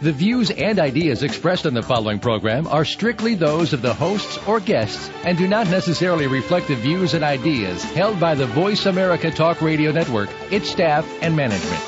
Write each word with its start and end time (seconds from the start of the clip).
The 0.00 0.12
views 0.12 0.52
and 0.52 0.78
ideas 0.78 1.24
expressed 1.24 1.66
on 1.66 1.74
the 1.74 1.82
following 1.82 2.20
program 2.20 2.68
are 2.68 2.84
strictly 2.84 3.34
those 3.34 3.72
of 3.72 3.82
the 3.82 3.92
hosts 3.92 4.38
or 4.46 4.60
guests 4.60 5.10
and 5.24 5.36
do 5.36 5.48
not 5.48 5.68
necessarily 5.70 6.28
reflect 6.28 6.68
the 6.68 6.76
views 6.76 7.14
and 7.14 7.24
ideas 7.24 7.82
held 7.82 8.20
by 8.20 8.36
the 8.36 8.46
Voice 8.46 8.86
America 8.86 9.32
Talk 9.32 9.60
Radio 9.60 9.90
Network, 9.90 10.30
its 10.52 10.70
staff, 10.70 11.04
and 11.20 11.34
management. 11.34 11.82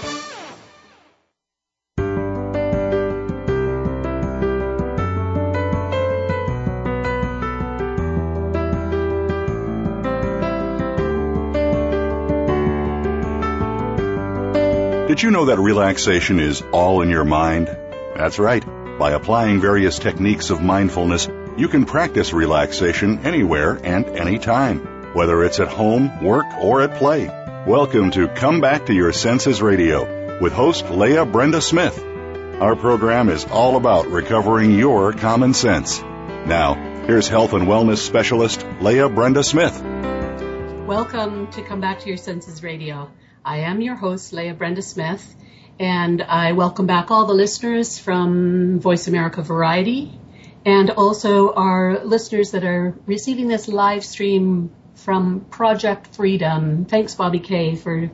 Did 15.07 15.23
you 15.23 15.31
know 15.31 15.45
that 15.45 15.61
relaxation 15.61 16.41
is 16.41 16.61
all 16.73 17.03
in 17.03 17.09
your 17.09 17.25
mind? 17.25 17.69
That's 18.21 18.39
right. 18.39 18.63
By 18.99 19.13
applying 19.13 19.63
various 19.63 19.99
techniques 19.99 20.51
of 20.51 20.61
mindfulness, 20.61 21.27
you 21.57 21.69
can 21.69 21.87
practice 21.87 22.35
relaxation 22.35 23.21
anywhere 23.21 23.81
and 23.83 24.05
anytime, 24.09 25.15
whether 25.15 25.43
it's 25.43 25.59
at 25.59 25.69
home, 25.69 26.23
work, 26.23 26.45
or 26.61 26.83
at 26.83 26.97
play. 26.97 27.29
Welcome 27.67 28.11
to 28.11 28.29
Come 28.29 28.61
Back 28.61 28.85
to 28.87 28.93
Your 28.93 29.15
Senses 29.15 29.63
Radio 29.63 30.39
with 30.39 30.53
host 30.53 30.91
Leah 30.91 31.25
Brenda 31.25 31.63
Smith. 31.63 31.99
Our 32.61 32.77
program 32.77 33.31
is 33.31 33.47
all 33.47 33.79
about 33.79 34.09
recovering 34.09 34.79
your 34.79 35.15
common 35.15 35.55
sense. 35.55 36.03
Now, 36.03 36.75
here's 37.07 37.27
health 37.27 37.55
and 37.55 37.67
wellness 37.67 38.05
specialist 38.05 38.67
Leah 38.83 39.09
Brenda 39.09 39.43
Smith. 39.43 39.81
Welcome 40.87 41.51
to 41.53 41.63
Come 41.63 41.81
Back 41.81 42.01
to 42.01 42.09
Your 42.09 42.19
Senses 42.19 42.63
Radio. 42.63 43.11
I 43.43 43.61
am 43.61 43.81
your 43.81 43.95
host, 43.95 44.35
Leah 44.35 44.53
Brenda 44.53 44.83
Smith, 44.83 45.25
and 45.81 46.21
I 46.21 46.53
welcome 46.53 46.85
back 46.85 47.11
all 47.11 47.25
the 47.25 47.33
listeners 47.33 47.99
from 47.99 48.81
Voice 48.81 49.09
America 49.09 49.41
Variety 49.41 50.13
and 50.67 50.91
also 50.91 51.55
our 51.55 52.05
listeners 52.05 52.51
that 52.51 52.65
are 52.65 52.95
receiving 53.07 53.49
this 53.49 53.67
live 53.67 54.05
stream 54.05 54.73
from 54.95 55.41
Project 55.49 56.09
Freedom. 56.09 56.85
Thanks, 56.85 57.15
Bobby 57.15 57.39
Kay, 57.39 57.77
for 57.77 58.11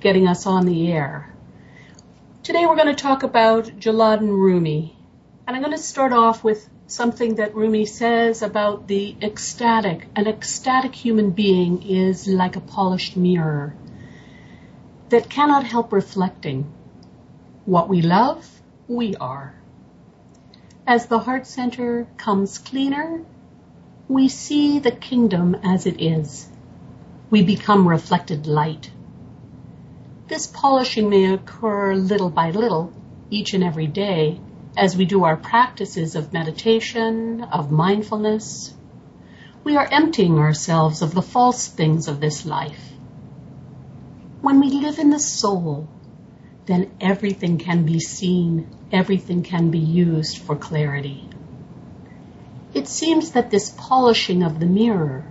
getting 0.00 0.26
us 0.26 0.46
on 0.46 0.64
the 0.64 0.90
air. 0.90 1.30
Today 2.42 2.64
we're 2.64 2.76
going 2.76 2.96
to 2.96 3.02
talk 3.02 3.24
about 3.24 3.66
Jalaluddin 3.66 4.30
Rumi. 4.30 4.96
And 5.46 5.54
I'm 5.54 5.62
going 5.62 5.76
to 5.76 5.82
start 5.82 6.14
off 6.14 6.42
with 6.42 6.66
something 6.86 7.34
that 7.34 7.54
Rumi 7.54 7.84
says 7.84 8.40
about 8.40 8.88
the 8.88 9.14
ecstatic. 9.20 10.08
An 10.16 10.26
ecstatic 10.26 10.94
human 10.94 11.32
being 11.32 11.82
is 11.82 12.26
like 12.26 12.56
a 12.56 12.60
polished 12.60 13.18
mirror 13.18 13.74
that 15.10 15.28
cannot 15.28 15.64
help 15.64 15.92
reflecting 15.92 16.72
what 17.64 17.88
we 17.88 18.02
love, 18.02 18.48
we 18.88 19.14
are. 19.16 19.54
As 20.86 21.06
the 21.06 21.20
heart 21.20 21.46
center 21.46 22.08
comes 22.16 22.58
cleaner, 22.58 23.24
we 24.08 24.28
see 24.28 24.80
the 24.80 24.90
kingdom 24.90 25.54
as 25.62 25.86
it 25.86 26.00
is. 26.00 26.48
We 27.30 27.42
become 27.42 27.88
reflected 27.88 28.46
light. 28.46 28.90
This 30.26 30.46
polishing 30.46 31.08
may 31.08 31.32
occur 31.32 31.94
little 31.94 32.30
by 32.30 32.50
little, 32.50 32.92
each 33.30 33.54
and 33.54 33.62
every 33.62 33.86
day, 33.86 34.40
as 34.76 34.96
we 34.96 35.04
do 35.04 35.24
our 35.24 35.36
practices 35.36 36.16
of 36.16 36.32
meditation, 36.32 37.42
of 37.42 37.70
mindfulness. 37.70 38.74
We 39.62 39.76
are 39.76 39.88
emptying 39.90 40.38
ourselves 40.38 41.00
of 41.00 41.14
the 41.14 41.22
false 41.22 41.68
things 41.68 42.08
of 42.08 42.20
this 42.20 42.44
life. 42.44 42.92
When 44.40 44.58
we 44.58 44.70
live 44.70 44.98
in 44.98 45.10
the 45.10 45.20
soul, 45.20 45.88
then 46.66 46.90
everything 47.00 47.58
can 47.58 47.84
be 47.84 47.98
seen, 47.98 48.68
everything 48.92 49.42
can 49.42 49.70
be 49.70 49.78
used 49.78 50.38
for 50.38 50.54
clarity. 50.54 51.28
It 52.74 52.88
seems 52.88 53.32
that 53.32 53.50
this 53.50 53.74
polishing 53.76 54.42
of 54.42 54.60
the 54.60 54.66
mirror, 54.66 55.24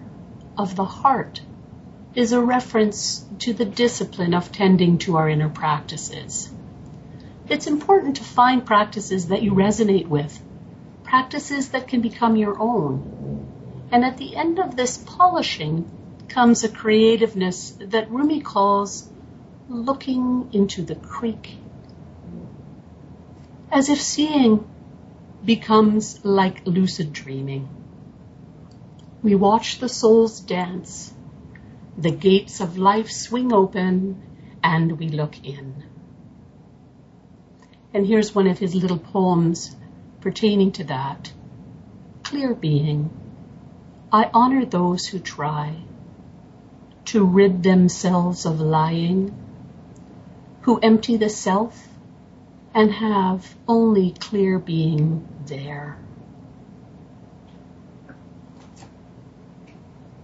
of 0.58 0.76
the 0.76 0.86
heart, 0.86 1.42
is 2.14 2.34
a 2.34 2.42
reference 2.42 3.26
to 3.40 3.54
the 3.54 3.66
discipline 3.66 4.34
of 4.34 4.52
tending 4.52 4.98
to 5.00 5.16
our 5.16 5.30
inner 5.30 5.50
practices. 5.50 6.52
It's 7.48 7.68
important 7.68 8.18
to 8.18 8.24
find 8.24 8.66
practices 8.66 9.28
that 9.28 9.42
you 9.42 9.54
resonate 9.54 10.08
with, 10.08 10.42
practices 11.04 11.70
that 11.70 11.88
can 11.88 12.02
become 12.02 12.36
your 12.36 12.60
own. 12.60 13.88
And 13.92 14.06
at 14.06 14.18
the 14.18 14.36
end 14.36 14.60
of 14.60 14.76
this 14.76 14.98
polishing 14.98 15.90
comes 16.28 16.64
a 16.64 16.70
creativeness 16.70 17.72
that 17.80 18.12
Rumi 18.12 18.42
calls 18.42 19.10
looking 19.72 20.50
into 20.52 20.82
the 20.82 20.96
creek, 20.96 21.58
as 23.72 23.88
if 23.88 24.02
seeing 24.02 24.68
becomes 25.46 26.24
like 26.26 26.62
lucid 26.66 27.14
dreaming. 27.14 27.70
We 29.24 29.36
watch 29.36 29.80
the 29.80 29.88
souls 29.88 30.42
dance, 30.42 31.14
the 31.98 32.12
gates 32.12 32.60
of 32.60 32.78
life 32.78 33.10
swing 33.10 33.54
open, 33.54 34.22
and 34.62 35.00
we 35.00 35.08
look 35.08 35.42
in. 35.46 35.84
And 37.94 38.06
here's 38.06 38.36
one 38.36 38.48
of 38.48 38.60
his 38.60 38.76
little 38.76 39.00
poems 39.00 39.76
pertaining 40.20 40.74
to 40.74 40.84
that. 40.86 41.32
Clear 42.24 42.54
being, 42.54 43.10
I 44.12 44.30
honor 44.34 44.66
those 44.66 45.08
who 45.08 45.20
try 45.20 45.76
to 47.06 47.24
rid 47.24 47.64
themselves 47.64 48.46
of 48.46 48.60
lying 48.60 49.41
who 50.62 50.80
empty 50.80 51.18
the 51.18 51.30
self 51.30 51.88
and 52.74 52.92
have 52.92 53.56
only 53.68 54.12
clear 54.12 54.60
being 54.60 55.28
there. 55.46 55.98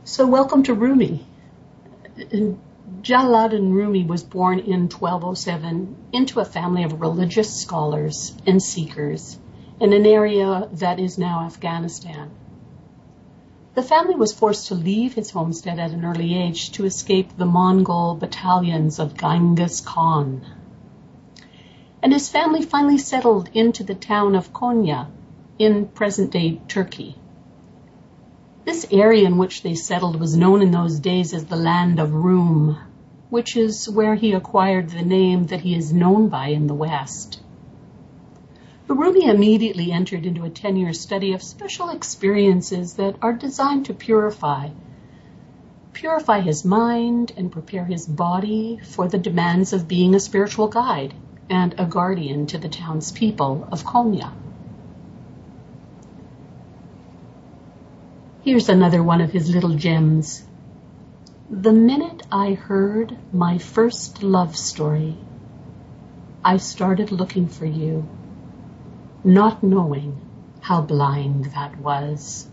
So 0.03 0.26
welcome 0.26 0.64
to 0.64 0.74
Rumi. 0.74 1.26
Jalaluddin 3.02 3.74
Rumi 3.74 4.03
was 4.06 4.24
born 4.24 4.59
in 4.59 4.90
1207 4.90 5.96
into 6.14 6.40
a 6.40 6.46
family 6.46 6.84
of 6.84 7.02
religious 7.02 7.53
scholars 7.53 8.36
and 8.46 8.62
seekers 8.62 9.38
in 9.80 9.94
an 9.94 10.06
area 10.06 10.70
that 10.74 11.00
is 11.00 11.18
now 11.18 11.46
Afghanistan. 11.46 12.31
The 13.78 13.84
family 13.84 14.16
was 14.16 14.34
forced 14.34 14.70
to 14.70 14.74
leave 14.74 15.14
his 15.14 15.30
homestead 15.30 15.78
at 15.78 15.92
an 15.92 16.04
early 16.04 16.36
age 16.36 16.72
to 16.72 16.86
escape 16.86 17.38
the 17.38 17.46
Mongol 17.46 18.16
battalions 18.16 18.98
of 18.98 19.16
Genghis 19.16 19.82
Khan. 19.82 20.42
And 22.02 22.12
his 22.12 22.28
family 22.28 22.64
finally 22.64 22.98
settled 22.98 23.52
into 23.54 23.84
the 23.84 23.94
town 23.94 24.34
of 24.34 24.52
Konya 24.52 25.10
in 25.60 25.90
present 25.90 26.32
day 26.32 26.60
Turkey. 26.68 27.18
This 28.66 28.88
area 28.90 29.28
in 29.28 29.38
which 29.38 29.62
they 29.62 29.76
settled 29.76 30.20
was 30.20 30.36
known 30.36 30.64
in 30.64 30.72
those 30.72 31.00
days 31.00 31.32
as 31.36 31.46
the 31.46 31.56
land 31.56 32.00
of 32.00 32.16
Rum, 32.16 32.80
which 33.30 33.56
is 33.56 33.88
where 33.88 34.16
he 34.16 34.34
acquired 34.34 34.90
the 34.90 35.04
name 35.04 35.46
that 35.46 35.62
he 35.62 35.76
is 35.76 35.94
known 35.94 36.30
by 36.30 36.48
in 36.48 36.66
the 36.66 36.74
West. 36.74 37.42
Rumi 38.90 39.25
immediately 39.25 39.92
entered 39.92 40.25
into 40.25 40.46
a 40.46 40.50
10 40.50 40.78
year 40.78 40.94
study 40.94 41.34
of 41.34 41.44
special 41.44 41.90
experiences 41.90 42.94
that 42.94 43.18
are 43.22 43.34
designed 43.34 43.86
to 43.88 43.94
purify. 43.94 44.70
Purify 45.92 46.40
his 46.40 46.64
mind 46.64 47.34
and 47.36 47.52
prepare 47.52 47.84
his 47.84 48.08
body 48.08 48.79
for 48.82 49.09
the 49.09 49.17
demands 49.17 49.73
of 49.73 49.90
being 49.90 50.16
a 50.16 50.22
spiritual 50.22 50.70
guide 50.70 51.14
and 51.50 51.76
a 51.78 51.85
guardian 51.85 52.46
to 52.47 52.58
the 52.58 52.70
townspeople 52.70 53.67
of 53.73 53.84
Konya. 53.84 54.32
Here's 58.44 58.70
another 58.70 59.03
one 59.03 59.20
of 59.20 59.32
his 59.34 59.53
little 59.53 59.76
gems. 59.76 60.46
The 61.50 61.73
minute 61.73 62.26
I 62.32 62.53
heard 62.53 63.17
my 63.34 63.58
first 63.58 64.23
love 64.23 64.56
story, 64.56 65.17
I 66.41 66.56
started 66.56 67.11
looking 67.11 67.47
for 67.47 67.66
you 67.66 68.08
not 69.28 69.62
knowing 69.62 70.18
how 70.62 70.79
blind 70.79 71.44
that 71.53 71.78
was. 71.79 72.47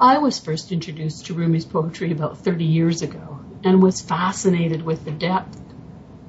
I 0.00 0.18
was 0.18 0.38
first 0.38 0.70
introduced 0.70 1.26
to 1.26 1.34
Rumi's 1.34 1.64
poetry 1.64 2.12
about 2.12 2.38
30 2.38 2.64
years 2.64 3.02
ago 3.02 3.40
and 3.64 3.82
was 3.82 4.00
fascinated 4.00 4.82
with 4.82 5.04
the 5.04 5.10
depth 5.10 5.60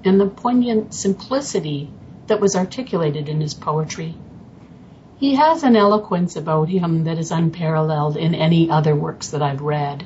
and 0.03 0.19
the 0.19 0.25
poignant 0.25 0.95
simplicity 0.95 1.91
that 2.25 2.41
was 2.41 2.55
articulated 2.55 3.29
in 3.29 3.41
his 3.41 3.53
poetry. 3.53 4.15
He 5.17 5.35
has 5.35 5.61
an 5.61 5.75
eloquence 5.75 6.35
about 6.35 6.69
him 6.69 7.03
that 7.03 7.19
is 7.19 7.29
unparalleled 7.29 8.17
in 8.17 8.33
any 8.33 8.71
other 8.71 8.95
works 8.95 9.29
that 9.29 9.43
I've 9.43 9.61
read. 9.61 10.03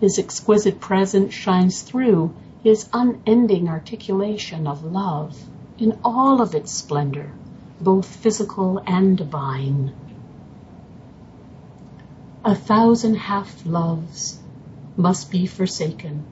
His 0.00 0.18
exquisite 0.18 0.80
presence 0.80 1.32
shines 1.32 1.82
through 1.82 2.34
his 2.64 2.88
unending 2.92 3.68
articulation 3.68 4.66
of 4.66 4.82
love 4.82 5.38
in 5.82 5.98
all 6.04 6.40
of 6.40 6.54
its 6.54 6.70
splendor, 6.70 7.28
both 7.80 8.06
physical 8.06 8.80
and 8.86 9.18
divine. 9.18 9.92
A 12.44 12.54
thousand 12.54 13.16
half 13.16 13.66
loves 13.66 14.38
must 14.96 15.28
be 15.32 15.44
forsaken 15.44 16.24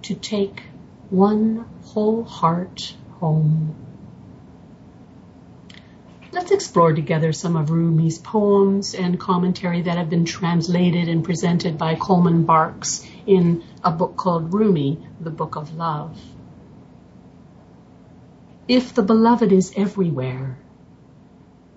to 0.00 0.14
take 0.14 0.62
one 1.10 1.66
whole 1.84 2.24
heart 2.24 2.94
home. 3.18 3.74
Let's 6.32 6.50
explore 6.50 6.94
together 6.94 7.34
some 7.34 7.56
of 7.56 7.70
Rumi's 7.70 8.18
poems 8.18 8.94
and 8.94 9.20
commentary 9.20 9.82
that 9.82 9.98
have 9.98 10.08
been 10.08 10.24
translated 10.24 11.06
and 11.06 11.22
presented 11.22 11.76
by 11.76 11.96
Coleman 11.96 12.44
Barks 12.44 13.06
in 13.26 13.62
a 13.84 13.90
book 13.90 14.16
called 14.16 14.54
Rumi, 14.54 15.06
the 15.20 15.30
Book 15.30 15.56
of 15.56 15.74
Love. 15.76 16.18
If 18.68 18.94
the 18.94 19.02
beloved 19.02 19.52
is 19.52 19.72
everywhere, 19.76 20.58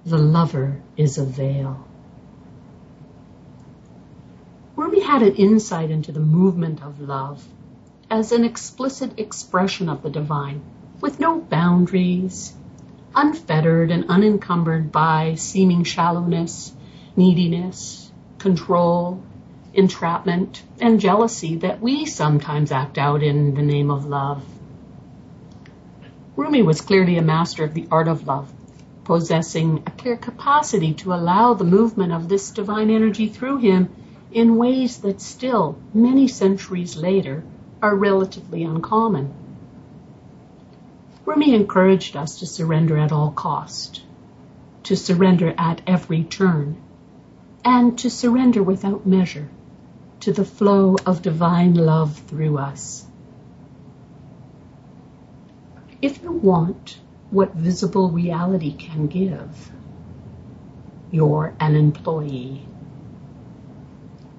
the 0.06 0.18
lover 0.18 0.81
is 0.97 1.18
a 1.18 1.25
veil. 1.25 1.88
Rumi 4.75 5.00
had 5.01 5.21
an 5.21 5.35
insight 5.35 5.91
into 5.91 6.12
the 6.12 6.19
movement 6.19 6.83
of 6.83 7.00
love 7.00 7.47
as 8.09 8.31
an 8.31 8.44
explicit 8.44 9.19
expression 9.19 9.89
of 9.89 10.03
the 10.03 10.09
divine, 10.09 10.62
with 11.01 11.19
no 11.19 11.39
boundaries, 11.39 12.53
unfettered 13.15 13.91
and 13.91 14.06
unencumbered 14.09 14.91
by 14.91 15.35
seeming 15.35 15.83
shallowness, 15.83 16.74
neediness, 17.15 18.12
control, 18.39 19.21
entrapment, 19.74 20.62
and 20.80 21.00
jealousy 21.00 21.56
that 21.57 21.81
we 21.81 22.06
sometimes 22.06 22.71
act 22.71 22.97
out 22.97 23.24
in 23.24 23.56
the 23.56 23.62
name 23.62 23.89
of 23.89 24.06
love. 24.06 24.44
Rumi 26.35 26.63
was 26.63 26.81
clearly 26.81 27.18
a 27.18 27.21
master 27.21 27.63
of 27.63 27.75
the 27.75 27.88
art 27.91 28.07
of 28.07 28.25
love, 28.25 28.51
possessing 29.03 29.83
a 29.85 29.91
clear 29.91 30.18
capacity 30.18 30.94
to 30.95 31.13
allow 31.13 31.53
the 31.53 31.63
movement 31.63 32.12
of 32.12 32.27
this 32.27 32.50
divine 32.50 32.89
energy 32.89 33.27
through 33.27 33.57
him 33.57 33.89
in 34.31 34.57
ways 34.57 34.97
that 35.00 35.21
still, 35.21 35.77
many 35.94 36.27
centuries 36.27 36.97
later, 36.97 37.44
are 37.83 37.95
relatively 37.95 38.63
uncommon. 38.63 39.31
Rumi 41.25 41.53
encouraged 41.53 42.18
us 42.18 42.39
to 42.39 42.47
surrender 42.47 42.97
at 42.97 43.12
all 43.12 43.31
cost, 43.31 44.01
to 44.83 44.95
surrender 44.95 45.53
at 45.57 45.81
every 45.85 46.24
turn, 46.24 46.77
and 47.63 47.97
to 48.00 48.09
surrender 48.09 48.63
without 48.63 49.06
measure 49.06 49.50
to 50.21 50.33
the 50.33 50.45
flow 50.45 50.95
of 51.06 51.21
divine 51.21 51.75
love 51.75 52.18
through 52.27 52.57
us. 52.57 53.06
If 56.04 56.22
you 56.22 56.34
want 56.34 57.00
what 57.32 57.54
visible 57.54 58.10
reality 58.10 58.74
can 58.74 59.08
give, 59.08 59.72
you're 61.12 61.56
an 61.62 61.78
employee. 61.78 62.68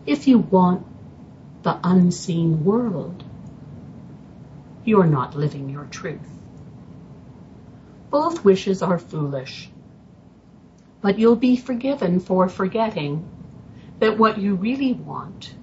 If 0.05 0.29
you 0.29 0.37
want 0.41 0.85
the 1.63 1.79
unseen 1.83 2.67
world, 2.67 3.25
you're 4.85 5.07
not 5.07 5.37
living 5.37 5.71
your 5.71 5.87
truth. 5.87 6.29
Both 8.11 8.45
wishes 8.45 8.83
are 8.83 8.99
foolish. 8.99 9.71
But 11.01 11.19
you'll 11.19 11.35
be 11.35 11.57
forgiven 11.57 12.21
for 12.21 12.51
forgetting 12.51 13.27
that 14.01 14.19
what 14.19 14.37
you 14.37 14.55
really 14.57 14.93
want 14.93 15.55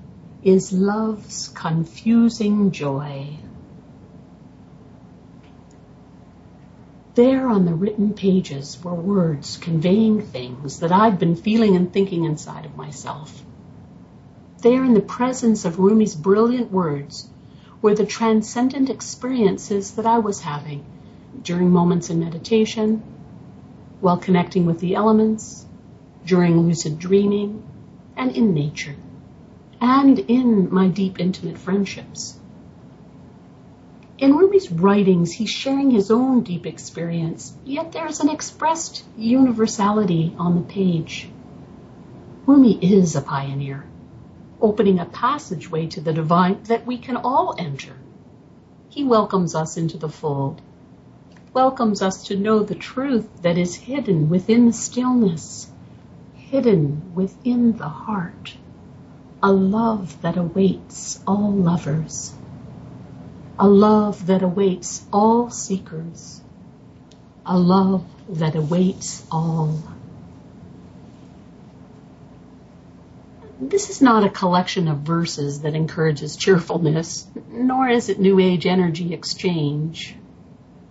is 0.42 0.74
love's 0.74 1.50
confusing 1.50 2.72
joy. 2.72 3.38
There 7.22 7.50
on 7.50 7.66
the 7.66 7.76
written 7.76 8.14
pages 8.16 8.84
were 8.84 8.96
words 8.96 9.58
conveying 9.58 10.24
things 10.24 10.80
that 10.80 10.92
I'd 10.92 11.20
been 11.20 11.36
feeling 11.36 11.76
and 11.76 11.94
thinking 11.94 12.24
inside 12.24 12.66
of 12.66 12.76
myself. 12.76 13.44
There 14.64 14.84
in 14.84 14.96
the 14.96 15.02
presence 15.02 15.64
of 15.64 15.78
Rumi's 15.78 16.16
brilliant 16.16 16.72
words 16.72 17.30
were 17.80 17.94
the 17.94 18.08
transcendent 18.08 18.90
experiences 18.90 19.92
that 19.92 20.08
I 20.08 20.18
was 20.18 20.42
having 20.42 20.84
during 21.44 21.70
moments 21.70 22.10
in 22.10 22.22
meditation, 22.22 23.04
while 24.00 24.18
connecting 24.18 24.66
with 24.66 24.80
the 24.80 24.96
elements, 24.96 25.68
during 26.26 26.60
lucid 26.60 26.98
dreaming, 26.98 27.62
and 28.18 28.36
in 28.36 28.56
nature, 28.56 28.96
and 29.80 30.18
in 30.18 30.74
my 30.74 30.88
deep 30.88 31.20
intimate 31.20 31.60
friendships. 31.60 32.40
In 34.22 34.38
Rumi's 34.38 34.72
writings, 34.72 35.34
he's 35.34 35.50
sharing 35.50 35.92
his 35.92 36.10
own 36.10 36.44
deep 36.44 36.66
experience, 36.66 37.54
yet 37.66 37.92
there's 37.92 38.22
an 38.22 38.30
expressed 38.30 39.04
universality 39.18 40.34
on 40.38 40.56
the 40.56 40.62
page. 40.62 41.28
Rumi 42.46 42.80
is 42.82 43.18
a 43.18 43.22
pioneer, 43.22 43.84
opening 44.62 45.00
a 45.00 45.06
passageway 45.06 45.88
to 45.88 46.00
the 46.00 46.14
divine 46.14 46.64
that 46.64 46.86
we 46.86 46.98
can 46.98 47.18
all 47.18 47.56
enter. 47.58 47.98
He 48.88 49.04
welcomes 49.04 49.56
us 49.56 49.76
into 49.76 49.98
the 49.98 50.08
fold 50.08 50.62
welcomes 51.54 52.02
us 52.02 52.24
to 52.24 52.38
know 52.38 52.64
the 52.64 52.76
truth 52.76 53.28
that 53.42 53.58
is 53.58 53.76
hidden 53.76 54.30
within 54.30 54.68
the 54.68 54.74
stillness, 54.74 55.70
hidden 56.34 57.14
within 57.14 57.78
the 57.78 57.90
heart, 57.90 58.56
a 59.44 59.52
love 59.52 60.22
that 60.22 60.38
awaits 60.38 61.22
all 61.28 61.52
lovers, 61.52 62.34
a 63.62 63.70
love 63.70 64.26
that 64.26 64.42
awaits 64.42 65.06
all 65.14 65.52
seekers, 65.52 66.42
a 67.46 67.60
love 67.60 68.04
that 68.28 68.56
awaits 68.56 69.24
all. 69.32 69.78
This 73.60 73.92
is 73.92 74.02
not 74.02 74.24
a 74.24 74.32
collection 74.32 74.88
of 74.88 75.02
verses 75.02 75.62
that 75.62 75.76
encourages 75.76 76.36
cheerfulness, 76.38 77.28
nor 77.52 77.88
is 77.88 78.10
it 78.10 78.20
New 78.20 78.40
Age 78.40 78.66
energy 78.66 79.14
exchange. 79.14 80.16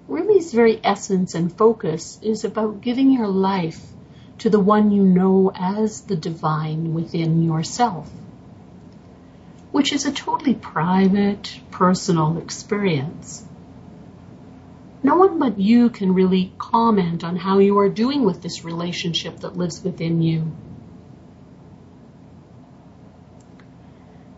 Rumi's 0.07 0.53
very 0.53 0.79
essence 0.85 1.35
and 1.35 1.53
focus 1.53 2.21
is 2.23 2.45
about 2.45 2.83
giving 2.83 3.11
your 3.11 3.27
life 3.27 3.85
to 4.39 4.49
the 4.49 4.61
one 4.61 4.93
you 4.93 5.03
know 5.03 5.51
as 5.53 6.03
the 6.03 6.15
divine 6.15 6.95
within 6.95 7.43
yourself, 7.43 8.09
which 9.73 9.93
is 9.93 10.07
a 10.07 10.13
totally 10.13 10.55
private, 10.55 11.61
personal 11.71 12.39
experience. 12.39 13.45
No 15.03 15.17
one 15.17 15.39
but 15.39 15.59
you 15.59 15.89
can 15.91 16.13
really 16.13 16.53
comment 16.59 17.25
on 17.25 17.37
how 17.37 17.59
you 17.59 17.79
are 17.79 17.89
doing 17.89 18.25
with 18.25 18.43
this 18.43 18.65
relationship 18.65 19.41
that 19.41 19.57
lives 19.57 19.83
within 19.83 20.21
you. 20.21 20.53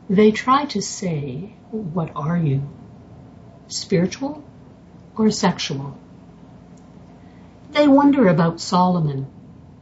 They 0.08 0.30
try 0.30 0.66
to 0.66 0.82
say, 0.82 1.54
What 1.70 2.12
are 2.14 2.36
you? 2.36 2.62
Spiritual? 3.68 4.44
or 5.16 5.30
sexual. 5.30 5.96
They 7.70 7.86
wonder 7.88 8.28
about 8.28 8.60
Solomon 8.60 9.26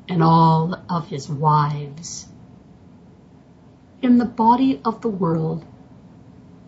and 0.08 0.22
all 0.22 0.74
of 0.88 1.08
his 1.08 1.28
wives. 1.28 2.26
In 4.02 4.16
the 4.16 4.24
body 4.24 4.80
of 4.84 5.02
the 5.02 5.08
world, 5.08 5.64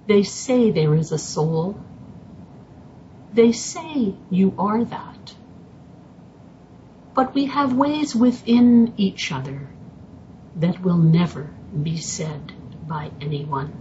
they 0.06 0.22
say 0.22 0.70
there 0.70 0.94
is 0.94 1.12
a 1.12 1.18
soul. 1.18 1.80
They 3.32 3.52
say 3.52 4.14
you 4.30 4.54
are 4.58 4.84
that. 4.84 5.34
But 7.14 7.34
we 7.34 7.46
have 7.46 7.72
ways 7.72 8.14
within 8.14 8.92
each 8.96 9.32
other 9.32 9.68
that 10.56 10.82
will 10.82 10.98
never 10.98 11.50
be 11.82 11.96
said 11.96 12.52
by 12.86 13.10
anyone. 13.20 13.72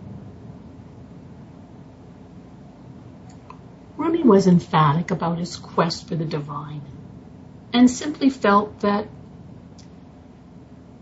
Rumi 3.98 4.24
was 4.24 4.48
emphatic 4.48 5.12
about 5.12 5.38
his 5.38 5.58
quest 5.58 6.08
for 6.08 6.16
the 6.16 6.26
divine 6.26 6.82
and 7.74 7.90
simply 7.90 8.30
felt 8.30 8.80
that 8.80 9.08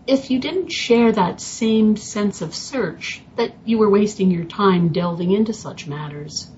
if 0.09 0.31
you 0.31 0.39
didn't 0.39 0.71
share 0.71 1.11
that 1.11 1.39
same 1.39 1.95
sense 1.95 2.41
of 2.41 2.55
search, 2.55 3.21
that 3.35 3.53
you 3.63 3.77
were 3.77 3.91
wasting 3.91 4.31
your 4.31 4.43
time 4.43 4.89
delving 4.89 5.31
into 5.31 5.53
such 5.53 5.85
matters, 5.85 6.49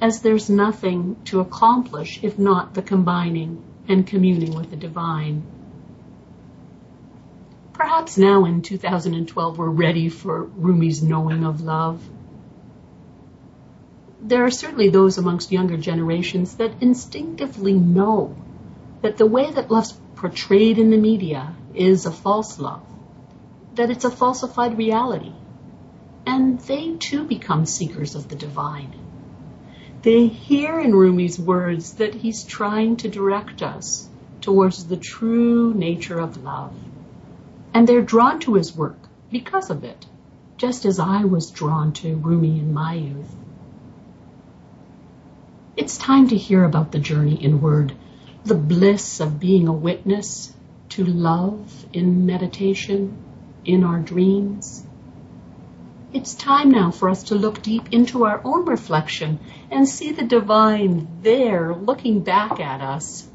as 0.00 0.22
there's 0.22 0.50
nothing 0.50 1.14
to 1.24 1.38
accomplish 1.38 2.18
if 2.24 2.36
not 2.36 2.74
the 2.74 2.82
combining 2.82 3.62
and 3.86 4.08
communing 4.08 4.56
with 4.56 4.70
the 4.70 4.76
divine. 4.76 5.44
Perhaps 7.72 8.18
now 8.18 8.44
in 8.44 8.60
2012 8.60 9.56
we're 9.56 9.68
ready 9.68 10.08
for 10.08 10.46
Rumi's 10.46 11.00
knowing 11.00 11.44
of 11.44 11.60
love 11.60 12.02
there 14.22 14.44
are 14.44 14.50
certainly 14.50 14.90
those 14.90 15.16
amongst 15.16 15.50
younger 15.50 15.78
generations 15.78 16.56
that 16.56 16.82
instinctively 16.82 17.72
know 17.72 18.36
that 19.00 19.16
the 19.16 19.24
way 19.24 19.50
that 19.50 19.70
love's 19.70 19.92
portrayed 20.14 20.78
in 20.78 20.90
the 20.90 20.98
media 20.98 21.54
is 21.74 22.06
a 22.06 22.12
false 22.12 22.58
love, 22.58 22.82
that 23.74 23.90
it's 23.90 24.04
a 24.04 24.10
falsified 24.10 24.76
reality, 24.76 25.32
and 26.26 26.60
they 26.60 26.96
too 26.96 27.24
become 27.24 27.66
seekers 27.66 28.14
of 28.14 28.28
the 28.28 28.36
divine. 28.36 28.92
They 30.02 30.28
hear 30.28 30.80
in 30.80 30.94
Rumi's 30.94 31.38
words 31.38 31.94
that 31.94 32.14
he's 32.14 32.44
trying 32.44 32.96
to 32.98 33.08
direct 33.08 33.62
us 33.62 34.08
towards 34.40 34.86
the 34.86 34.96
true 34.96 35.74
nature 35.74 36.18
of 36.18 36.42
love. 36.42 36.74
And 37.74 37.86
they're 37.86 38.00
drawn 38.00 38.40
to 38.40 38.54
his 38.54 38.74
work 38.74 38.98
because 39.30 39.70
of 39.70 39.84
it, 39.84 40.06
just 40.56 40.84
as 40.86 40.98
I 40.98 41.24
was 41.24 41.50
drawn 41.50 41.92
to 41.94 42.16
Rumi 42.16 42.58
in 42.58 42.72
my 42.72 42.94
youth. 42.94 43.34
It's 45.76 45.96
time 45.96 46.28
to 46.28 46.36
hear 46.36 46.64
about 46.64 46.92
the 46.92 46.98
journey 46.98 47.34
inward, 47.34 47.92
the 48.44 48.54
bliss 48.54 49.20
of 49.20 49.38
being 49.38 49.68
a 49.68 49.72
witness 49.72 50.52
to 50.90 51.04
love 51.04 51.86
in 51.92 52.26
meditation, 52.26 53.16
in 53.64 53.84
our 53.84 54.00
dreams, 54.00 54.84
it's 56.12 56.34
time 56.34 56.72
now 56.72 56.90
for 56.90 57.08
us 57.08 57.24
to 57.24 57.36
look 57.36 57.62
deep 57.62 57.92
into 57.92 58.24
our 58.24 58.40
own 58.44 58.64
reflection 58.64 59.38
and 59.70 59.88
see 59.88 60.10
the 60.10 60.24
divine 60.24 61.06
there 61.22 61.72
looking 61.72 62.20
back 62.20 62.58
at 62.58 62.80
us. 62.80 63.28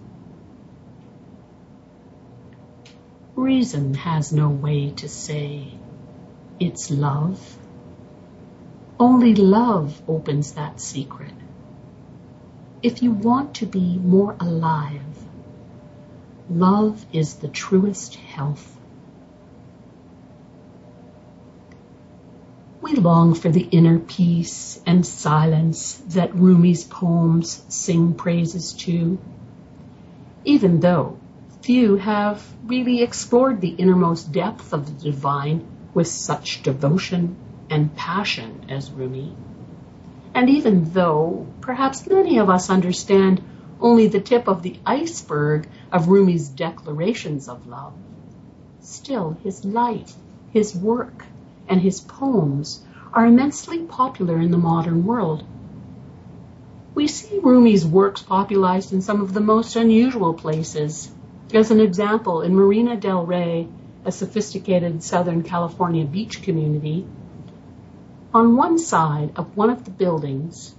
Reason 3.35 3.93
has 3.93 4.33
no 4.33 4.49
way 4.49 4.91
to 4.91 5.07
say 5.07 5.71
it's 6.59 6.91
love. 6.91 7.57
Only 8.99 9.35
love 9.35 10.01
opens 10.07 10.53
that 10.53 10.81
secret. 10.81 11.33
If 12.83 13.01
you 13.01 13.11
want 13.11 13.55
to 13.55 13.65
be 13.65 13.97
more 13.97 14.35
alive, 14.39 15.01
love 16.49 17.05
is 17.11 17.35
the 17.35 17.47
truest 17.47 18.15
health. 18.15 18.77
We 22.81 22.93
long 22.93 23.33
for 23.33 23.49
the 23.49 23.67
inner 23.71 23.99
peace 23.99 24.79
and 24.85 25.05
silence 25.05 25.95
that 26.09 26.35
Rumi's 26.35 26.83
poems 26.83 27.63
sing 27.69 28.13
praises 28.13 28.73
to, 28.73 29.17
even 30.43 30.79
though 30.79 31.17
few 31.61 31.95
have 31.95 32.45
really 32.65 33.01
explored 33.01 33.59
the 33.59 33.69
innermost 33.69 34.31
depth 34.31 34.71
of 34.71 34.85
the 34.85 35.11
divine 35.11 35.65
with 35.95 36.07
such 36.07 36.61
devotion 36.61 37.35
and 37.71 37.95
passion 37.95 38.65
as 38.69 38.91
Rumi. 38.91 39.35
And 40.35 40.47
even 40.49 40.93
though 40.93 41.47
perhaps 41.61 42.05
many 42.05 42.37
of 42.37 42.51
us 42.51 42.69
understand 42.69 43.41
only 43.79 44.07
the 44.07 44.21
tip 44.21 44.47
of 44.47 44.63
the 44.63 44.79
iceberg 44.85 45.67
of 45.91 46.07
Rumi's 46.07 46.49
declarations 46.49 47.47
of 47.47 47.67
love, 47.67 47.93
still 48.79 49.37
his 49.43 49.65
life, 49.65 50.13
his 50.51 50.75
work, 50.75 51.25
and 51.67 51.81
his 51.81 51.99
poems 51.99 52.83
are 53.13 53.25
immensely 53.25 53.79
popular 53.79 54.39
in 54.39 54.51
the 54.51 54.57
modern 54.57 55.05
world. 55.05 55.43
We 56.93 57.07
see 57.07 57.39
Rumi's 57.39 57.85
works 57.85 58.21
popularized 58.21 58.93
in 58.93 59.01
some 59.01 59.21
of 59.21 59.33
the 59.33 59.41
most 59.41 59.75
unusual 59.75 60.33
places. 60.33 61.11
As 61.53 61.71
an 61.71 61.79
example, 61.79 62.41
in 62.41 62.55
Marina 62.55 62.95
del 62.95 63.25
Rey, 63.25 63.67
a 64.05 64.11
sophisticated 64.11 65.03
Southern 65.03 65.43
California 65.43 66.05
beach 66.05 66.41
community, 66.41 67.05
on 68.33 68.57
one 68.57 68.77
side 68.77 69.31
of 69.35 69.55
one 69.55 69.69
of 69.69 69.85
the 69.85 69.91
buildings, 69.91 70.74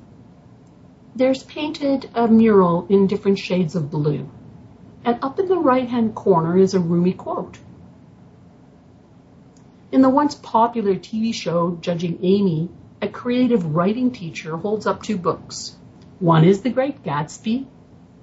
there's 1.17 1.43
painted 1.43 2.11
a 2.15 2.29
mural 2.29 2.87
in 2.91 3.07
different 3.07 3.39
shades 3.39 3.75
of 3.75 3.91
blue. 3.91 4.29
And 5.03 5.19
up 5.23 5.39
in 5.39 5.49
the 5.49 5.59
right 5.59 5.89
hand 5.89 6.15
corner 6.15 6.59
is 6.59 6.75
a 6.75 6.81
Rumi 6.81 7.15
quote. 7.15 7.59
In 9.91 10.03
the 10.03 10.11
once 10.11 10.35
popular 10.35 10.95
TV 10.95 11.33
show 11.33 11.79
Judging 11.81 12.19
Amy, 12.23 12.69
a 13.01 13.09
creative 13.09 13.75
writing 13.75 14.11
teacher 14.11 14.59
holds 14.59 14.87
up 14.87 15.03
two 15.03 15.17
books. 15.17 15.75
One 16.19 16.45
is 16.45 16.61
The 16.61 16.71
Great 16.71 17.03
Gatsby, 17.03 17.67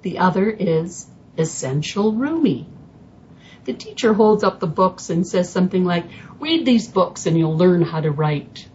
the 0.02 0.18
other 0.18 0.48
is 0.48 1.06
Essential 1.36 2.12
Rumi. 2.12 2.68
The 3.64 3.72
teacher 3.72 4.12
holds 4.12 4.44
up 4.44 4.60
the 4.60 4.68
books 4.68 5.10
and 5.10 5.26
says 5.26 5.50
something 5.50 5.84
like, 5.84 6.04
read 6.38 6.64
these 6.64 6.86
books 6.86 7.26
and 7.26 7.36
you'll 7.36 7.56
learn 7.56 7.82
how 7.82 8.00
to 8.00 8.10
write. 8.10 8.68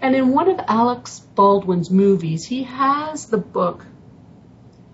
And 0.00 0.14
in 0.14 0.32
one 0.32 0.48
of 0.48 0.60
Alex 0.68 1.18
Baldwin's 1.34 1.90
movies, 1.90 2.44
he 2.44 2.62
has 2.62 3.26
the 3.26 3.38
book 3.38 3.84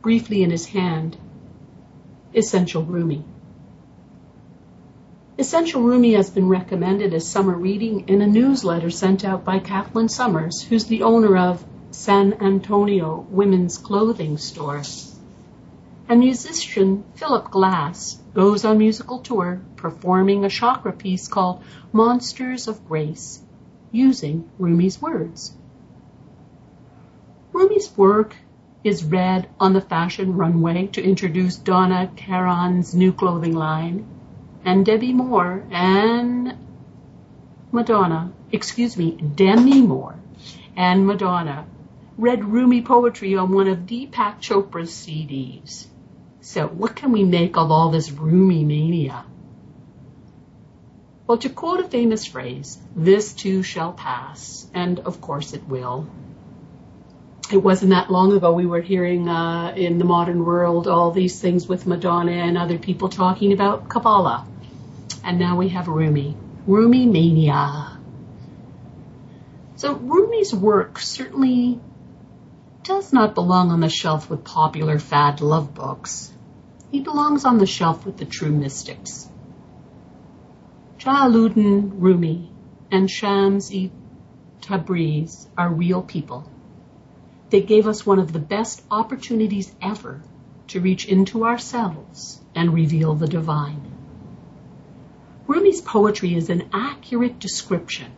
briefly 0.01 0.43
in 0.43 0.51
his 0.51 0.67
hand, 0.67 1.17
Essential 2.35 2.83
Rumi. 2.83 3.23
Essential 5.37 5.83
Rumi 5.83 6.15
has 6.15 6.31
been 6.31 6.49
recommended 6.49 7.13
as 7.13 7.27
summer 7.27 7.55
reading 7.55 8.09
in 8.09 8.23
a 8.23 8.27
newsletter 8.27 8.89
sent 8.89 9.25
out 9.25 9.45
by 9.45 9.59
Kathleen 9.59 10.09
Summers, 10.09 10.63
who's 10.63 10.87
the 10.87 11.03
owner 11.03 11.37
of 11.37 11.65
San 11.91 12.35
Antonio 12.41 13.27
Women's 13.29 13.77
Clothing 13.77 14.39
Store. 14.39 14.83
And 16.09 16.21
musician 16.21 17.05
Philip 17.15 17.51
Glass 17.51 18.19
goes 18.33 18.65
on 18.65 18.79
musical 18.79 19.19
tour 19.19 19.61
performing 19.77 20.45
a 20.45 20.49
chakra 20.49 20.93
piece 20.93 21.29
called 21.29 21.63
Monsters 21.93 22.69
of 22.69 22.87
Grace 22.87 23.43
using 23.95 24.51
Rumi's 24.59 25.01
words. 25.01 25.55
Rumi's 27.53 27.97
work 27.97 28.35
is 28.83 29.05
read 29.05 29.49
on 29.61 29.73
the 29.73 29.81
fashion 29.81 30.37
runway 30.37 30.89
to 30.89 31.03
introduce 31.03 31.57
Donna 31.57 32.11
Karan's 32.17 32.95
new 32.95 33.13
clothing 33.13 33.55
line 33.55 34.07
and 34.65 34.85
Debbie 34.85 35.13
Moore 35.13 35.65
and 35.71 36.57
Madonna, 37.71 38.33
excuse 38.53 38.97
me, 38.97 39.13
Demi 39.13 39.81
Moore 39.81 40.17
and 40.77 41.07
Madonna 41.07 41.67
read 42.19 42.45
Rumi 42.45 42.83
poetry 42.83 43.37
on 43.37 43.53
one 43.53 43.69
of 43.69 43.79
Deepak 43.87 44.41
Chopra's 44.41 44.91
CDs. 44.91 45.87
So 46.41 46.67
what 46.67 46.97
can 46.97 47.13
we 47.13 47.25
make 47.25 47.57
of 47.57 47.71
all 47.71 47.91
this 47.91 48.11
Rumi 48.11 48.65
mania? 48.65 49.25
Well, 51.27 51.39
to 51.39 51.49
quote 51.49 51.81
a 51.81 51.89
famous 51.89 52.27
phrase, 52.27 52.79
this 52.95 53.33
too 53.33 53.63
shall 53.63 53.93
pass, 53.93 54.67
and 54.75 55.01
of 55.01 55.21
course 55.21 55.55
it 55.55 55.67
will. 55.67 56.07
It 57.53 57.59
wasn't 57.59 57.91
that 57.91 58.11
long 58.11 58.33
ago 58.33 58.53
we 58.53 58.67
were 58.67 58.81
hearing 58.81 59.29
uh, 59.29 59.75
in 59.77 59.99
the 59.99 60.05
modern 60.05 60.45
world 60.45 60.87
all 60.87 61.11
these 61.11 61.41
things 61.41 61.67
with 61.67 61.87
Madonna 61.87 62.33
and 62.33 62.57
other 62.57 62.79
people 62.79 63.09
talking 63.09 63.53
about 63.53 63.89
Kabbalah 63.89 64.47
and 65.25 65.39
now 65.39 65.57
we 65.57 65.71
have 65.71 65.89
Rumi. 65.89 66.37
Rumi 66.67 67.07
mania. 67.07 67.99
So 69.77 69.95
Rumi's 69.95 70.55
work 70.55 70.99
certainly 70.99 71.81
does 72.83 73.13
not 73.13 73.35
belong 73.35 73.71
on 73.71 73.81
the 73.81 73.89
shelf 73.89 74.29
with 74.29 74.45
popular 74.45 74.99
fad 74.99 75.41
love 75.41 75.75
books. 75.75 76.31
He 76.91 77.01
belongs 77.01 77.45
on 77.45 77.59
the 77.59 77.67
shelf 77.67 78.05
with 78.05 78.19
the 78.19 78.27
true 78.27 78.51
mystics. 78.51 79.29
Jalaluddin 81.05 82.01
Rumi 82.01 82.51
and 82.91 83.11
Shams-e 83.11 83.93
Tabriz 84.63 85.47
are 85.55 85.69
real 85.69 86.01
people. 86.01 86.49
They 87.51 87.61
gave 87.61 87.87
us 87.87 88.07
one 88.07 88.19
of 88.19 88.33
the 88.33 88.39
best 88.39 88.83
opportunities 88.91 89.71
ever 89.83 90.23
to 90.69 90.81
reach 90.81 91.07
into 91.07 91.45
ourselves 91.45 92.41
and 92.55 92.73
reveal 92.73 93.15
the 93.15 93.27
divine. 93.27 93.83
Rumi's 95.47 95.83
poetry 95.83 96.35
is 96.35 96.49
an 96.49 96.71
accurate 96.73 97.39
description 97.39 98.11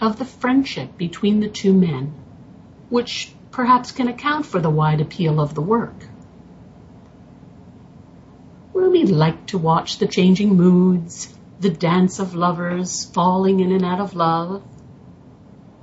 of 0.00 0.16
the 0.20 0.24
friendship 0.24 0.96
between 0.96 1.40
the 1.40 1.48
two 1.48 1.74
men, 1.74 2.14
which 2.88 3.34
perhaps 3.50 3.90
can 3.90 4.06
account 4.06 4.46
for 4.46 4.60
the 4.60 4.70
wide 4.70 5.00
appeal 5.00 5.40
of 5.40 5.56
the 5.56 5.60
work. 5.60 6.06
Rumi 8.72 9.06
liked 9.06 9.48
to 9.48 9.58
watch 9.58 9.98
the 9.98 10.06
changing 10.06 10.54
moods, 10.54 11.34
the 11.60 11.70
dance 11.70 12.20
of 12.20 12.36
lovers 12.36 13.04
falling 13.04 13.58
in 13.60 13.72
and 13.72 13.84
out 13.84 14.00
of 14.00 14.14
love. 14.14 14.62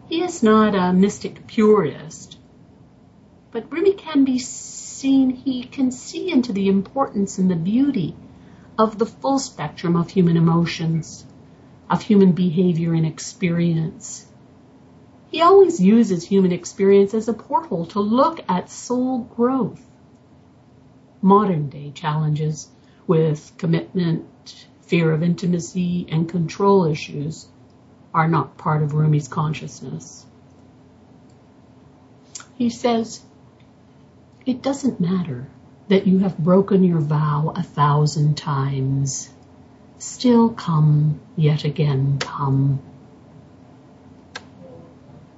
He 0.08 0.22
is 0.22 0.42
not 0.42 0.74
a 0.74 0.94
mystic 0.94 1.48
purist, 1.48 2.38
but 3.52 3.72
Rumi 3.72 3.94
can 3.94 4.24
be 4.24 4.40
seen, 4.40 5.32
he 5.32 5.64
can 5.64 5.92
see 5.92 6.32
into 6.32 6.54
the 6.54 6.70
importance 6.70 7.38
and 7.38 7.52
the 7.52 7.56
beauty 7.56 8.16
of 8.78 8.98
the 8.98 9.06
full 9.06 9.38
spectrum 9.38 9.96
of 9.96 10.10
human 10.10 10.38
emotions, 10.38 11.26
of 11.90 12.02
human 12.02 12.32
behavior 12.32 12.94
and 12.94 13.06
experience. 13.06 14.26
He 15.30 15.42
always 15.42 15.82
uses 15.82 16.24
human 16.26 16.54
experience 16.54 17.14
as 17.14 17.28
a 17.28 17.34
portal 17.34 17.86
to 17.88 18.00
look 18.00 18.40
at 18.48 18.70
soul 18.70 19.20
growth. 19.36 19.86
Modern 21.22 21.68
day 21.68 21.92
challenges 21.92 22.70
with 23.08 23.52
commitment, 23.58 24.68
fear 24.88 25.12
of 25.12 25.24
intimacy, 25.24 26.06
and 26.10 26.30
control 26.30 26.86
issues 26.86 27.48
are 28.14 28.28
not 28.28 28.58
part 28.58 28.84
of 28.84 28.94
Rumi's 28.94 29.28
consciousness. 29.28 30.26
He 32.56 32.70
says, 32.70 33.22
it 34.46 34.62
doesn't 34.62 35.00
matter 35.00 35.48
that 35.88 36.08
you 36.08 36.20
have 36.20 36.38
broken 36.38 36.84
your 36.84 37.00
vow 37.00 37.54
a 37.56 37.64
thousand 37.64 38.38
times. 38.38 39.30
Still 39.98 40.50
come, 40.50 41.20
yet 41.36 41.64
again 41.64 42.20
come, 42.20 42.80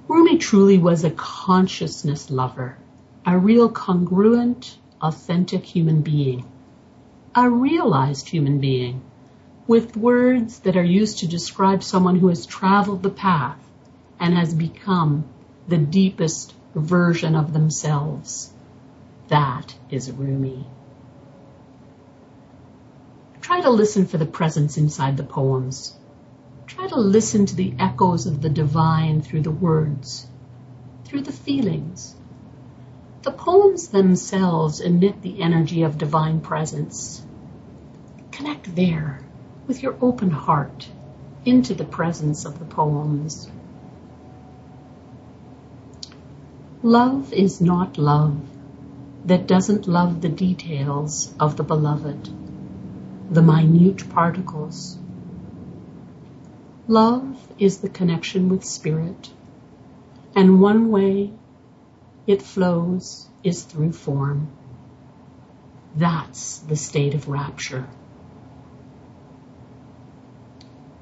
Rumi 0.08 0.38
truly 0.38 0.78
was 0.78 1.04
a 1.04 1.10
consciousness 1.10 2.30
lover, 2.30 2.78
a 3.26 3.38
real 3.38 3.68
congruent, 3.68 4.78
authentic 5.02 5.64
human 5.66 6.00
being, 6.00 6.46
a 7.34 7.50
realized 7.50 8.30
human 8.30 8.58
being 8.58 9.02
with 9.68 9.98
words 9.98 10.60
that 10.60 10.78
are 10.78 10.82
used 10.82 11.18
to 11.18 11.28
describe 11.28 11.82
someone 11.82 12.18
who 12.18 12.28
has 12.28 12.46
traveled 12.46 13.02
the 13.02 13.10
path 13.10 13.60
and 14.18 14.34
has 14.34 14.54
become 14.54 15.28
the 15.68 15.76
deepest 15.76 16.54
version 16.74 17.36
of 17.36 17.52
themselves. 17.52 18.50
That 19.28 19.76
is 19.90 20.10
Rumi. 20.10 20.66
Try 23.42 23.60
to 23.60 23.68
listen 23.68 24.06
for 24.06 24.16
the 24.16 24.24
presence 24.24 24.78
inside 24.78 25.18
the 25.18 25.22
poems. 25.22 25.94
Try 26.66 26.88
to 26.88 26.98
listen 26.98 27.44
to 27.44 27.54
the 27.54 27.74
echoes 27.78 28.26
of 28.26 28.40
the 28.40 28.48
divine 28.48 29.20
through 29.20 29.42
the 29.42 29.50
words, 29.50 30.26
through 31.04 31.22
the 31.22 31.32
feelings. 31.32 32.16
The 33.20 33.32
poems 33.32 33.88
themselves 33.88 34.80
emit 34.80 35.20
the 35.20 35.42
energy 35.42 35.82
of 35.82 35.98
divine 35.98 36.40
presence. 36.40 37.22
Connect 38.30 38.74
there 38.74 39.27
with 39.68 39.82
your 39.82 39.96
open 40.00 40.30
heart 40.30 40.88
into 41.44 41.74
the 41.74 41.84
presence 41.84 42.46
of 42.46 42.58
the 42.58 42.64
poems. 42.64 43.48
Love 46.82 47.32
is 47.32 47.60
not 47.60 47.98
love 47.98 48.40
that 49.26 49.46
doesn't 49.46 49.86
love 49.86 50.22
the 50.22 50.28
details 50.28 51.34
of 51.38 51.56
the 51.56 51.62
beloved, 51.62 52.30
the 53.30 53.42
minute 53.42 54.08
particles. 54.08 54.96
Love 56.86 57.36
is 57.58 57.78
the 57.78 57.90
connection 57.90 58.48
with 58.48 58.64
spirit, 58.64 59.30
and 60.34 60.62
one 60.62 60.90
way 60.90 61.30
it 62.26 62.40
flows 62.40 63.28
is 63.44 63.64
through 63.64 63.92
form. 63.92 64.48
That's 65.94 66.58
the 66.60 66.76
state 66.76 67.14
of 67.14 67.28
rapture. 67.28 67.86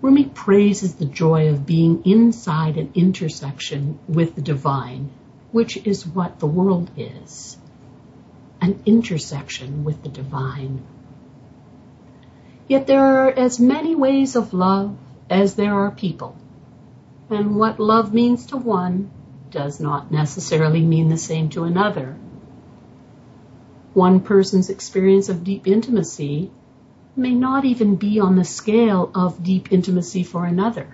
Rumi 0.06 0.26
praises 0.26 0.94
the 0.94 1.04
joy 1.04 1.48
of 1.48 1.66
being 1.66 2.04
inside 2.04 2.76
an 2.76 2.92
intersection 2.94 3.98
with 4.06 4.36
the 4.36 4.40
divine, 4.40 5.10
which 5.50 5.78
is 5.78 6.06
what 6.06 6.38
the 6.38 6.46
world 6.46 6.88
is 6.96 7.58
an 8.60 8.80
intersection 8.86 9.82
with 9.82 10.04
the 10.04 10.08
divine. 10.08 10.84
Yet 12.68 12.86
there 12.86 13.04
are 13.04 13.30
as 13.30 13.58
many 13.58 13.96
ways 13.96 14.36
of 14.36 14.54
love 14.54 14.96
as 15.28 15.56
there 15.56 15.74
are 15.74 15.90
people, 15.90 16.36
and 17.28 17.56
what 17.56 17.80
love 17.80 18.14
means 18.14 18.46
to 18.46 18.56
one 18.56 19.10
does 19.50 19.80
not 19.80 20.12
necessarily 20.12 20.82
mean 20.82 21.08
the 21.08 21.18
same 21.18 21.48
to 21.48 21.64
another. 21.64 22.14
One 23.92 24.20
person's 24.20 24.70
experience 24.70 25.28
of 25.28 25.42
deep 25.42 25.66
intimacy 25.66 26.52
may 27.16 27.34
not 27.34 27.64
even 27.64 27.96
be 27.96 28.20
on 28.20 28.36
the 28.36 28.44
scale 28.44 29.10
of 29.14 29.42
deep 29.42 29.72
intimacy 29.72 30.22
for 30.22 30.44
another. 30.44 30.86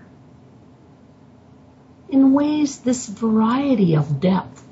In 2.09 2.33
ways, 2.33 2.79
this 2.79 3.09
variety 3.09 3.97
of 3.97 4.21
depth, 4.21 4.62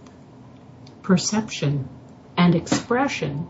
perception, 1.03 1.89
and 2.37 2.55
expression 2.55 3.49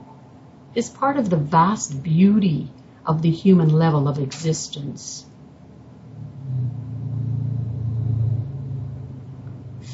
is 0.75 0.89
part 0.89 1.19
of 1.19 1.29
the 1.29 1.37
vast 1.37 2.03
beauty 2.03 2.71
of 3.05 3.21
the 3.21 3.31
human 3.31 3.69
level 3.69 4.09
of 4.09 4.19
existence. 4.19 5.27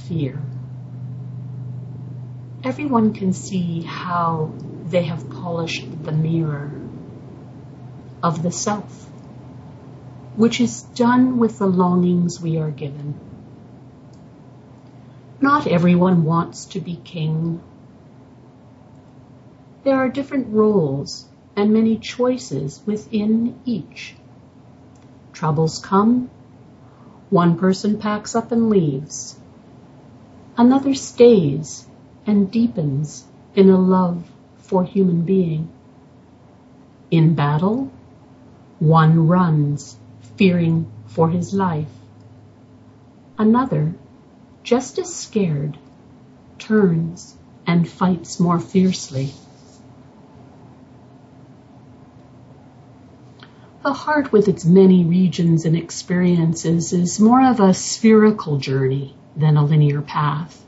Fear. 0.08 0.40
Everyone 2.62 3.14
can 3.14 3.32
see 3.32 3.82
how 3.82 4.52
they 4.84 5.04
have 5.04 5.28
polished 5.30 6.04
the 6.04 6.12
mirror 6.12 6.85
of 8.22 8.42
the 8.42 8.50
self, 8.50 9.08
which 10.36 10.60
is 10.60 10.82
done 10.82 11.38
with 11.38 11.58
the 11.58 11.66
longings 11.66 12.40
we 12.40 12.58
are 12.58 12.70
given. 12.70 13.14
Not 15.40 15.66
everyone 15.66 16.24
wants 16.24 16.64
to 16.66 16.80
be 16.80 16.96
king. 16.96 17.60
There 19.84 19.96
are 19.96 20.08
different 20.08 20.48
roles 20.48 21.28
and 21.54 21.72
many 21.72 21.98
choices 21.98 22.80
within 22.86 23.58
each. 23.64 24.14
Troubles 25.32 25.78
come, 25.78 26.30
one 27.30 27.58
person 27.58 27.98
packs 27.98 28.34
up 28.34 28.52
and 28.52 28.70
leaves. 28.70 29.38
Another 30.56 30.94
stays 30.94 31.86
and 32.26 32.50
deepens 32.50 33.24
in 33.54 33.68
a 33.68 33.78
love 33.78 34.30
for 34.56 34.84
human 34.84 35.22
being. 35.22 35.68
In 37.10 37.34
battle, 37.34 37.90
one 38.78 39.26
runs, 39.26 39.96
fearing 40.36 40.90
for 41.06 41.30
his 41.30 41.54
life. 41.54 41.88
Another, 43.38 43.94
just 44.62 44.98
as 44.98 45.14
scared, 45.14 45.78
turns 46.58 47.36
and 47.66 47.88
fights 47.88 48.38
more 48.40 48.60
fiercely. 48.60 49.32
The 53.82 53.92
heart, 53.92 54.32
with 54.32 54.48
its 54.48 54.64
many 54.64 55.04
regions 55.04 55.64
and 55.64 55.76
experiences, 55.76 56.92
is 56.92 57.20
more 57.20 57.42
of 57.42 57.60
a 57.60 57.72
spherical 57.72 58.58
journey 58.58 59.14
than 59.36 59.56
a 59.56 59.64
linear 59.64 60.02
path. 60.02 60.64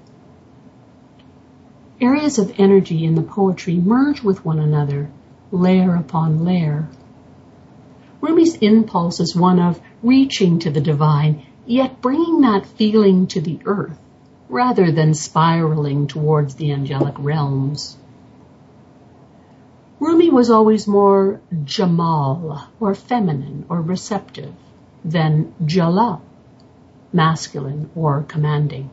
Areas 2.00 2.38
of 2.38 2.60
energy 2.60 3.04
in 3.04 3.16
the 3.16 3.22
poetry 3.22 3.74
merge 3.74 4.22
with 4.22 4.44
one 4.44 4.60
another, 4.60 5.10
layer 5.50 5.96
upon 5.96 6.44
layer, 6.44 6.88
Rumi's 8.20 8.56
impulse 8.56 9.20
is 9.20 9.36
one 9.36 9.60
of 9.60 9.80
reaching 10.02 10.58
to 10.60 10.70
the 10.70 10.80
divine, 10.80 11.46
yet 11.66 12.00
bringing 12.00 12.40
that 12.40 12.66
feeling 12.66 13.26
to 13.28 13.40
the 13.40 13.60
earth 13.64 13.98
rather 14.48 14.90
than 14.90 15.14
spiraling 15.14 16.06
towards 16.06 16.54
the 16.54 16.72
angelic 16.72 17.14
realms. 17.18 17.96
Rumi 20.00 20.30
was 20.30 20.50
always 20.50 20.86
more 20.86 21.40
Jamal, 21.64 22.68
or 22.80 22.94
feminine, 22.94 23.66
or 23.68 23.80
receptive, 23.80 24.54
than 25.04 25.54
Jalal, 25.64 26.22
masculine 27.12 27.90
or 27.94 28.22
commanding. 28.22 28.90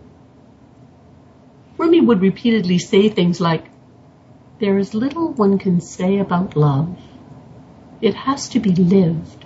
Rumi 1.78 2.02
would 2.02 2.22
repeatedly 2.22 2.80
say 2.80 3.10
things 3.10 3.40
like, 3.40 3.66
There 4.60 4.78
is 4.78 4.94
little 4.94 5.32
one 5.34 5.58
can 5.58 5.80
say 5.80 6.18
about 6.20 6.56
love 6.56 6.98
it 8.06 8.14
has 8.14 8.50
to 8.50 8.60
be 8.60 8.70
lived, 8.70 9.44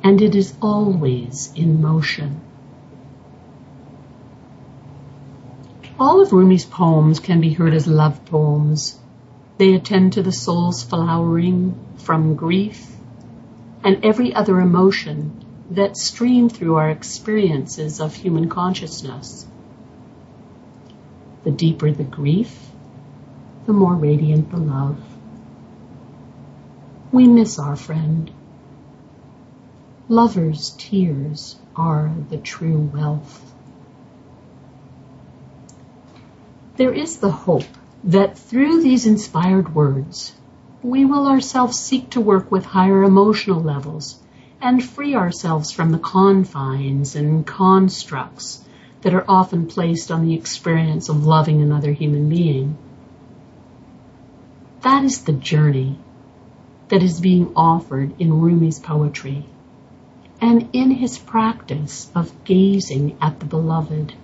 and 0.00 0.22
it 0.22 0.36
is 0.36 0.54
always 0.62 1.52
in 1.56 1.82
motion. 1.82 2.40
All 5.98 6.20
of 6.20 6.32
Rumi's 6.32 6.64
poems 6.64 7.18
can 7.18 7.40
be 7.40 7.52
heard 7.52 7.74
as 7.74 7.88
love 7.88 8.24
poems. 8.26 8.96
They 9.58 9.74
attend 9.74 10.12
to 10.12 10.22
the 10.22 10.30
soul's 10.30 10.84
flowering 10.84 11.74
from 11.96 12.36
grief 12.36 12.92
and 13.82 14.04
every 14.04 14.32
other 14.32 14.60
emotion 14.60 15.44
that 15.70 15.96
stream 15.96 16.48
through 16.48 16.76
our 16.76 16.90
experiences 16.90 18.00
of 18.00 18.14
human 18.14 18.48
consciousness. 18.48 19.48
The 21.42 21.50
deeper 21.50 21.90
the 21.90 22.04
grief, 22.04 22.56
the 23.66 23.72
more 23.72 23.94
radiant 23.94 24.52
the 24.52 24.58
love 24.58 25.13
we 27.14 27.28
miss 27.28 27.60
our 27.60 27.76
friend. 27.76 28.28
Lovers' 30.08 30.74
tears 30.76 31.54
are 31.76 32.12
the 32.28 32.38
true 32.38 32.90
wealth. 32.92 33.54
There 36.76 36.92
is 36.92 37.18
the 37.18 37.30
hope 37.30 37.70
that 38.02 38.36
through 38.36 38.82
these 38.82 39.06
inspired 39.06 39.76
words, 39.76 40.34
we 40.82 41.04
will 41.04 41.28
ourselves 41.28 41.78
seek 41.78 42.10
to 42.10 42.20
work 42.20 42.50
with 42.50 42.64
higher 42.64 43.04
emotional 43.04 43.60
levels 43.60 44.18
and 44.60 44.84
free 44.84 45.14
ourselves 45.14 45.70
from 45.70 45.92
the 45.92 46.00
confines 46.00 47.14
and 47.14 47.46
constructs 47.46 48.64
that 49.02 49.14
are 49.14 49.24
often 49.28 49.68
placed 49.68 50.10
on 50.10 50.26
the 50.26 50.34
experience 50.34 51.08
of 51.08 51.24
loving 51.24 51.62
another 51.62 51.92
human 51.92 52.28
being. 52.28 52.76
That 54.80 55.04
is 55.04 55.22
the 55.22 55.32
journey 55.32 56.00
that 56.88 57.02
is 57.02 57.20
being 57.20 57.52
offered 57.56 58.20
in 58.20 58.40
Rumi's 58.40 58.78
poetry 58.78 59.46
and 60.40 60.68
in 60.72 60.90
his 60.90 61.18
practice 61.18 62.10
of 62.14 62.44
gazing 62.44 63.16
at 63.20 63.40
the 63.40 63.46
beloved. 63.46 64.14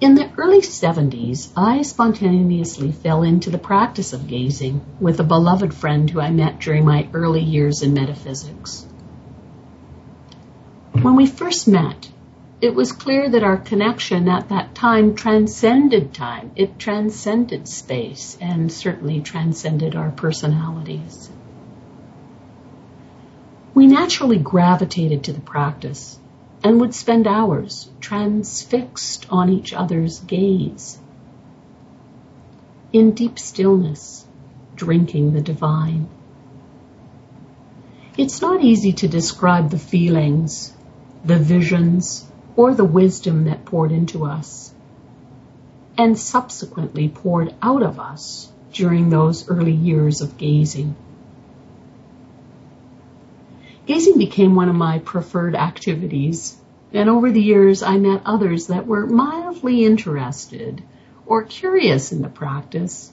In 0.00 0.14
the 0.14 0.30
early 0.36 0.60
70s, 0.60 1.50
I 1.56 1.82
spontaneously 1.82 2.92
fell 2.92 3.22
into 3.22 3.50
the 3.50 3.58
practice 3.58 4.12
of 4.12 4.28
gazing 4.28 4.80
with 5.00 5.18
a 5.18 5.24
beloved 5.24 5.74
friend 5.74 6.08
who 6.08 6.20
I 6.20 6.30
met 6.30 6.60
during 6.60 6.84
my 6.84 7.08
early 7.12 7.42
years 7.42 7.82
in 7.82 7.94
metaphysics. 7.94 8.86
When 10.92 11.16
we 11.16 11.26
first 11.26 11.66
met, 11.66 12.08
it 12.60 12.74
was 12.74 12.90
clear 12.90 13.28
that 13.28 13.44
our 13.44 13.56
connection 13.56 14.28
at 14.28 14.48
that 14.48 14.74
time 14.74 15.14
transcended 15.14 16.12
time. 16.12 16.50
It 16.56 16.78
transcended 16.78 17.68
space 17.68 18.36
and 18.40 18.72
certainly 18.72 19.20
transcended 19.20 19.94
our 19.94 20.10
personalities. 20.10 21.30
We 23.74 23.86
naturally 23.86 24.38
gravitated 24.38 25.24
to 25.24 25.32
the 25.32 25.40
practice 25.40 26.18
and 26.64 26.80
would 26.80 26.94
spend 26.94 27.28
hours 27.28 27.88
transfixed 28.00 29.26
on 29.30 29.50
each 29.50 29.72
other's 29.72 30.18
gaze. 30.18 30.98
In 32.92 33.12
deep 33.12 33.38
stillness, 33.38 34.26
drinking 34.74 35.32
the 35.32 35.40
divine. 35.40 36.08
It's 38.16 38.40
not 38.40 38.64
easy 38.64 38.92
to 38.94 39.06
describe 39.06 39.70
the 39.70 39.78
feelings, 39.78 40.72
the 41.24 41.38
visions, 41.38 42.27
or 42.58 42.74
the 42.74 42.84
wisdom 42.84 43.44
that 43.44 43.64
poured 43.64 43.92
into 43.92 44.24
us 44.24 44.74
and 45.96 46.18
subsequently 46.18 47.08
poured 47.08 47.54
out 47.62 47.84
of 47.84 48.00
us 48.00 48.50
during 48.72 49.08
those 49.08 49.48
early 49.48 49.72
years 49.72 50.20
of 50.20 50.36
gazing. 50.36 50.96
Gazing 53.86 54.18
became 54.18 54.56
one 54.56 54.68
of 54.68 54.74
my 54.74 54.98
preferred 54.98 55.54
activities, 55.54 56.56
and 56.92 57.08
over 57.08 57.30
the 57.30 57.40
years 57.40 57.84
I 57.84 57.96
met 57.96 58.22
others 58.26 58.66
that 58.66 58.88
were 58.88 59.06
mildly 59.06 59.84
interested 59.84 60.82
or 61.26 61.44
curious 61.44 62.10
in 62.10 62.22
the 62.22 62.28
practice, 62.28 63.12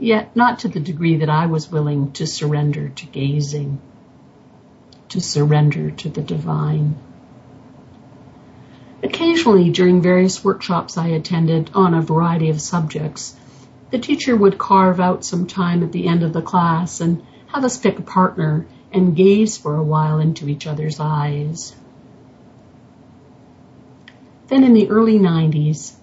yet 0.00 0.34
not 0.34 0.60
to 0.60 0.68
the 0.68 0.80
degree 0.80 1.18
that 1.18 1.28
I 1.28 1.44
was 1.44 1.70
willing 1.70 2.12
to 2.12 2.26
surrender 2.26 2.88
to 2.88 3.06
gazing, 3.06 3.78
to 5.10 5.20
surrender 5.20 5.90
to 5.90 6.08
the 6.08 6.22
divine. 6.22 6.96
Occasionally, 9.06 9.70
during 9.70 10.02
various 10.02 10.42
workshops 10.42 10.98
I 10.98 11.06
attended 11.06 11.70
on 11.74 11.94
a 11.94 12.02
variety 12.02 12.48
of 12.48 12.60
subjects, 12.60 13.36
the 13.92 14.00
teacher 14.00 14.34
would 14.34 14.58
carve 14.58 14.98
out 14.98 15.24
some 15.24 15.46
time 15.46 15.84
at 15.84 15.92
the 15.92 16.08
end 16.08 16.24
of 16.24 16.32
the 16.32 16.42
class 16.42 17.00
and 17.00 17.22
have 17.46 17.64
us 17.64 17.78
pick 17.78 18.00
a 18.00 18.02
partner 18.02 18.66
and 18.92 19.14
gaze 19.14 19.56
for 19.56 19.76
a 19.76 19.82
while 19.82 20.18
into 20.18 20.48
each 20.48 20.66
other's 20.66 20.98
eyes. 20.98 21.72
Then 24.48 24.64
in 24.64 24.74
the 24.74 24.90
early 24.90 25.20
90s, 25.20 25.94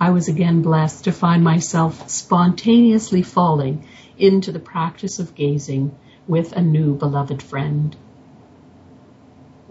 I 0.00 0.10
was 0.10 0.26
again 0.26 0.60
blessed 0.60 1.04
to 1.04 1.12
find 1.12 1.44
myself 1.44 2.10
spontaneously 2.10 3.22
falling 3.22 3.86
into 4.18 4.50
the 4.50 4.58
practice 4.58 5.20
of 5.20 5.36
gazing 5.36 5.96
with 6.26 6.50
a 6.50 6.60
new 6.60 6.96
beloved 6.96 7.44
friend. 7.44 7.94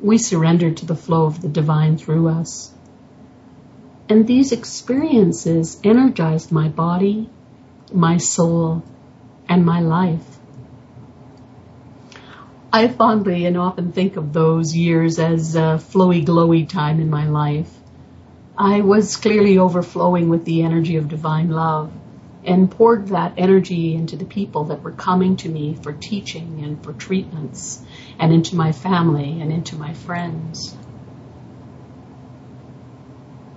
We 0.02 0.18
surrendered 0.18 0.78
to 0.78 0.86
the 0.86 0.96
flow 0.96 1.26
of 1.26 1.42
the 1.42 1.48
divine 1.48 1.98
through 1.98 2.30
us. 2.30 2.72
And 4.08 4.26
these 4.26 4.52
experiences 4.52 5.80
energized 5.84 6.52
my 6.52 6.70
body, 6.70 7.30
my 7.94 8.18
soul, 8.18 8.84
and 9.48 9.66
my 9.66 9.82
life. 9.82 10.40
I 12.72 12.88
fondly 12.88 13.46
and 13.46 13.58
often 13.58 13.92
think 13.92 14.16
of 14.16 14.32
those 14.32 14.76
years 14.76 15.20
as 15.20 15.56
a 15.56 15.80
flowy, 15.80 16.26
glowy 16.26 16.68
time 16.68 17.00
in 17.00 17.10
my 17.10 17.28
life. 17.28 17.72
I 18.58 18.82
was 18.82 19.18
clearly 19.18 19.58
overflowing 19.58 20.30
with 20.30 20.46
the 20.46 20.62
energy 20.62 20.96
of 20.98 21.08
divine 21.08 21.50
love 21.50 21.92
and 22.50 22.70
poured 22.70 23.08
that 23.10 23.34
energy 23.38 23.96
into 23.96 24.18
the 24.18 24.26
people 24.26 24.66
that 24.66 24.82
were 24.82 24.92
coming 24.92 25.38
to 25.38 25.48
me 25.48 25.78
for 25.82 25.94
teaching 25.94 26.62
and 26.64 26.84
for 26.84 26.92
treatments 26.92 27.82
and 28.18 28.34
into 28.34 28.56
my 28.56 28.72
family 28.74 29.40
and 29.40 29.54
into 29.54 29.78
my 29.78 29.94
friends. 29.94 30.76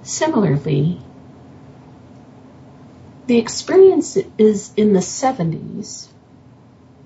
Similarly, 0.02 1.00
the 3.26 3.38
experience 3.38 4.16
is 4.38 4.72
in 4.76 4.92
the 4.92 5.00
70s 5.00 6.08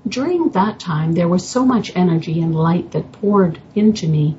during 0.09 0.51
that 0.51 0.79
time, 0.79 1.14
there 1.14 1.27
was 1.27 1.49
so 1.49 1.64
much 1.66 1.90
energy 1.96 2.40
and 2.40 2.55
light 2.55 2.92
that 2.92 3.11
poured 3.11 3.61
into 3.75 4.07
me 4.07 4.37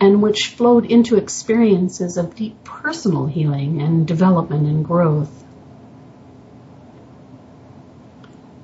and 0.00 0.22
which 0.22 0.48
flowed 0.48 0.86
into 0.86 1.16
experiences 1.16 2.16
of 2.16 2.34
deep 2.34 2.64
personal 2.64 3.26
healing 3.26 3.80
and 3.80 4.08
development 4.08 4.66
and 4.66 4.84
growth. 4.84 5.39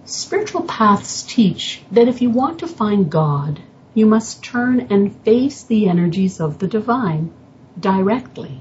Spiritual 0.06 0.62
paths 0.62 1.24
teach 1.24 1.82
that 1.90 2.06
if 2.06 2.22
you 2.22 2.30
want 2.30 2.60
to 2.60 2.68
find 2.68 3.10
God, 3.10 3.58
you 3.92 4.06
must 4.06 4.40
turn 4.40 4.86
and 4.88 5.16
face 5.24 5.64
the 5.64 5.88
energies 5.88 6.40
of 6.40 6.60
the 6.60 6.68
divine 6.68 7.32
directly 7.80 8.60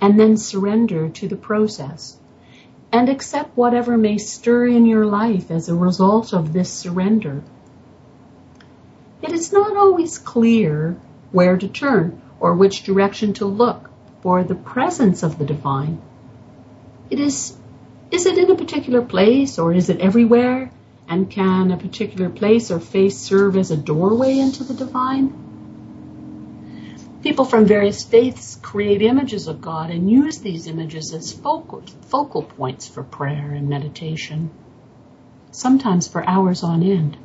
and 0.00 0.18
then 0.18 0.36
surrender 0.36 1.08
to 1.08 1.28
the 1.28 1.36
process 1.36 2.16
and 2.90 3.08
accept 3.08 3.56
whatever 3.56 3.96
may 3.96 4.18
stir 4.18 4.66
in 4.66 4.84
your 4.84 5.06
life 5.06 5.52
as 5.52 5.68
a 5.68 5.74
result 5.74 6.34
of 6.34 6.52
this 6.52 6.72
surrender. 6.72 7.44
It 9.22 9.30
is 9.30 9.52
not 9.52 9.76
always 9.76 10.18
clear 10.18 10.96
where 11.30 11.56
to 11.56 11.68
turn 11.68 12.20
or 12.40 12.54
which 12.54 12.82
direction 12.82 13.34
to 13.34 13.46
look 13.46 13.88
for 14.20 14.42
the 14.42 14.56
presence 14.56 15.22
of 15.22 15.38
the 15.38 15.44
divine. 15.44 16.02
It 17.08 17.20
is, 17.20 17.56
is 18.12 18.26
it 18.26 18.36
in 18.36 18.50
a 18.50 18.54
particular 18.54 19.00
place 19.00 19.58
or 19.58 19.72
is 19.72 19.88
it 19.88 20.00
everywhere? 20.00 20.70
And 21.08 21.30
can 21.30 21.72
a 21.72 21.78
particular 21.78 22.28
place 22.28 22.70
or 22.70 22.78
face 22.78 23.18
serve 23.18 23.56
as 23.56 23.70
a 23.70 23.76
doorway 23.76 24.38
into 24.38 24.64
the 24.64 24.74
divine? 24.74 25.32
People 27.22 27.46
from 27.46 27.64
various 27.64 28.04
faiths 28.04 28.58
create 28.60 29.00
images 29.00 29.48
of 29.48 29.62
God 29.62 29.90
and 29.90 30.10
use 30.10 30.38
these 30.38 30.66
images 30.66 31.14
as 31.14 31.32
focal, 31.32 31.82
focal 32.08 32.42
points 32.42 32.86
for 32.86 33.02
prayer 33.02 33.52
and 33.52 33.68
meditation, 33.68 34.50
sometimes 35.50 36.06
for 36.06 36.28
hours 36.28 36.62
on 36.62 36.82
end. 36.82 37.16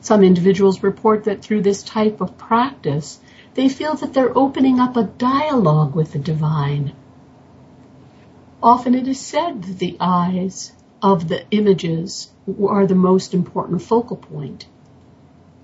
Some 0.00 0.24
individuals 0.24 0.82
report 0.82 1.24
that 1.24 1.42
through 1.42 1.62
this 1.62 1.82
type 1.82 2.22
of 2.22 2.38
practice, 2.38 3.20
they 3.54 3.68
feel 3.68 3.94
that 3.96 4.14
they're 4.14 4.36
opening 4.36 4.80
up 4.80 4.96
a 4.96 5.04
dialogue 5.04 5.94
with 5.94 6.12
the 6.12 6.18
divine. 6.18 6.94
Often 8.64 8.94
it 8.94 9.06
is 9.06 9.20
said 9.20 9.62
that 9.64 9.78
the 9.78 9.98
eyes 10.00 10.72
of 11.02 11.28
the 11.28 11.46
images 11.50 12.32
are 12.66 12.86
the 12.86 12.94
most 12.94 13.34
important 13.34 13.82
focal 13.82 14.16
point. 14.16 14.66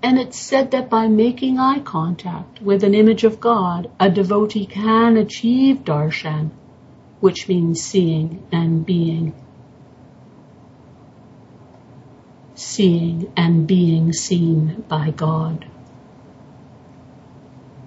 And 0.03 0.19
it's 0.19 0.37
said 0.37 0.69
that 0.69 0.87
by 0.87 1.07
making 1.07 1.57
eye 1.57 1.79
contact 1.79 2.61
with 2.61 2.83
an 2.83 2.93
image 2.93 3.23
of 3.23 3.39
God, 3.39 3.89
a 3.99 4.07
devotee 4.07 4.67
can 4.67 5.17
achieve 5.17 5.77
darshan, 5.77 6.51
which 7.21 7.47
means 7.47 7.81
seeing 7.81 8.43
and 8.51 8.85
being. 8.85 9.33
Seeing 12.53 13.33
and 13.35 13.65
being 13.65 14.13
seen 14.13 14.85
by 14.87 15.09
God. 15.09 15.65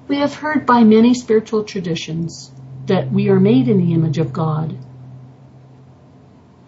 We 0.08 0.16
have 0.16 0.34
heard 0.34 0.66
by 0.66 0.82
many 0.82 1.14
spiritual 1.14 1.62
traditions 1.62 2.50
that 2.86 3.12
we 3.12 3.28
are 3.28 3.38
made 3.38 3.68
in 3.68 3.78
the 3.78 3.94
image 3.94 4.18
of 4.18 4.32
God 4.32 4.76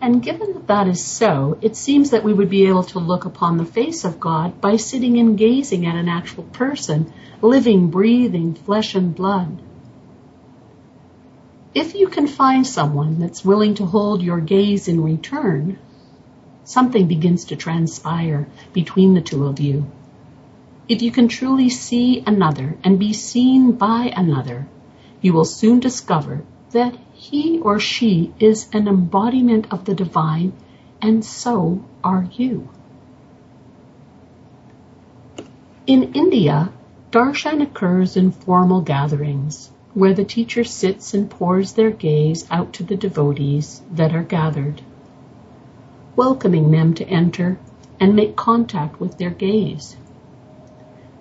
and 0.00 0.22
given 0.22 0.52
that 0.52 0.66
that 0.66 0.88
is 0.88 1.02
so, 1.02 1.58
it 1.62 1.76
seems 1.76 2.10
that 2.10 2.22
we 2.22 2.32
would 2.32 2.50
be 2.50 2.66
able 2.66 2.84
to 2.84 2.98
look 2.98 3.24
upon 3.24 3.56
the 3.56 3.64
face 3.64 4.04
of 4.04 4.20
God 4.20 4.60
by 4.60 4.76
sitting 4.76 5.18
and 5.18 5.38
gazing 5.38 5.86
at 5.86 5.96
an 5.96 6.08
actual 6.08 6.44
person, 6.44 7.12
living, 7.40 7.88
breathing, 7.90 8.54
flesh 8.54 8.94
and 8.94 9.14
blood. 9.14 9.62
If 11.74 11.94
you 11.94 12.08
can 12.08 12.26
find 12.26 12.66
someone 12.66 13.20
that's 13.20 13.44
willing 13.44 13.74
to 13.76 13.86
hold 13.86 14.22
your 14.22 14.40
gaze 14.40 14.88
in 14.88 15.02
return, 15.02 15.78
something 16.64 17.06
begins 17.06 17.46
to 17.46 17.56
transpire 17.56 18.46
between 18.72 19.14
the 19.14 19.20
two 19.20 19.44
of 19.44 19.60
you. 19.60 19.90
If 20.88 21.02
you 21.02 21.10
can 21.10 21.28
truly 21.28 21.68
see 21.68 22.22
another 22.26 22.76
and 22.84 22.98
be 22.98 23.12
seen 23.12 23.72
by 23.72 24.12
another, 24.14 24.66
you 25.20 25.32
will 25.32 25.44
soon 25.44 25.80
discover 25.80 26.44
that 26.70 26.96
he 27.16 27.58
or 27.60 27.80
she 27.80 28.32
is 28.38 28.68
an 28.74 28.86
embodiment 28.86 29.66
of 29.70 29.86
the 29.86 29.94
divine, 29.94 30.52
and 31.00 31.24
so 31.24 31.82
are 32.04 32.28
you. 32.32 32.68
In 35.86 36.12
India, 36.12 36.70
darshan 37.10 37.62
occurs 37.62 38.16
in 38.16 38.32
formal 38.32 38.82
gatherings 38.82 39.70
where 39.94 40.12
the 40.12 40.24
teacher 40.24 40.62
sits 40.62 41.14
and 41.14 41.30
pours 41.30 41.72
their 41.72 41.90
gaze 41.90 42.46
out 42.50 42.74
to 42.74 42.82
the 42.82 42.96
devotees 42.96 43.80
that 43.90 44.14
are 44.14 44.22
gathered, 44.22 44.82
welcoming 46.14 46.70
them 46.70 46.92
to 46.92 47.08
enter 47.08 47.58
and 47.98 48.14
make 48.14 48.36
contact 48.36 49.00
with 49.00 49.16
their 49.16 49.30
gaze. 49.30 49.96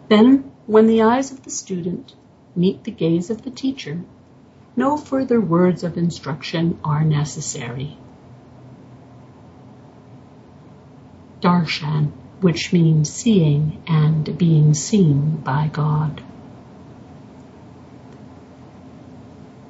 Then, 0.09 0.51
when 0.67 0.87
the 0.87 1.03
eyes 1.03 1.31
of 1.31 1.43
the 1.43 1.49
student 1.49 2.13
meet 2.53 2.83
the 2.83 2.91
gaze 2.91 3.29
of 3.29 3.43
the 3.43 3.51
teacher, 3.51 4.01
no 4.75 4.97
further 4.97 5.39
words 5.39 5.83
of 5.83 5.97
instruction 5.97 6.79
are 6.83 7.03
necessary. 7.03 7.97
Darshan, 11.41 12.11
which 12.41 12.73
means 12.73 13.09
seeing 13.09 13.81
and 13.87 14.37
being 14.37 14.73
seen 14.73 15.37
by 15.37 15.69
God. 15.71 16.21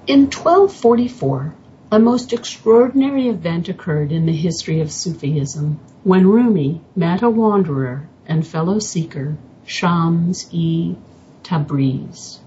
In 0.08 0.26
1244, 0.26 1.56
a 1.92 2.00
most 2.00 2.34
extraordinary 2.34 3.28
event 3.28 3.70
occurred 3.70 4.12
in 4.12 4.26
the 4.26 4.36
history 4.36 4.82
of 4.82 4.92
Sufism 4.92 5.80
when 6.04 6.28
Rumi 6.28 6.82
met 6.96 7.22
a 7.22 7.30
wanderer 7.30 8.08
and 8.28 8.46
fellow 8.46 8.80
seeker, 8.80 9.38
Shams 9.66 10.48
e 10.52 10.96
Tabriz. 11.44 12.40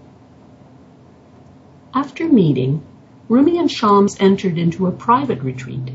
After 1.99 2.29
meeting, 2.29 2.83
Rumi 3.29 3.59
and 3.59 3.69
Shams 3.69 4.17
entered 4.21 4.57
into 4.57 4.87
a 4.87 4.93
private 4.93 5.43
retreat 5.43 5.91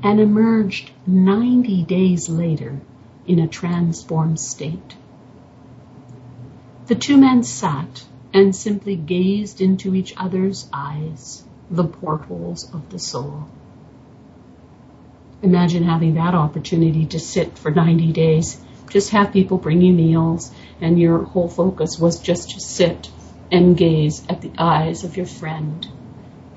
and 0.00 0.20
emerged 0.20 0.92
90 1.08 1.82
days 1.82 2.28
later 2.28 2.80
in 3.26 3.40
a 3.40 3.48
transformed 3.48 4.38
state. 4.38 4.94
The 6.86 6.94
two 6.94 7.16
men 7.16 7.42
sat 7.42 8.04
and 8.32 8.54
simply 8.54 8.94
gazed 8.94 9.60
into 9.60 9.96
each 9.96 10.14
other's 10.16 10.68
eyes, 10.72 11.42
the 11.68 11.82
portholes 11.82 12.72
of 12.72 12.90
the 12.90 13.00
soul. 13.00 13.48
Imagine 15.42 15.82
having 15.82 16.14
that 16.14 16.36
opportunity 16.36 17.06
to 17.06 17.18
sit 17.18 17.58
for 17.58 17.72
90 17.72 18.12
days, 18.12 18.60
just 18.88 19.10
have 19.10 19.32
people 19.32 19.58
bring 19.58 19.82
you 19.82 19.92
meals, 19.92 20.52
and 20.80 20.96
your 20.96 21.24
whole 21.24 21.48
focus 21.48 21.98
was 21.98 22.20
just 22.20 22.50
to 22.50 22.60
sit 22.60 23.10
and 23.50 23.76
gaze 23.76 24.24
at 24.28 24.40
the 24.40 24.52
eyes 24.58 25.04
of 25.04 25.16
your 25.16 25.26
friend 25.26 25.86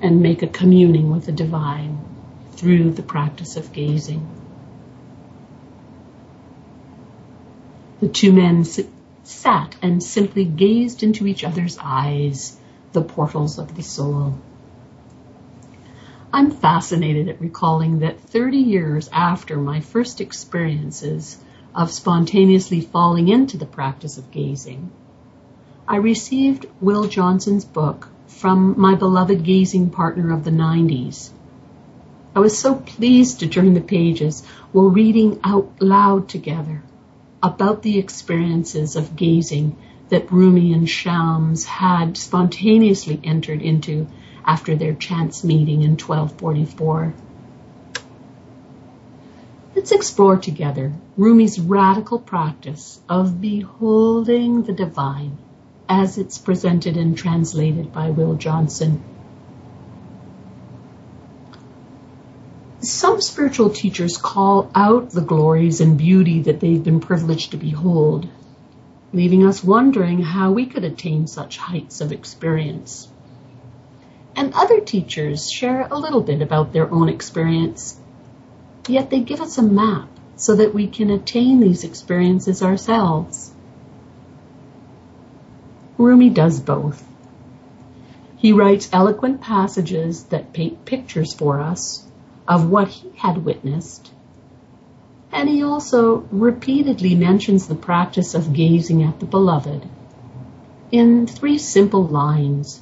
and 0.00 0.22
make 0.22 0.42
a 0.42 0.46
communing 0.46 1.10
with 1.10 1.26
the 1.26 1.32
divine 1.32 1.98
through 2.52 2.90
the 2.90 3.02
practice 3.02 3.56
of 3.56 3.72
gazing. 3.72 4.26
The 8.00 8.08
two 8.08 8.32
men 8.32 8.64
sat 9.24 9.76
and 9.82 10.02
simply 10.02 10.44
gazed 10.44 11.02
into 11.02 11.26
each 11.26 11.44
other's 11.44 11.78
eyes, 11.80 12.58
the 12.92 13.02
portals 13.02 13.58
of 13.58 13.74
the 13.76 13.82
soul. 13.82 14.38
I'm 16.32 16.50
fascinated 16.50 17.28
at 17.28 17.40
recalling 17.40 18.00
that 18.00 18.20
30 18.20 18.58
years 18.58 19.08
after 19.12 19.56
my 19.56 19.80
first 19.80 20.20
experiences 20.20 21.38
of 21.74 21.90
spontaneously 21.90 22.80
falling 22.80 23.28
into 23.28 23.56
the 23.56 23.66
practice 23.66 24.18
of 24.18 24.30
gazing, 24.30 24.90
I 25.90 25.96
received 25.96 26.66
Will 26.82 27.04
Johnson's 27.08 27.64
book 27.64 28.08
from 28.26 28.78
my 28.78 28.94
beloved 28.94 29.42
gazing 29.42 29.88
partner 29.88 30.34
of 30.34 30.44
the 30.44 30.50
90s. 30.50 31.30
I 32.36 32.40
was 32.40 32.58
so 32.58 32.74
pleased 32.74 33.40
to 33.40 33.48
turn 33.48 33.72
the 33.72 33.80
pages 33.80 34.44
while 34.72 34.90
reading 34.90 35.40
out 35.42 35.80
loud 35.80 36.28
together 36.28 36.82
about 37.42 37.80
the 37.80 37.98
experiences 37.98 38.96
of 38.96 39.16
gazing 39.16 39.78
that 40.10 40.30
Rumi 40.30 40.74
and 40.74 40.86
Shams 40.86 41.64
had 41.64 42.18
spontaneously 42.18 43.18
entered 43.24 43.62
into 43.62 44.08
after 44.44 44.76
their 44.76 44.92
chance 44.92 45.42
meeting 45.42 45.80
in 45.80 45.92
1244. 45.92 47.14
Let's 49.74 49.92
explore 49.92 50.36
together 50.36 50.92
Rumi's 51.16 51.58
radical 51.58 52.18
practice 52.18 53.00
of 53.08 53.40
beholding 53.40 54.64
the 54.64 54.74
divine 54.74 55.38
as 55.88 56.18
it's 56.18 56.38
presented 56.38 56.96
and 56.96 57.16
translated 57.16 57.92
by 57.92 58.10
Will 58.10 58.34
Johnson. 58.34 59.02
Some 62.80 63.20
spiritual 63.20 63.70
teachers 63.70 64.16
call 64.16 64.70
out 64.74 65.10
the 65.10 65.20
glories 65.20 65.80
and 65.80 65.98
beauty 65.98 66.42
that 66.42 66.60
they've 66.60 66.82
been 66.82 67.00
privileged 67.00 67.50
to 67.50 67.56
behold, 67.56 68.28
leaving 69.12 69.44
us 69.44 69.64
wondering 69.64 70.22
how 70.22 70.52
we 70.52 70.66
could 70.66 70.84
attain 70.84 71.26
such 71.26 71.58
heights 71.58 72.00
of 72.00 72.12
experience. 72.12 73.08
And 74.36 74.54
other 74.54 74.80
teachers 74.80 75.50
share 75.50 75.88
a 75.90 75.98
little 75.98 76.20
bit 76.20 76.40
about 76.40 76.72
their 76.72 76.88
own 76.88 77.08
experience, 77.08 77.98
yet 78.86 79.10
they 79.10 79.20
give 79.20 79.40
us 79.40 79.58
a 79.58 79.62
map 79.62 80.08
so 80.36 80.54
that 80.54 80.72
we 80.72 80.86
can 80.86 81.10
attain 81.10 81.58
these 81.58 81.82
experiences 81.82 82.62
ourselves. 82.62 83.52
Rumi 85.98 86.30
does 86.30 86.60
both. 86.60 87.04
He 88.36 88.52
writes 88.52 88.88
eloquent 88.92 89.40
passages 89.40 90.22
that 90.26 90.52
paint 90.52 90.84
pictures 90.84 91.34
for 91.34 91.60
us 91.60 92.06
of 92.46 92.70
what 92.70 92.86
he 92.86 93.10
had 93.16 93.44
witnessed, 93.44 94.12
and 95.32 95.48
he 95.48 95.60
also 95.62 96.18
repeatedly 96.30 97.16
mentions 97.16 97.66
the 97.66 97.74
practice 97.74 98.34
of 98.34 98.52
gazing 98.52 99.02
at 99.02 99.18
the 99.18 99.26
beloved. 99.26 99.88
In 100.92 101.26
three 101.26 101.58
simple 101.58 102.06
lines, 102.06 102.80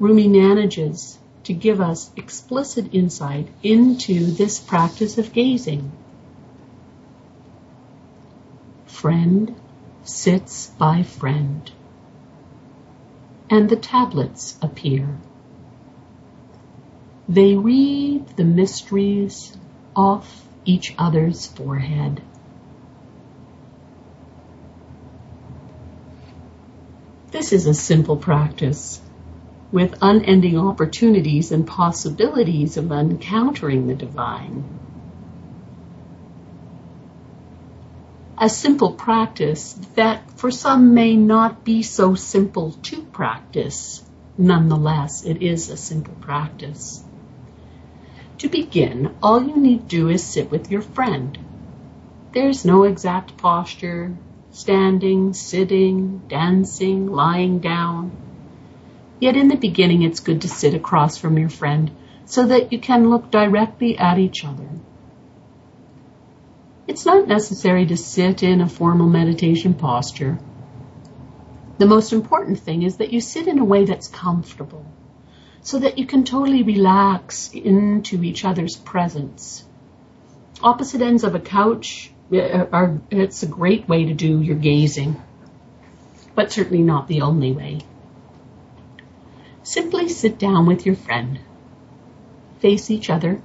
Rumi 0.00 0.26
manages 0.26 1.18
to 1.44 1.52
give 1.52 1.82
us 1.82 2.10
explicit 2.16 2.94
insight 2.94 3.48
into 3.62 4.24
this 4.24 4.58
practice 4.58 5.18
of 5.18 5.34
gazing. 5.34 5.92
Friend 8.86 9.54
sits 10.02 10.68
by 10.78 11.02
friend 11.02 11.70
and 13.50 13.68
the 13.68 13.76
tablets 13.76 14.58
appear. 14.60 15.18
They 17.28 17.56
read 17.56 18.26
the 18.36 18.44
mysteries 18.44 19.56
off 19.94 20.46
each 20.64 20.94
other's 20.98 21.46
forehead. 21.46 22.22
This 27.30 27.52
is 27.52 27.66
a 27.66 27.74
simple 27.74 28.16
practice 28.16 29.00
with 29.70 29.98
unending 30.00 30.58
opportunities 30.58 31.52
and 31.52 31.66
possibilities 31.66 32.78
of 32.78 32.90
encountering 32.90 33.86
the 33.86 33.94
divine. 33.94 34.64
A 38.40 38.48
simple 38.48 38.92
practice 38.92 39.72
that 39.94 40.30
for 40.38 40.50
some 40.50 40.94
may 40.94 41.16
not 41.16 41.64
be 41.64 41.82
so 41.82 42.14
simple 42.14 42.72
to 42.82 43.02
practice. 43.02 44.02
Nonetheless, 44.36 45.24
it 45.24 45.42
is 45.42 45.68
a 45.68 45.76
simple 45.76 46.14
practice. 46.20 47.02
To 48.38 48.48
begin, 48.48 49.16
all 49.20 49.42
you 49.42 49.56
need 49.56 49.88
to 49.88 49.96
do 49.96 50.08
is 50.08 50.22
sit 50.22 50.50
with 50.50 50.70
your 50.70 50.82
friend. 50.82 51.36
There's 52.32 52.64
no 52.64 52.84
exact 52.84 53.36
posture, 53.36 54.16
standing, 54.52 55.32
sitting, 55.34 56.22
dancing, 56.28 57.08
lying 57.08 57.58
down. 57.58 58.12
Yet 59.18 59.36
in 59.36 59.48
the 59.48 59.56
beginning, 59.56 60.02
it's 60.02 60.20
good 60.20 60.42
to 60.42 60.48
sit 60.48 60.74
across 60.74 61.18
from 61.18 61.36
your 61.38 61.48
friend 61.48 61.90
so 62.26 62.46
that 62.46 62.72
you 62.72 62.78
can 62.78 63.10
look 63.10 63.32
directly 63.32 63.98
at 63.98 64.18
each 64.18 64.44
other. 64.44 64.68
It's 66.88 67.04
not 67.04 67.28
necessary 67.28 67.84
to 67.86 67.98
sit 67.98 68.42
in 68.42 68.62
a 68.62 68.68
formal 68.68 69.08
meditation 69.08 69.74
posture. 69.74 70.38
The 71.76 71.86
most 71.86 72.14
important 72.14 72.60
thing 72.60 72.82
is 72.82 72.96
that 72.96 73.12
you 73.12 73.20
sit 73.20 73.46
in 73.46 73.58
a 73.58 73.64
way 73.64 73.84
that's 73.84 74.08
comfortable 74.08 74.86
so 75.60 75.78
that 75.80 75.98
you 75.98 76.06
can 76.06 76.24
totally 76.24 76.62
relax 76.62 77.50
into 77.52 78.24
each 78.24 78.42
other's 78.46 78.74
presence. 78.74 79.66
Opposite 80.62 81.02
ends 81.02 81.24
of 81.24 81.34
a 81.34 81.40
couch 81.40 82.10
uh, 82.32 82.66
are, 82.72 82.98
it's 83.10 83.42
a 83.42 83.46
great 83.46 83.86
way 83.86 84.06
to 84.06 84.14
do 84.14 84.40
your 84.40 84.56
gazing, 84.56 85.22
but 86.34 86.50
certainly 86.50 86.82
not 86.82 87.06
the 87.06 87.20
only 87.20 87.52
way. 87.52 87.80
Simply 89.62 90.08
sit 90.08 90.38
down 90.38 90.64
with 90.64 90.86
your 90.86 90.96
friend. 90.96 91.38
Face 92.60 92.90
each 92.90 93.10
other. 93.10 93.42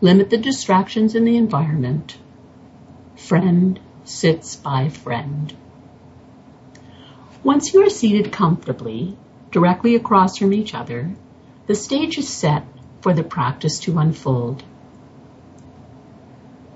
Limit 0.00 0.30
the 0.30 0.36
distractions 0.36 1.14
in 1.14 1.24
the 1.24 1.36
environment. 1.36 2.18
Friend 3.16 3.78
sits 4.04 4.56
by 4.56 4.88
friend. 4.88 5.56
Once 7.42 7.72
you 7.72 7.84
are 7.84 7.90
seated 7.90 8.32
comfortably, 8.32 9.16
directly 9.50 9.94
across 9.94 10.38
from 10.38 10.52
each 10.52 10.74
other, 10.74 11.14
the 11.66 11.74
stage 11.74 12.18
is 12.18 12.28
set 12.28 12.64
for 13.00 13.14
the 13.14 13.22
practice 13.22 13.78
to 13.80 13.98
unfold. 13.98 14.62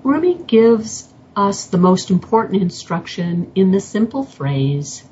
Rumi 0.03 0.35
gives 0.35 1.13
us 1.35 1.65
the 1.67 1.77
most 1.77 2.09
important 2.09 2.61
instruction 2.61 3.51
in 3.55 3.71
the 3.71 3.79
simple 3.79 4.23
phrase, 4.23 5.03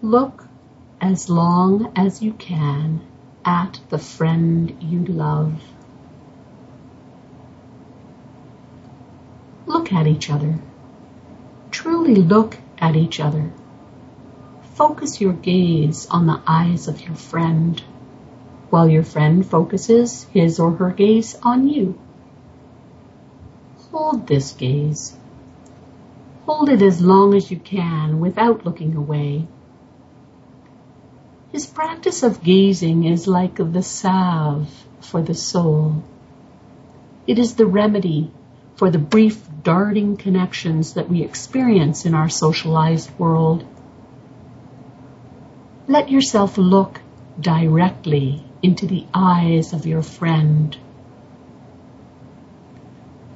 look 0.00 0.46
as 1.00 1.28
long 1.28 1.92
as 1.96 2.22
you 2.22 2.32
can 2.32 3.00
at 3.44 3.80
the 3.90 3.98
friend 3.98 4.76
you 4.80 5.04
love. 5.04 5.71
Look 9.72 9.90
at 9.90 10.06
each 10.06 10.28
other. 10.28 10.58
Truly 11.70 12.16
look 12.16 12.58
at 12.78 12.94
each 12.94 13.20
other. 13.20 13.50
Focus 14.74 15.18
your 15.18 15.32
gaze 15.32 16.06
on 16.10 16.26
the 16.26 16.42
eyes 16.46 16.88
of 16.88 17.00
your 17.00 17.14
friend 17.14 17.82
while 18.68 18.86
your 18.86 19.02
friend 19.02 19.46
focuses 19.46 20.24
his 20.24 20.60
or 20.60 20.72
her 20.72 20.90
gaze 20.90 21.36
on 21.42 21.70
you. 21.70 21.98
Hold 23.90 24.26
this 24.26 24.52
gaze. 24.52 25.16
Hold 26.44 26.68
it 26.68 26.82
as 26.82 27.00
long 27.00 27.34
as 27.34 27.50
you 27.50 27.58
can 27.58 28.20
without 28.20 28.66
looking 28.66 28.94
away. 28.94 29.46
His 31.50 31.64
practice 31.64 32.22
of 32.22 32.44
gazing 32.44 33.04
is 33.04 33.26
like 33.26 33.56
the 33.56 33.82
salve 33.82 34.84
for 35.00 35.22
the 35.22 35.34
soul. 35.34 36.02
It 37.26 37.38
is 37.38 37.54
the 37.54 37.66
remedy 37.66 38.30
for 38.76 38.90
the 38.90 38.98
brief 38.98 39.48
darting 39.62 40.16
connections 40.16 40.94
that 40.94 41.08
we 41.08 41.22
experience 41.22 42.04
in 42.04 42.14
our 42.14 42.28
socialized 42.28 43.10
world. 43.18 43.64
Let 45.86 46.10
yourself 46.10 46.58
look 46.58 47.00
directly 47.40 48.44
into 48.62 48.86
the 48.86 49.06
eyes 49.14 49.72
of 49.72 49.86
your 49.86 50.02
friend. 50.02 50.76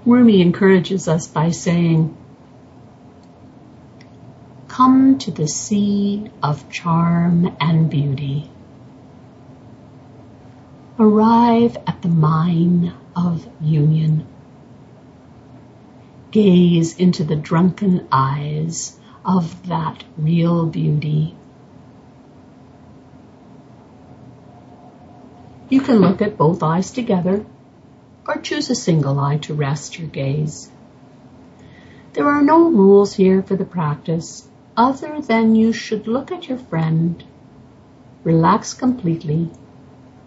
Rumi 0.05 0.41
encourages 0.41 1.09
us 1.09 1.27
by 1.27 1.51
saying, 1.51 2.17
Come 4.69 5.19
to 5.19 5.31
the 5.31 5.49
sea 5.49 6.31
of 6.43 6.71
charm 6.71 7.57
and 7.61 7.89
beauty. 7.91 8.51
Arrive 10.99 11.77
at 11.87 12.03
the 12.03 12.09
mine 12.09 12.95
of 13.17 13.49
union. 13.61 14.27
Gaze 16.37 16.99
into 16.99 17.25
the 17.25 17.35
drunken 17.35 18.07
eyes 18.12 19.01
of 19.25 19.68
that 19.68 20.05
real 20.18 20.66
beauty. 20.66 21.35
You 25.70 25.81
can 25.81 25.96
look 25.96 26.20
at 26.20 26.37
both 26.37 26.62
eyes 26.62 26.90
together 26.90 27.46
or 28.29 28.37
choose 28.37 28.68
a 28.68 28.75
single 28.75 29.18
eye 29.18 29.38
to 29.38 29.55
rest 29.55 29.99
your 29.99 30.09
gaze. 30.09 30.70
There 32.12 32.29
are 32.29 32.42
no 32.42 32.68
rules 32.68 33.14
here 33.14 33.42
for 33.42 33.57
the 33.57 33.64
practice 33.64 34.46
other 34.77 35.22
than 35.22 35.55
you 35.55 35.72
should 35.72 36.07
look 36.07 36.31
at 36.31 36.51
your 36.51 36.59
friend, 36.59 37.25
relax 38.25 38.75
completely, 38.75 39.49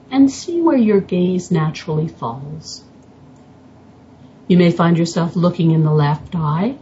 and 0.09 0.31
see 0.31 0.59
where 0.59 0.75
your 0.75 1.01
gaze 1.01 1.51
naturally 1.51 2.07
falls. 2.07 2.88
You 4.49 4.57
may 4.57 4.71
find 4.71 4.97
yourself 4.97 5.35
looking 5.35 5.71
in 5.71 5.83
the 5.83 5.93
left 5.93 6.35
eye, 6.35 6.75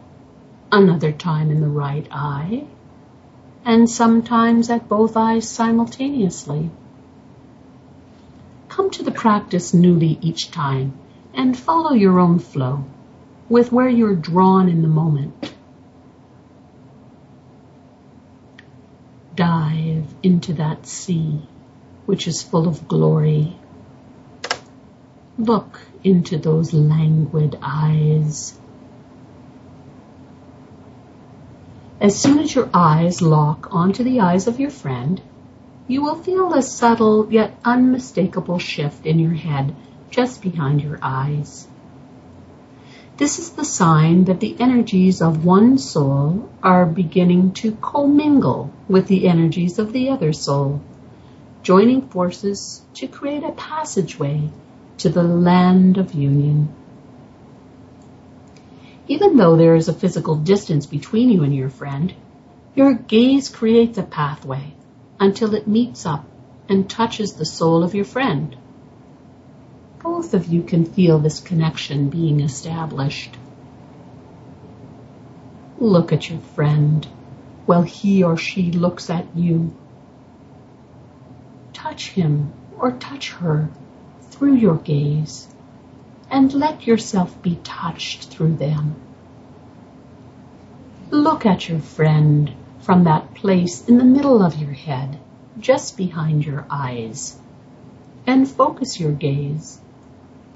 another 0.71 1.11
time 1.11 1.51
in 1.51 1.59
the 1.59 1.67
right 1.67 2.07
eye, 2.09 2.65
and 3.65 3.89
sometimes 3.89 4.69
at 4.69 4.87
both 4.87 5.17
eyes 5.17 5.49
simultaneously. 5.49 6.71
Come 8.69 8.89
to 8.91 9.03
the 9.03 9.11
practice 9.11 9.73
newly 9.73 10.17
each 10.21 10.49
time 10.49 10.93
and 11.33 11.59
follow 11.59 11.91
your 11.91 12.19
own 12.19 12.39
flow 12.39 12.85
with 13.49 13.73
where 13.73 13.89
you're 13.89 14.15
drawn 14.15 14.69
in 14.69 14.81
the 14.81 14.87
moment. 14.87 15.53
Dive 19.35 20.05
into 20.23 20.53
that 20.53 20.87
sea 20.87 21.45
which 22.05 22.27
is 22.27 22.41
full 22.41 22.69
of 22.69 22.87
glory. 22.87 23.57
Look 25.37 25.81
into 26.07 26.37
those 26.37 26.73
languid 26.73 27.57
eyes. 27.61 28.57
As 31.99 32.17
soon 32.17 32.39
as 32.39 32.55
your 32.55 32.69
eyes 32.73 33.21
lock 33.21 33.67
onto 33.71 34.05
the 34.05 34.21
eyes 34.21 34.47
of 34.47 34.59
your 34.59 34.69
friend, 34.69 35.21
you 35.85 36.01
will 36.01 36.15
feel 36.15 36.53
a 36.53 36.61
subtle 36.61 37.27
yet 37.31 37.59
unmistakable 37.65 38.59
shift 38.59 39.05
in 39.05 39.19
your 39.19 39.33
head 39.33 39.75
just 40.09 40.41
behind 40.41 40.81
your 40.81 40.97
eyes. 41.01 41.67
This 43.17 43.39
is 43.39 43.49
the 43.49 43.65
sign 43.65 44.25
that 44.25 44.39
the 44.39 44.55
energies 44.59 45.21
of 45.21 45.43
one 45.43 45.77
soul 45.77 46.49
are 46.63 46.85
beginning 46.85 47.51
to 47.53 47.75
commingle 47.81 48.71
with 48.87 49.07
the 49.07 49.27
energies 49.27 49.77
of 49.77 49.91
the 49.91 50.09
other 50.09 50.31
soul, 50.31 50.81
joining 51.63 52.07
forces 52.07 52.81
to 52.93 53.07
create 53.07 53.43
a 53.43 53.51
passageway 53.51 54.51
to 54.97 55.09
the 55.09 55.23
land 55.23 55.97
of 55.97 56.13
union. 56.13 56.73
Even 59.07 59.37
though 59.37 59.55
there 59.55 59.75
is 59.75 59.87
a 59.87 59.93
physical 59.93 60.35
distance 60.35 60.85
between 60.85 61.29
you 61.29 61.43
and 61.43 61.55
your 61.55 61.69
friend, 61.69 62.13
your 62.75 62.93
gaze 62.93 63.49
creates 63.49 63.97
a 63.97 64.03
pathway 64.03 64.73
until 65.19 65.53
it 65.55 65.67
meets 65.67 66.05
up 66.05 66.25
and 66.67 66.89
touches 66.89 67.33
the 67.33 67.45
soul 67.45 67.83
of 67.83 67.95
your 67.95 68.05
friend. 68.05 68.55
Both 70.03 70.33
of 70.33 70.47
you 70.47 70.63
can 70.63 70.85
feel 70.85 71.19
this 71.19 71.39
connection 71.39 72.09
being 72.09 72.41
established. 72.41 73.35
Look 75.79 76.11
at 76.11 76.29
your 76.29 76.39
friend 76.39 77.07
while 77.65 77.83
he 77.83 78.23
or 78.23 78.37
she 78.37 78.71
looks 78.71 79.09
at 79.09 79.25
you. 79.35 79.75
Touch 81.73 82.09
him 82.09 82.51
or 82.77 82.91
touch 82.91 83.31
her 83.31 83.69
through 84.37 84.55
your 84.55 84.75
gaze 84.75 85.47
and 86.29 86.53
let 86.53 86.85
yourself 86.85 87.41
be 87.41 87.55
touched 87.63 88.25
through 88.25 88.55
them. 88.55 88.95
Look 91.09 91.45
at 91.45 91.67
your 91.67 91.79
friend 91.79 92.53
from 92.81 93.05
that 93.05 93.33
place 93.33 93.87
in 93.87 93.97
the 93.97 94.03
middle 94.03 94.43
of 94.43 94.57
your 94.57 94.73
head, 94.73 95.17
just 95.59 95.97
behind 95.97 96.45
your 96.45 96.65
eyes, 96.69 97.37
and 98.25 98.47
focus 98.47 98.99
your 98.99 99.11
gaze 99.11 99.79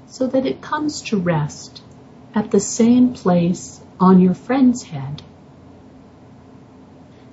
so 0.06 0.26
that 0.26 0.46
it 0.46 0.60
comes 0.60 1.02
to 1.02 1.16
rest 1.16 1.82
at 2.34 2.50
the 2.50 2.60
same 2.60 3.14
place 3.14 3.80
on 3.98 4.20
your 4.20 4.34
friend's 4.34 4.82
head. 4.82 5.22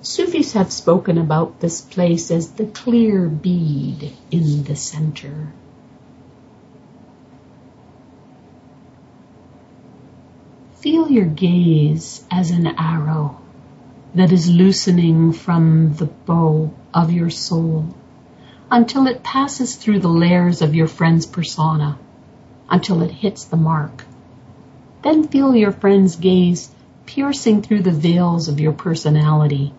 Sufis 0.00 0.54
have 0.54 0.72
spoken 0.72 1.18
about 1.18 1.60
this 1.60 1.82
place 1.82 2.30
as 2.30 2.52
the 2.52 2.64
clear 2.64 3.28
bead 3.28 4.14
in 4.30 4.64
the 4.64 4.76
center. 4.76 5.52
Feel 10.80 11.10
your 11.10 11.26
gaze 11.26 12.24
as 12.30 12.50
an 12.50 12.66
arrow 12.66 13.38
that 14.14 14.32
is 14.32 14.48
loosening 14.48 15.34
from 15.34 15.92
the 15.96 16.06
bow 16.06 16.72
of 16.94 17.12
your 17.12 17.28
soul 17.28 17.94
until 18.70 19.06
it 19.06 19.22
passes 19.22 19.76
through 19.76 19.98
the 19.98 20.08
layers 20.08 20.62
of 20.62 20.74
your 20.74 20.86
friend's 20.86 21.26
persona, 21.26 21.98
until 22.70 23.02
it 23.02 23.10
hits 23.10 23.44
the 23.44 23.58
mark. 23.58 24.06
Then 25.02 25.28
feel 25.28 25.54
your 25.54 25.72
friend's 25.72 26.16
gaze 26.16 26.70
piercing 27.04 27.60
through 27.60 27.82
the 27.82 27.90
veils 27.90 28.48
of 28.48 28.58
your 28.58 28.72
personality 28.72 29.74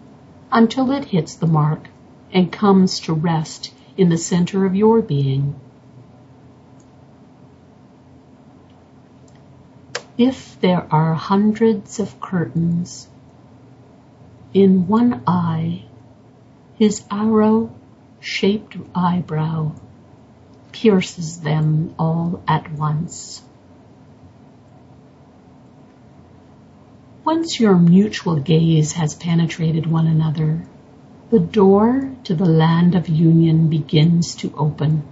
until 0.52 0.92
it 0.92 1.06
hits 1.06 1.34
the 1.34 1.48
mark 1.48 1.88
and 2.32 2.52
comes 2.52 3.00
to 3.00 3.14
rest 3.14 3.74
in 3.98 4.10
the 4.10 4.18
center 4.20 4.68
of 4.68 4.76
your 4.76 5.02
being. 5.02 5.56
If 10.18 10.60
there 10.60 10.86
are 10.94 11.14
hundreds 11.14 12.00
of 12.00 12.20
curtains 12.20 13.08
in 14.54 14.86
one 14.88 15.24
eye, 15.26 15.86
his 16.76 17.04
arrow 17.10 17.72
shaped 18.20 18.76
eyebrow 18.94 19.72
pierces 20.74 21.40
them 21.40 21.96
all 21.98 22.44
at 22.46 22.72
once. 22.74 23.42
Once 27.24 27.60
your 27.60 27.78
mutual 27.78 28.36
gaze 28.36 28.94
has 28.94 29.16
penetrated 29.16 29.88
one 29.88 30.08
another, 30.08 30.66
the 31.30 31.40
door 31.40 32.12
to 32.26 32.36
the 32.36 32.46
land 32.46 32.96
of 32.96 33.08
union 33.08 33.70
begins 33.70 34.36
to 34.36 34.54
open. 34.58 35.04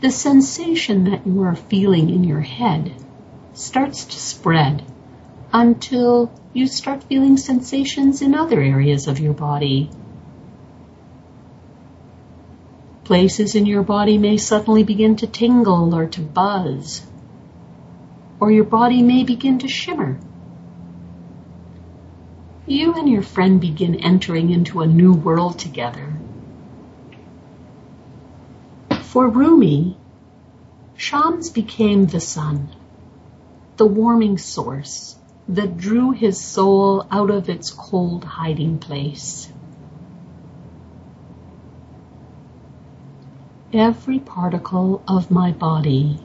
The 0.00 0.10
sensation 0.10 1.04
that 1.04 1.26
you 1.26 1.42
are 1.42 1.54
feeling 1.54 2.10
in 2.10 2.24
your 2.24 2.40
head 2.40 2.92
starts 3.54 4.04
to 4.04 4.18
spread 4.18 4.82
until 5.52 6.32
you 6.52 6.66
start 6.66 7.04
feeling 7.04 7.36
sensations 7.36 8.20
in 8.20 8.34
other 8.34 8.60
areas 8.60 9.06
of 9.06 9.20
your 9.20 9.32
body. 9.32 9.88
Places 13.04 13.54
in 13.54 13.66
your 13.66 13.82
body 13.82 14.18
may 14.18 14.36
suddenly 14.36 14.82
begin 14.82 15.16
to 15.16 15.26
tingle 15.26 15.94
or 15.94 16.06
to 16.06 16.20
buzz, 16.20 17.06
or 18.40 18.50
your 18.50 18.64
body 18.64 19.02
may 19.02 19.22
begin 19.24 19.58
to 19.60 19.68
shimmer. 19.68 20.18
You 22.66 22.94
and 22.94 23.08
your 23.08 23.22
friend 23.22 23.60
begin 23.60 23.96
entering 23.96 24.50
into 24.50 24.80
a 24.80 24.86
new 24.86 25.12
world 25.12 25.58
together. 25.58 26.12
For 29.02 29.28
Rumi, 29.28 29.96
Shams 30.96 31.50
became 31.50 32.06
the 32.06 32.20
sun 32.20 32.70
the 33.76 33.86
warming 33.86 34.38
source 34.38 35.16
that 35.48 35.76
drew 35.76 36.12
his 36.12 36.40
soul 36.40 37.06
out 37.10 37.30
of 37.30 37.48
its 37.48 37.70
cold 37.70 38.24
hiding 38.24 38.78
place. 38.78 39.50
Every 43.72 44.20
particle 44.20 45.02
of 45.08 45.30
my 45.30 45.50
body 45.50 46.20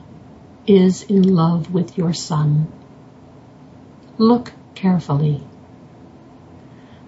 is 0.66 1.02
in 1.02 1.34
love 1.34 1.72
with 1.72 1.98
your 1.98 2.12
sun. 2.12 2.70
Look 4.18 4.52
carefully. 4.76 5.42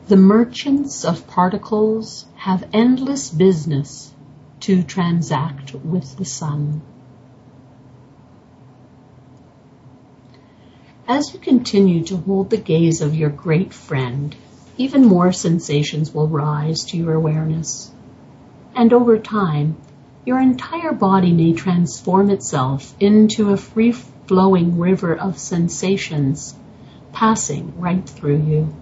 The 0.09 0.17
merchants 0.17 1.05
of 1.05 1.29
particles 1.29 2.27
have 2.35 2.69
endless 2.73 3.31
business 3.31 4.13
to 4.61 4.83
transact 4.83 5.75
with 5.75 6.17
the 6.17 6.25
sun. 6.25 6.83
As 11.09 11.35
you 11.35 11.41
continue 11.41 12.05
to 12.05 12.17
hold 12.17 12.51
the 12.51 12.57
gaze 12.57 13.01
of 13.01 13.17
your 13.17 13.29
great 13.29 13.75
friend, 13.75 14.37
even 14.77 15.05
more 15.05 15.33
sensations 15.33 16.15
will 16.15 16.29
rise 16.29 16.85
to 16.85 16.97
your 16.97 17.15
awareness. 17.15 17.91
And 18.77 18.93
over 18.93 19.19
time, 19.19 19.77
your 20.25 20.39
entire 20.39 20.93
body 20.93 21.33
may 21.33 21.55
transform 21.55 22.31
itself 22.31 22.95
into 23.01 23.51
a 23.51 23.57
free 23.57 23.91
flowing 23.91 24.79
river 24.79 25.13
of 25.13 25.41
sensations 25.41 26.55
passing 27.13 27.81
right 27.81 28.09
through 28.09 28.41
you. 28.41 28.75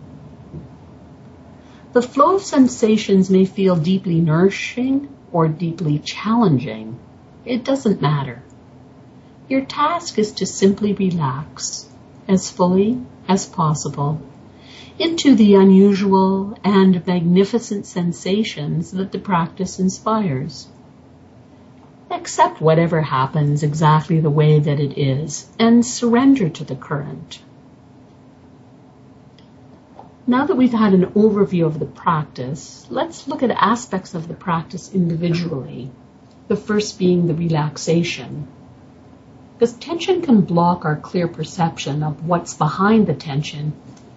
The 1.95 2.03
flow 2.03 2.37
of 2.37 2.43
sensations 2.43 3.31
may 3.31 3.47
feel 3.47 3.77
deeply 3.77 4.21
nourishing 4.21 5.09
or 5.33 5.49
deeply 5.49 5.99
challenging. 5.99 6.99
It 7.47 7.65
doesn't 7.65 8.03
matter. 8.03 8.43
Your 9.49 9.65
task 9.65 10.19
is 10.19 10.33
to 10.33 10.47
simply 10.47 10.93
relax 10.93 11.90
as 12.31 12.49
fully 12.49 12.97
as 13.29 13.45
possible 13.45 14.23
into 15.01 15.35
the 15.35 15.55
unusual 15.55 16.55
and 16.63 17.05
magnificent 17.07 17.87
sensations 17.87 18.93
that 18.93 19.11
the 19.11 19.19
practice 19.19 19.81
inspires. 19.81 20.69
Accept 22.11 22.61
whatever 22.61 23.01
happens 23.01 23.63
exactly 23.63 24.21
the 24.21 24.31
way 24.31 24.59
that 24.61 24.79
it 24.79 24.99
is 24.99 25.49
and 25.59 25.85
surrender 25.85 26.51
to 26.51 26.65
the 26.65 26.77
current. 26.77 27.41
Now 30.27 30.47
that 30.47 30.57
we've 30.57 30.73
had 30.73 30.93
an 30.93 31.07
overview 31.07 31.65
of 31.65 31.79
the 31.79 31.87
practice, 31.87 32.87
let's 32.91 33.27
look 33.27 33.43
at 33.43 33.51
aspects 33.51 34.15
of 34.15 34.29
the 34.29 34.35
practice 34.35 34.95
individually. 34.95 35.91
The 36.49 36.57
first 36.57 36.99
being 36.99 37.27
the 37.27 37.35
relaxation. 37.35 38.47
Because 39.61 39.75
tension 39.75 40.23
can 40.23 40.41
block 40.41 40.87
our 40.87 40.97
clear 40.97 41.29
perception 41.29 42.03
of 42.03 42.27
what's 42.27 42.55
behind 42.55 43.07
the 43.07 43.13
tension. 43.13 43.75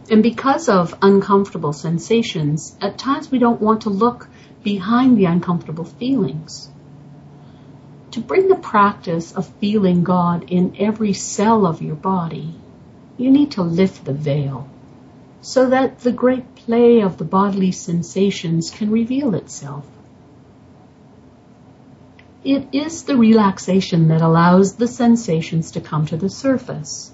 And 0.09 0.23
because 0.23 0.69
of 0.69 0.97
uncomfortable 1.01 1.73
sensations, 1.73 2.77
at 2.79 2.97
times 2.97 3.29
we 3.29 3.39
don't 3.39 3.59
want 3.59 3.81
to 3.81 3.89
look 3.89 4.29
behind 4.63 5.17
the 5.17 5.25
uncomfortable 5.25 5.83
feelings. 5.83 6.69
To 8.11 8.21
bring 8.21 8.47
the 8.47 8.55
practice 8.55 9.33
of 9.33 9.53
feeling 9.55 10.05
God 10.05 10.49
in 10.49 10.77
every 10.79 11.11
cell 11.11 11.65
of 11.65 11.81
your 11.81 11.95
body, 11.95 12.55
you 13.17 13.29
need 13.29 13.51
to 13.51 13.63
lift 13.63 14.05
the 14.05 14.13
veil 14.13 14.69
so 15.41 15.71
that 15.71 15.99
the 15.99 16.13
great 16.13 16.55
play 16.55 17.01
of 17.01 17.17
the 17.17 17.25
bodily 17.25 17.73
sensations 17.73 18.71
can 18.71 18.89
reveal 18.89 19.35
itself. 19.35 19.85
It 22.45 22.67
is 22.73 23.03
the 23.03 23.15
relaxation 23.15 24.09
that 24.09 24.21
allows 24.21 24.75
the 24.75 24.87
sensations 24.87 25.71
to 25.71 25.79
come 25.79 26.05
to 26.07 26.17
the 26.17 26.29
surface. 26.29 27.13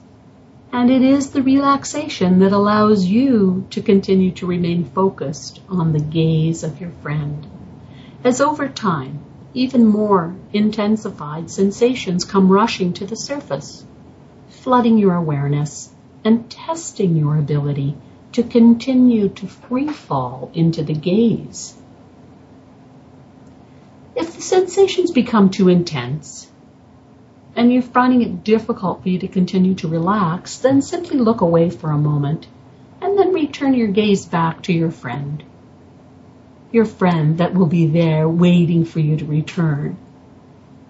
And 0.72 0.90
it 0.90 1.04
is 1.04 1.30
the 1.30 1.44
relaxation 1.44 2.40
that 2.40 2.52
allows 2.52 3.06
you 3.06 3.68
to 3.70 3.84
continue 3.84 4.32
to 4.32 4.48
remain 4.48 4.86
focused 4.86 5.62
on 5.70 5.94
the 5.94 6.00
gaze 6.00 6.64
of 6.64 6.82
your 6.82 6.90
friend. 7.04 7.46
As 8.24 8.42
over 8.42 8.68
time, 8.68 9.20
even 9.54 9.86
more 9.86 10.36
intensified 10.52 11.52
sensations 11.52 12.26
come 12.26 12.52
rushing 12.52 12.94
to 12.94 13.06
the 13.06 13.16
surface, 13.16 13.86
flooding 14.50 14.98
your 14.98 15.14
awareness 15.14 15.92
and 16.26 16.50
testing 16.50 17.16
your 17.16 17.38
ability 17.38 17.96
to 18.32 18.42
continue 18.42 19.30
to 19.30 19.46
free 19.46 19.90
fall 19.90 20.50
into 20.56 20.82
the 20.84 20.96
gaze. 20.96 21.76
If 24.20 24.36
the 24.36 24.42
sensations 24.42 25.12
become 25.12 25.50
too 25.50 25.70
intense 25.70 26.52
and 27.56 27.72
you're 27.72 27.82
finding 27.82 28.22
it 28.22 28.44
difficult 28.44 29.02
for 29.02 29.08
you 29.08 29.20
to 29.20 29.30
continue 29.30 29.76
to 29.76 29.88
relax, 29.88 30.58
then 30.58 30.82
simply 30.82 31.18
look 31.18 31.40
away 31.40 31.70
for 31.70 31.90
a 31.90 31.98
moment 31.98 32.46
and 33.00 33.18
then 33.18 33.32
return 33.32 33.74
your 33.74 33.88
gaze 33.88 34.26
back 34.26 34.64
to 34.64 34.74
your 34.74 34.92
friend. 34.92 35.42
Your 36.74 36.84
friend 36.84 37.38
that 37.38 37.54
will 37.54 37.68
be 37.68 37.88
there 37.88 38.28
waiting 38.28 38.84
for 38.84 39.00
you 39.00 39.16
to 39.16 39.26
return. 39.26 39.96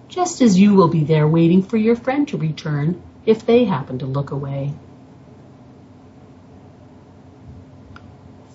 Just 0.08 0.42
as 0.42 0.58
you 0.58 0.74
will 0.74 0.88
be 0.88 1.04
there 1.04 1.28
waiting 1.28 1.62
for 1.62 1.76
your 1.76 1.94
friend 1.94 2.26
to 2.28 2.36
return 2.36 3.00
if 3.26 3.46
they 3.46 3.64
happen 3.64 4.00
to 4.00 4.06
look 4.06 4.32
away. 4.32 4.74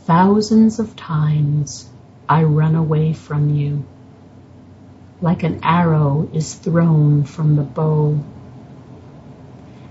Thousands 0.03 0.80
of 0.80 0.97
times 0.97 1.89
I 2.28 2.43
run 2.43 2.76
away 2.76 3.13
from 3.13 3.55
you, 3.55 3.86
like 5.26 5.41
an 5.41 5.59
arrow 5.63 6.30
is 6.34 6.53
thrown 6.53 7.23
from 7.23 7.55
the 7.55 7.63
bow. 7.63 8.23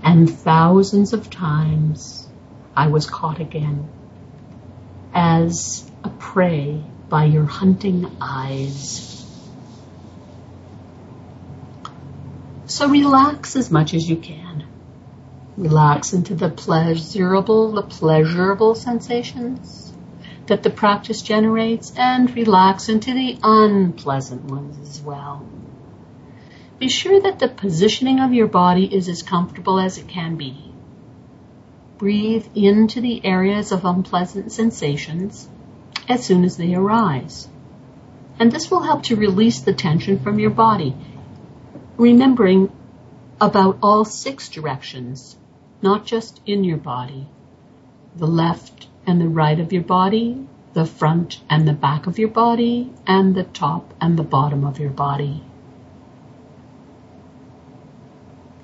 And 0.01 0.31
thousands 0.31 1.13
of 1.13 1.29
times 1.29 2.29
I 2.77 2.87
was 2.87 3.11
caught 3.11 3.41
again, 3.41 3.89
as 5.13 5.91
a 6.05 6.09
prey 6.09 6.85
by 7.09 7.25
your 7.25 7.47
hunting 7.47 8.17
eyes. 8.21 9.11
So 12.67 12.89
relax 12.89 13.57
as 13.57 13.73
much 13.73 13.93
as 13.93 14.09
you 14.09 14.15
can. 14.15 14.65
Relax 15.57 16.13
into 16.13 16.37
the 16.37 16.49
pleasurable, 16.49 17.73
the 17.73 17.83
pleasurable 17.83 18.77
sensations 18.77 19.84
that 20.47 20.63
the 20.63 20.71
practice 20.71 21.23
generates 21.23 21.93
and 21.97 22.35
relax 22.35 22.89
into 22.89 23.15
the 23.15 23.39
unpleasant 23.43 24.45
ones 24.45 24.79
as 24.89 25.01
well. 25.01 25.47
Be 26.79 26.89
sure 26.89 27.21
that 27.21 27.39
the 27.39 27.49
positioning 27.49 28.21
of 28.21 28.35
your 28.35 28.47
body 28.47 28.85
is 28.85 29.09
as 29.09 29.23
comfortable 29.23 29.79
as 29.79 29.97
it 29.97 30.09
can 30.09 30.37
be. 30.37 30.73
Breathe 31.99 32.47
into 32.55 33.01
the 33.01 33.25
areas 33.25 33.73
of 33.73 33.85
unpleasant 33.85 34.53
sensations 34.53 35.49
as 36.09 36.25
soon 36.25 36.45
as 36.45 36.57
they 36.57 36.75
arise. 36.75 37.49
And 38.39 38.51
this 38.51 38.71
will 38.71 38.83
help 38.83 39.05
to 39.05 39.17
release 39.17 39.61
the 39.61 39.73
tension 39.73 40.19
from 40.19 40.39
your 40.39 40.51
body, 40.51 40.95
remembering 41.97 42.71
about 43.41 43.79
all 43.83 44.05
six 44.05 44.49
directions, 44.49 45.37
not 45.81 46.05
just 46.05 46.41
in 46.45 46.65
your 46.65 46.77
body. 46.77 47.29
The 48.17 48.27
left, 48.27 48.89
and 49.07 49.21
the 49.21 49.29
right 49.29 49.59
of 49.59 49.73
your 49.73 49.83
body, 49.83 50.47
the 50.73 50.85
front 50.85 51.41
and 51.49 51.67
the 51.67 51.73
back 51.73 52.07
of 52.07 52.19
your 52.19 52.29
body, 52.29 52.93
and 53.07 53.35
the 53.35 53.45
top 53.45 53.95
and 54.01 54.19
the 54.19 54.23
bottom 54.23 54.65
of 54.65 54.79
your 54.79 54.91
body. 54.91 55.43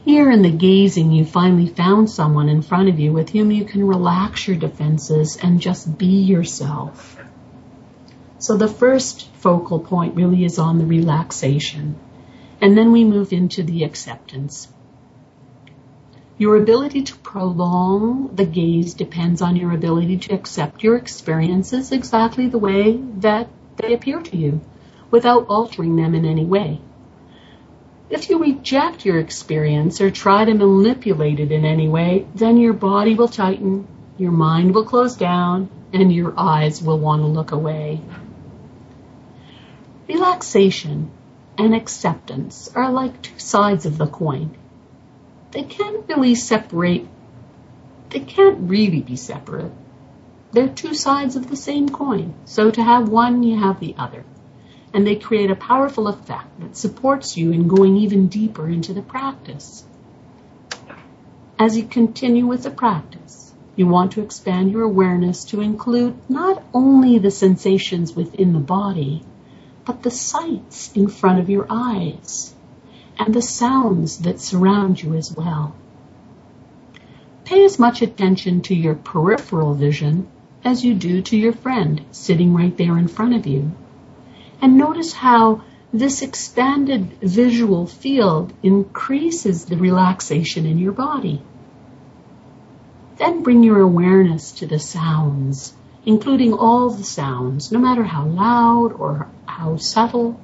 Here 0.05 0.31
in 0.31 0.43
the 0.43 0.51
gazing, 0.51 1.13
you 1.13 1.25
finally 1.25 1.69
found 1.69 2.11
someone 2.11 2.49
in 2.49 2.63
front 2.63 2.89
of 2.89 2.99
you 2.99 3.13
with 3.13 3.31
whom 3.31 3.51
you 3.51 3.65
can 3.65 3.87
relax 3.87 4.49
your 4.49 4.57
defenses 4.57 5.37
and 5.37 5.61
just 5.61 5.99
be 5.99 6.23
yourself. 6.23 7.21
So 8.39 8.57
the 8.57 8.67
first 8.67 9.29
focal 9.35 9.79
point 9.79 10.17
really 10.17 10.45
is 10.45 10.59
on 10.59 10.79
the 10.79 10.87
relaxation. 10.87 11.97
And 12.61 12.77
then 12.77 12.91
we 12.91 13.05
move 13.05 13.33
into 13.33 13.63
the 13.63 13.85
acceptance. 13.85 14.69
Your 16.41 16.57
ability 16.57 17.03
to 17.03 17.17
prolong 17.19 18.35
the 18.35 18.47
gaze 18.47 18.95
depends 18.95 19.43
on 19.43 19.57
your 19.57 19.73
ability 19.73 20.17
to 20.21 20.33
accept 20.33 20.83
your 20.83 20.97
experiences 20.97 21.93
exactly 21.93 22.47
the 22.47 22.57
way 22.57 22.97
that 23.19 23.51
they 23.77 23.93
appear 23.93 24.23
to 24.23 24.37
you, 24.39 24.63
without 25.11 25.49
altering 25.49 25.97
them 25.97 26.15
in 26.15 26.25
any 26.25 26.47
way. 26.47 26.81
If 28.09 28.31
you 28.31 28.39
reject 28.39 29.05
your 29.05 29.19
experience 29.19 30.01
or 30.01 30.11
try 30.11 30.47
to 30.47 30.55
manipulate 30.55 31.41
it 31.41 31.53
in 31.53 31.67
any 31.67 31.89
way, 31.89 32.27
then 32.35 32.57
your 32.57 32.73
body 32.73 33.15
will 33.15 33.29
tighten, 33.29 33.87
your 34.17 34.33
mind 34.33 34.75
will 34.75 34.87
close 34.87 35.17
down, 35.17 35.69
and 35.93 36.11
your 36.11 36.33
eyes 36.39 36.81
will 36.81 36.99
want 36.99 37.21
to 37.21 37.27
look 37.27 37.53
away. 37.53 38.01
Relaxation 40.09 41.11
and 41.59 41.75
acceptance 41.75 42.71
are 42.75 42.91
like 42.91 43.21
two 43.21 43.39
sides 43.39 43.85
of 43.85 43.99
the 43.99 44.07
coin 44.07 44.57
they 45.53 45.65
can't 45.65 46.09
really 46.09 46.35
separate, 46.35 47.07
they 48.11 48.21
can't 48.21 48.71
really 48.71 49.01
be 49.01 49.17
separate. 49.17 49.73
They're 50.53 50.69
two 50.69 50.95
sides 50.95 51.37
of 51.37 51.49
the 51.49 51.57
same 51.57 51.89
coin. 51.89 52.35
So 52.45 52.71
to 52.71 52.83
have 52.83 53.09
one, 53.09 53.43
you 53.43 53.59
have 53.59 53.81
the 53.81 53.95
other. 53.97 54.25
And 54.93 55.07
they 55.07 55.17
create 55.17 55.51
a 55.51 55.57
powerful 55.57 56.09
effect 56.09 56.61
that 56.61 56.77
supports 56.77 57.37
you 57.37 57.53
in 57.53 57.69
going 57.69 57.97
even 57.97 58.29
deeper 58.29 58.69
into 58.69 58.93
the 58.93 59.03
practice. 59.03 59.85
As 61.59 61.77
you 61.77 61.85
continue 61.85 62.47
with 62.47 62.65
the 62.65 62.71
practice, 62.71 63.53
you 63.77 63.87
want 63.87 64.13
to 64.13 64.23
expand 64.23 64.73
your 64.73 64.83
awareness 64.83 65.45
to 65.47 65.61
include 65.61 66.17
not 66.29 66.63
only 66.75 67.19
the 67.19 67.31
sensations 67.31 68.15
within 68.15 68.53
the 68.53 68.59
body, 68.59 69.23
but 69.85 70.03
the 70.03 70.11
sights 70.11 70.93
in 70.97 71.09
front 71.09 71.39
of 71.39 71.51
your 71.51 71.67
eyes 71.71 72.55
and 73.21 73.35
the 73.35 73.43
sounds 73.43 74.21
that 74.21 74.41
surround 74.41 75.03
you 75.03 75.15
as 75.15 75.31
well. 75.37 75.77
Pay 77.45 77.65
as 77.65 77.79
much 77.79 78.01
attention 78.01 78.63
to 78.63 78.75
your 78.75 78.95
peripheral 78.95 79.75
vision 79.75 80.27
as 80.65 80.83
you 80.83 80.95
do 80.95 81.21
to 81.21 81.37
your 81.37 81.53
friend 81.53 82.03
sitting 82.13 82.55
right 82.55 82.75
there 82.79 82.97
in 82.97 83.09
front 83.09 83.35
of 83.35 83.47
you. 83.47 83.73
And 84.63 84.79
notice 84.79 85.13
how 85.13 85.63
this 85.93 86.23
expanded 86.23 87.13
visual 87.21 87.87
field 87.87 88.55
increases 88.63 89.67
the 89.67 89.77
relaxation 89.77 90.65
in 90.65 90.79
your 90.79 90.93
body. 90.93 91.43
Then 93.19 93.43
bring 93.43 93.63
your 93.63 93.81
awareness 93.81 94.53
to 94.53 94.67
the 94.67 94.79
sounds, 94.79 95.75
including 96.07 96.55
all 96.55 96.89
the 96.89 97.05
sounds, 97.05 97.71
no 97.71 97.81
matter 97.81 98.05
how 98.05 98.25
loud 98.25 98.93
or 98.93 99.29
how 99.45 99.77
subtle. 99.77 100.41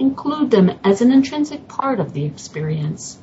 Include 0.00 0.50
them 0.50 0.70
as 0.82 1.02
an 1.02 1.12
intrinsic 1.12 1.68
part 1.68 2.00
of 2.00 2.14
the 2.14 2.24
experience. 2.24 3.18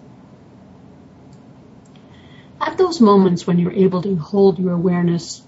At 2.62 2.78
those 2.78 3.02
moments 3.02 3.48
when 3.48 3.58
you're 3.58 3.72
able 3.72 4.04
to 4.04 4.16
hold 4.16 4.60
your 4.60 4.74
awareness 4.74 5.42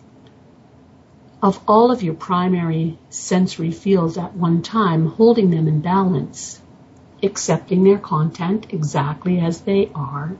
of 1.43 1.59
all 1.67 1.91
of 1.91 2.01
your 2.01 2.15
primary 2.15 2.97
sensory 3.11 3.69
fields 3.69 4.17
at 4.17 4.35
one 4.35 4.63
time, 4.63 5.05
holding 5.05 5.51
them 5.51 5.67
in 5.67 5.81
balance, 5.81 6.59
accepting 7.21 7.83
their 7.83 7.99
content 7.99 8.73
exactly 8.73 9.39
as 9.39 9.61
they 9.61 9.91
are, 9.93 10.35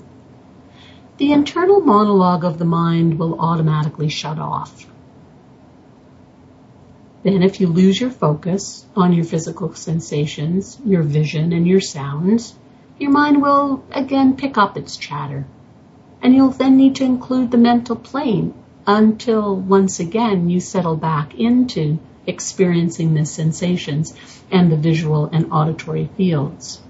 the 1.18 1.32
internal 1.32 1.82
monologue 1.82 2.44
of 2.44 2.58
the 2.58 2.66
mind 2.66 3.20
will 3.20 3.40
automatically 3.40 4.10
shut 4.10 4.40
off. 4.40 4.88
Then 7.22 7.44
if 7.44 7.60
you 7.60 7.68
lose 7.68 8.00
your 8.00 8.12
focus 8.12 8.86
on 8.96 9.12
your 9.14 9.26
physical 9.26 9.74
sensations, 9.74 10.80
your 10.86 11.04
vision, 11.04 11.52
and 11.52 11.68
your 11.68 11.82
sounds, 11.82 12.56
your 12.98 13.12
mind 13.12 13.42
will 13.42 13.84
again 13.92 14.38
pick 14.38 14.58
up 14.58 14.78
its 14.78 14.96
chatter. 14.96 15.46
And 16.22 16.34
you'll 16.34 16.52
then 16.52 16.78
need 16.78 16.96
to 16.96 17.04
include 17.04 17.52
the 17.52 17.58
mental 17.58 17.96
plane 17.96 18.54
until 18.88 19.56
once 19.56 20.00
again 20.00 20.50
you 20.50 20.60
settle 20.60 20.96
back 20.96 21.36
into 21.36 22.00
experiencing 22.26 23.14
the 23.14 23.26
sensations 23.26 24.14
and 24.52 24.72
the 24.72 24.78
visual 24.78 25.26
and 25.32 25.52
auditory 25.52 26.10
fields. 26.16 26.82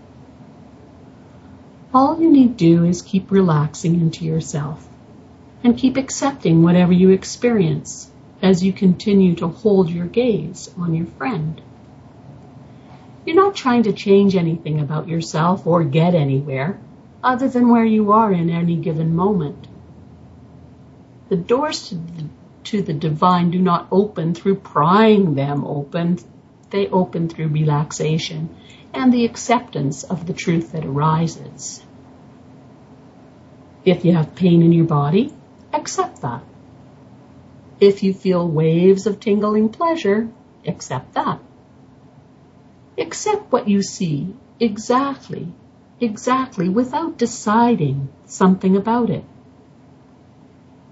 All 1.93 2.21
you 2.21 2.29
need 2.31 2.57
to 2.59 2.65
do 2.65 2.85
is 2.85 3.01
keep 3.01 3.31
relaxing 3.31 3.99
into 3.99 4.25
yourself 4.25 4.87
and 5.63 5.77
keep 5.77 5.97
accepting 5.97 6.61
whatever 6.61 6.93
you 6.93 7.09
experience 7.09 8.08
as 8.41 8.63
you 8.63 8.71
continue 8.73 9.35
to 9.35 9.47
hold 9.47 9.89
your 9.89 10.05
gaze 10.05 10.69
on 10.77 10.93
your 10.93 11.05
friend. 11.05 11.61
You're 13.25 13.35
not 13.35 13.55
trying 13.55 13.83
to 13.83 13.93
change 13.93 14.35
anything 14.35 14.79
about 14.79 15.07
yourself 15.07 15.67
or 15.67 15.83
get 15.83 16.15
anywhere 16.15 16.79
other 17.23 17.49
than 17.49 17.69
where 17.69 17.85
you 17.85 18.11
are 18.13 18.31
in 18.31 18.49
any 18.49 18.75
given 18.75 19.15
moment. 19.15 19.67
The 21.27 21.35
doors 21.35 21.89
to 21.89 21.95
the, 21.95 22.25
to 22.65 22.81
the 22.81 22.93
divine 22.93 23.51
do 23.51 23.59
not 23.59 23.87
open 23.91 24.33
through 24.33 24.55
prying 24.55 25.35
them 25.35 25.65
open. 25.65 26.17
They 26.69 26.87
open 26.87 27.29
through 27.29 27.49
relaxation 27.49 28.55
and 28.93 29.13
the 29.13 29.25
acceptance 29.25 30.03
of 30.03 30.25
the 30.25 30.33
truth 30.33 30.71
that 30.71 30.85
arises. 30.85 31.83
If 33.85 34.05
you 34.05 34.13
have 34.13 34.35
pain 34.35 34.63
in 34.63 34.71
your 34.71 34.85
body, 34.85 35.33
accept 35.73 36.21
that. 36.21 36.43
If 37.79 38.03
you 38.03 38.13
feel 38.13 38.47
waves 38.47 39.07
of 39.07 39.19
tingling 39.19 39.69
pleasure, 39.69 40.29
accept 40.65 41.13
that. 41.13 41.39
Accept 42.97 43.51
what 43.51 43.67
you 43.67 43.81
see 43.81 44.33
exactly, 44.59 45.47
exactly 46.01 46.69
without 46.69 47.17
deciding 47.17 48.09
something 48.25 48.75
about 48.75 49.09
it 49.09 49.23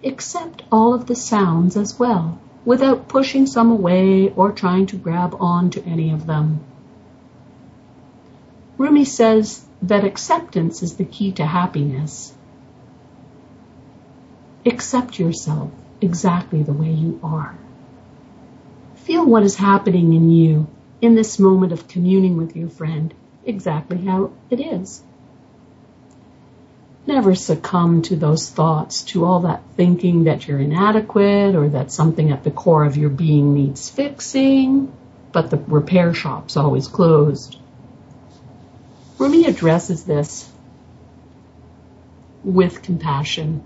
accept 0.04 0.64
all 0.72 0.94
of 0.94 1.08
the 1.08 1.16
sounds 1.16 1.76
as 1.76 1.98
well, 2.00 2.40
without 2.66 3.08
pushing 3.08 3.46
some 3.46 3.72
away 3.72 4.30
or 4.30 4.52
trying 4.52 4.86
to 4.88 4.96
grab 4.96 5.36
on 5.40 5.70
to 5.72 5.84
any 5.86 6.12
of 6.12 6.26
them. 6.28 6.60
Rumi 8.78 9.06
says 9.06 9.66
that 9.82 10.06
acceptance 10.06 10.84
is 10.84 10.98
the 10.98 11.06
key 11.06 11.32
to 11.34 11.46
happiness. 11.46 12.34
Accept 14.66 15.18
yourself 15.18 15.72
exactly 16.02 16.64
the 16.64 16.74
way 16.74 16.92
you 16.92 17.20
are. 17.24 17.58
Feel 18.96 19.26
what 19.26 19.44
is 19.44 19.56
happening 19.56 20.14
in 20.14 20.32
you 20.32 20.68
in 21.02 21.16
this 21.16 21.40
moment 21.40 21.72
of 21.72 21.88
communing 21.88 22.38
with 22.38 22.56
your 22.56 22.70
friend 22.70 23.14
exactly 23.46 23.98
how 23.98 24.32
it 24.50 24.60
is. 24.60 25.02
Never 27.06 27.36
succumb 27.36 28.02
to 28.04 28.18
those 28.18 28.50
thoughts, 28.50 29.04
to 29.04 29.24
all 29.24 29.42
that 29.42 29.64
thinking 29.78 30.26
that 30.26 30.46
you're 30.46 30.60
inadequate 30.60 31.56
or 31.56 31.70
that 31.70 31.92
something 31.92 32.32
at 32.32 32.44
the 32.44 32.52
core 32.52 32.84
of 32.84 32.98
your 32.98 33.10
being 33.10 33.54
needs 33.54 33.90
fixing, 33.90 34.92
but 35.32 35.50
the 35.50 35.58
repair 35.58 36.14
shop's 36.14 36.58
always 36.58 36.90
closed. 36.90 37.58
Rumi 39.18 39.46
addresses 39.46 40.04
this 40.04 40.52
with 42.44 42.82
compassion. 42.82 43.64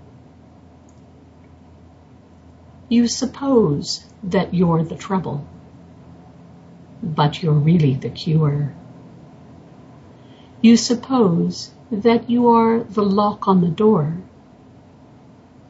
You 2.92 3.08
suppose 3.08 4.04
that 4.22 4.52
you're 4.52 4.84
the 4.84 4.96
trouble, 4.96 5.46
but 7.02 7.42
you're 7.42 7.54
really 7.54 7.94
the 7.94 8.10
cure. 8.10 8.74
You 10.60 10.76
suppose 10.76 11.70
that 11.90 12.28
you 12.28 12.50
are 12.50 12.80
the 12.80 13.02
lock 13.02 13.48
on 13.48 13.62
the 13.62 13.70
door, 13.70 14.18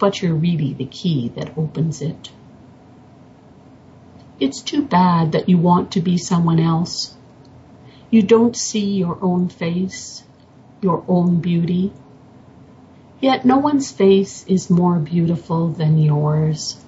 but 0.00 0.20
you're 0.20 0.34
really 0.34 0.72
the 0.72 0.86
key 0.86 1.28
that 1.36 1.56
opens 1.56 2.02
it. 2.02 2.32
It's 4.40 4.60
too 4.60 4.82
bad 4.82 5.30
that 5.30 5.48
you 5.48 5.58
want 5.58 5.92
to 5.92 6.00
be 6.00 6.18
someone 6.18 6.58
else. 6.58 7.16
You 8.10 8.22
don't 8.22 8.56
see 8.56 8.96
your 8.96 9.16
own 9.22 9.48
face, 9.48 10.24
your 10.80 11.04
own 11.06 11.40
beauty. 11.40 11.92
Yet 13.20 13.44
no 13.44 13.58
one's 13.58 13.92
face 13.92 14.44
is 14.48 14.68
more 14.68 14.98
beautiful 14.98 15.68
than 15.68 15.98
yours. 15.98 16.78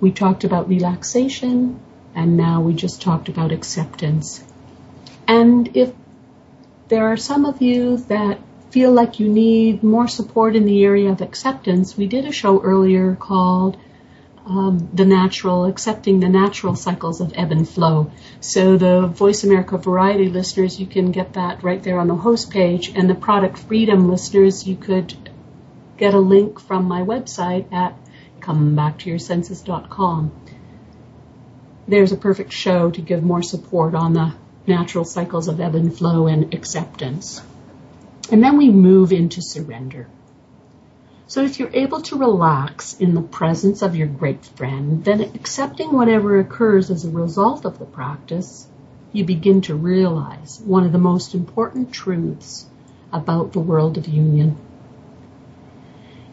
We 0.00 0.10
talked 0.10 0.44
about 0.44 0.68
relaxation, 0.68 1.80
and 2.14 2.36
now 2.36 2.60
we 2.62 2.74
just 2.74 3.02
talked 3.02 3.28
about 3.28 3.52
acceptance. 3.52 4.42
And 5.28 5.76
if 5.76 5.92
there 6.88 7.06
are 7.12 7.16
some 7.16 7.44
of 7.44 7.62
you 7.62 7.98
that 8.08 8.40
feel 8.70 8.92
like 8.92 9.20
you 9.20 9.28
need 9.28 9.82
more 9.82 10.08
support 10.08 10.56
in 10.56 10.64
the 10.64 10.84
area 10.84 11.10
of 11.10 11.20
acceptance, 11.20 11.96
we 11.96 12.06
did 12.06 12.24
a 12.24 12.32
show 12.32 12.62
earlier 12.62 13.14
called 13.14 13.76
um, 14.46 14.88
the 14.92 15.04
natural, 15.04 15.66
accepting 15.66 16.20
the 16.20 16.28
natural 16.28 16.74
cycles 16.74 17.20
of 17.20 17.32
ebb 17.36 17.52
and 17.52 17.68
flow. 17.68 18.10
So 18.40 18.76
the 18.76 19.06
Voice 19.06 19.44
America 19.44 19.76
Variety 19.76 20.28
listeners, 20.28 20.80
you 20.80 20.86
can 20.86 21.12
get 21.12 21.34
that 21.34 21.62
right 21.62 21.82
there 21.82 22.00
on 22.00 22.08
the 22.08 22.16
host 22.16 22.50
page, 22.50 22.92
and 22.94 23.08
the 23.08 23.14
Product 23.14 23.58
Freedom 23.58 24.08
listeners, 24.08 24.66
you 24.66 24.76
could 24.76 25.14
get 25.96 26.14
a 26.14 26.18
link 26.18 26.58
from 26.58 26.86
my 26.86 27.02
website 27.02 27.72
at 27.72 27.94
comebacktoyoursenses.com. 28.40 30.32
There's 31.88 32.12
a 32.12 32.16
perfect 32.16 32.52
show 32.52 32.90
to 32.90 33.00
give 33.00 33.22
more 33.22 33.42
support 33.42 33.94
on 33.94 34.12
the 34.12 34.34
natural 34.66 35.04
cycles 35.04 35.48
of 35.48 35.60
ebb 35.60 35.74
and 35.74 35.96
flow 35.96 36.26
and 36.26 36.54
acceptance. 36.54 37.42
And 38.30 38.42
then 38.42 38.56
we 38.56 38.70
move 38.70 39.12
into 39.12 39.42
surrender. 39.42 40.06
So 41.26 41.44
if 41.44 41.58
you're 41.58 41.70
able 41.72 42.02
to 42.02 42.18
relax 42.18 42.94
in 42.98 43.14
the 43.14 43.22
presence 43.22 43.82
of 43.82 43.94
your 43.94 44.08
great 44.08 44.44
friend, 44.44 45.04
then 45.04 45.20
accepting 45.20 45.92
whatever 45.92 46.40
occurs 46.40 46.90
as 46.90 47.04
a 47.04 47.10
result 47.10 47.64
of 47.64 47.78
the 47.78 47.84
practice, 47.84 48.66
you 49.12 49.24
begin 49.24 49.60
to 49.62 49.74
realize 49.74 50.60
one 50.64 50.84
of 50.84 50.92
the 50.92 50.98
most 50.98 51.34
important 51.34 51.92
truths 51.92 52.66
about 53.12 53.52
the 53.52 53.60
world 53.60 53.98
of 53.98 54.08
union. 54.08 54.56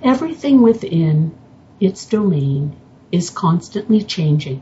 Everything 0.04 0.62
within 0.62 1.36
its 1.80 2.06
domain 2.06 2.76
is 3.12 3.30
constantly 3.30 4.02
changing 4.02 4.62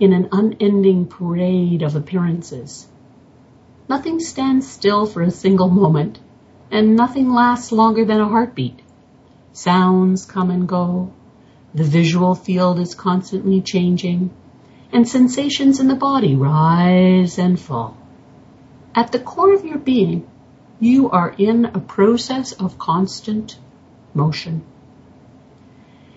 in 0.00 0.12
an 0.12 0.28
unending 0.32 1.06
parade 1.06 1.82
of 1.82 1.94
appearances. 1.94 2.86
Nothing 3.88 4.18
stands 4.18 4.66
still 4.66 5.06
for 5.06 5.22
a 5.22 5.30
single 5.30 5.68
moment, 5.68 6.18
and 6.70 6.96
nothing 6.96 7.30
lasts 7.30 7.70
longer 7.70 8.04
than 8.04 8.20
a 8.20 8.28
heartbeat. 8.28 8.80
Sounds 9.52 10.24
come 10.24 10.50
and 10.50 10.66
go, 10.66 11.12
the 11.74 11.84
visual 11.84 12.34
field 12.34 12.78
is 12.78 12.94
constantly 12.94 13.60
changing, 13.60 14.30
and 14.92 15.08
sensations 15.08 15.80
in 15.80 15.88
the 15.88 15.94
body 15.94 16.34
rise 16.34 17.38
and 17.38 17.58
fall. 17.58 17.96
At 18.94 19.12
the 19.12 19.18
core 19.18 19.52
of 19.52 19.64
your 19.64 19.78
being, 19.78 20.26
you 20.80 21.10
are 21.10 21.34
in 21.36 21.66
a 21.66 21.80
process 21.80 22.52
of 22.52 22.78
constant 22.78 23.58
motion. 24.14 24.62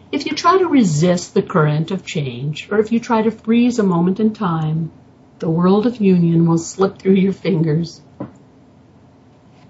If 0.10 0.26
you 0.26 0.32
try 0.32 0.58
to 0.58 0.68
resist 0.68 1.34
the 1.34 1.42
current 1.42 1.92
of 1.92 2.06
change, 2.06 2.70
or 2.72 2.80
if 2.80 2.94
you 2.94 3.00
try 3.00 3.22
to 3.24 3.32
freeze 3.32 3.78
a 3.78 3.84
moment 3.84 4.22
in 4.22 4.34
time, 4.34 4.92
the 5.40 5.50
world 5.50 5.86
of 5.86 5.98
union 5.98 6.48
will 6.48 6.58
slip 6.58 6.98
through 6.98 7.16
your 7.16 7.34
fingers. 7.34 8.02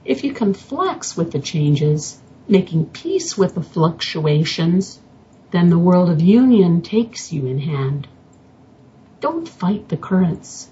If 0.06 0.24
you 0.24 0.34
can 0.34 0.54
flex 0.54 1.18
with 1.18 1.32
the 1.32 1.40
changes, 1.40 2.22
making 2.48 2.86
peace 2.86 3.36
with 3.36 3.56
the 3.56 3.64
fluctuations, 3.64 5.02
then 5.50 5.70
the 5.70 5.80
world 5.80 6.10
of 6.10 6.22
union 6.22 6.84
takes 6.84 7.34
you 7.34 7.48
in 7.48 7.60
hand. 7.60 8.08
Don't 9.20 9.50
fight 9.50 9.90
the 9.90 9.98
currents. 9.98 10.70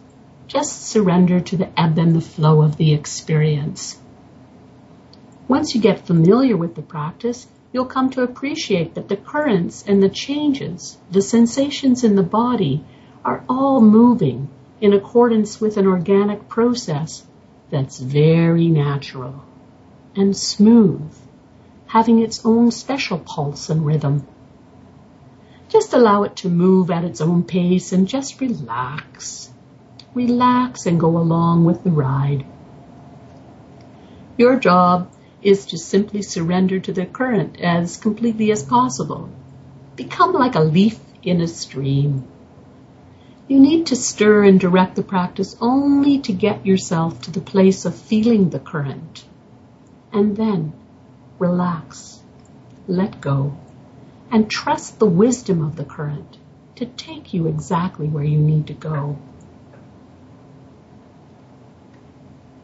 Just 0.48 0.84
surrender 0.84 1.40
to 1.40 1.58
the 1.58 1.80
ebb 1.80 1.98
and 1.98 2.16
the 2.16 2.22
flow 2.22 2.62
of 2.62 2.78
the 2.78 2.94
experience. 2.94 4.00
Once 5.48 5.74
you 5.74 5.82
get 5.82 6.06
familiar 6.06 6.56
with 6.56 6.76
the 6.76 6.82
practice, 6.84 7.48
you'll 7.76 7.86
come 7.86 8.10
to 8.10 8.22
appreciate 8.22 8.96
that 8.96 9.10
the 9.10 9.18
currents 9.18 9.84
and 9.86 10.02
the 10.02 10.08
changes, 10.08 10.98
the 11.12 11.22
sensations 11.22 12.06
in 12.06 12.16
the 12.16 12.24
body, 12.24 12.82
are 13.26 13.44
all 13.50 13.82
moving 13.82 14.48
in 14.80 14.94
accordance 14.94 15.60
with 15.60 15.76
an 15.76 15.86
organic 15.86 16.48
process 16.48 17.28
that's 17.70 18.00
very 18.00 18.70
natural 18.70 19.44
and 20.16 20.38
smooth, 20.38 21.14
having 21.88 22.20
its 22.20 22.46
own 22.46 22.72
special 22.72 23.20
pulse 23.20 23.70
and 23.70 23.86
rhythm. 23.86 24.26
Just 25.68 25.92
allow 25.92 26.24
it 26.24 26.38
to 26.38 26.48
move 26.48 26.90
at 26.90 27.04
its 27.04 27.20
own 27.20 27.44
pace 27.44 27.92
and 27.92 28.08
just 28.08 28.40
relax. 28.40 29.52
Relax 30.14 30.86
and 30.86 30.98
go 30.98 31.18
along 31.18 31.66
with 31.66 31.84
the 31.84 31.92
ride. 31.92 32.46
Your 34.38 34.58
job 34.58 35.12
is 35.46 35.68
to 35.68 35.78
simply 35.78 36.24
surrender 36.24 36.80
to 36.80 36.92
the 36.92 37.06
current 37.06 37.62
as 37.62 37.98
completely 37.98 38.52
as 38.52 38.64
possible. 38.64 39.30
Become 39.96 40.34
like 40.34 40.56
a 40.56 40.60
leaf 40.60 41.00
in 41.22 41.40
a 41.40 41.48
stream. 41.48 42.28
You 43.48 43.60
need 43.60 43.86
to 43.88 43.96
stir 43.96 44.44
and 44.44 44.60
direct 44.60 44.96
the 44.96 45.04
practice 45.04 45.56
only 45.62 46.18
to 46.22 46.34
get 46.34 46.66
yourself 46.66 47.22
to 47.22 47.32
the 47.32 47.42
place 47.42 47.86
of 47.86 47.94
feeling 47.94 48.50
the 48.50 48.60
current. 48.60 49.24
And 50.12 50.36
then 50.36 50.74
relax, 51.38 52.22
let 52.88 53.22
go, 53.22 53.56
and 54.32 54.50
trust 54.50 54.98
the 54.98 55.06
wisdom 55.06 55.64
of 55.64 55.76
the 55.76 55.86
current 55.86 56.40
to 56.78 56.88
take 56.88 57.36
you 57.36 57.46
exactly 57.46 58.08
where 58.08 58.24
you 58.24 58.40
need 58.40 58.66
to 58.66 58.74
go. 58.74 59.20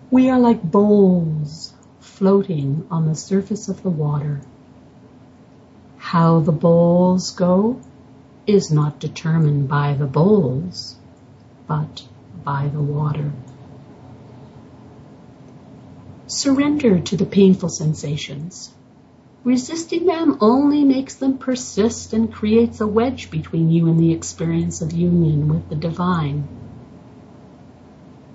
We 0.10 0.32
are 0.32 0.40
like 0.40 0.64
bowls 0.64 1.76
floating 2.22 2.86
on 2.91 3.07
the 3.07 3.15
surface 3.15 3.67
of 3.67 3.82
the 3.82 3.89
water. 3.89 4.39
How 5.97 6.39
the 6.39 6.51
bowls 6.51 7.32
go 7.32 7.82
is 8.45 8.69
not 8.69 8.99
determined 8.99 9.67
by 9.67 9.95
the 9.95 10.05
bowls, 10.05 10.95
but 11.65 12.03
by 12.43 12.67
the 12.67 12.80
water. 12.80 13.32
Surrender 16.28 16.99
to 16.99 17.17
the 17.17 17.26
painful 17.26 17.69
sensations. 17.69 18.72
Resisting 19.43 20.05
them 20.05 20.38
only 20.41 20.84
makes 20.84 21.15
them 21.15 21.39
persist 21.39 22.13
and 22.13 22.32
creates 22.32 22.80
a 22.82 22.86
wedge 22.86 23.32
between 23.32 23.72
you 23.72 23.88
and 23.88 23.99
the 23.99 24.13
experience 24.13 24.84
of 24.84 24.93
union 24.93 25.47
with 25.47 25.69
the 25.69 25.76
divine. 25.76 26.47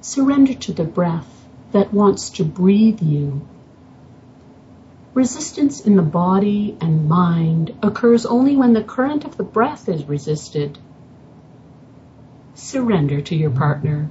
Surrender 0.01 0.55
to 0.55 0.73
the 0.73 0.83
breath 0.83 1.47
that 1.71 1.95
wants 1.95 2.31
to 2.31 2.45
breathe 2.45 3.01
you 3.01 3.47
Resistance 5.17 5.81
in 5.81 5.97
the 5.97 6.03
body 6.03 6.77
and 6.79 7.09
mind 7.09 7.75
occurs 7.83 8.27
only 8.27 8.55
when 8.55 8.75
the 8.75 8.85
current 8.85 9.25
of 9.25 9.39
the 9.39 9.45
breath 9.45 9.89
is 9.89 10.05
resisted. 10.05 10.77
Surrender 12.53 13.23
to 13.23 13.35
your 13.35 13.49
partner. 13.49 14.11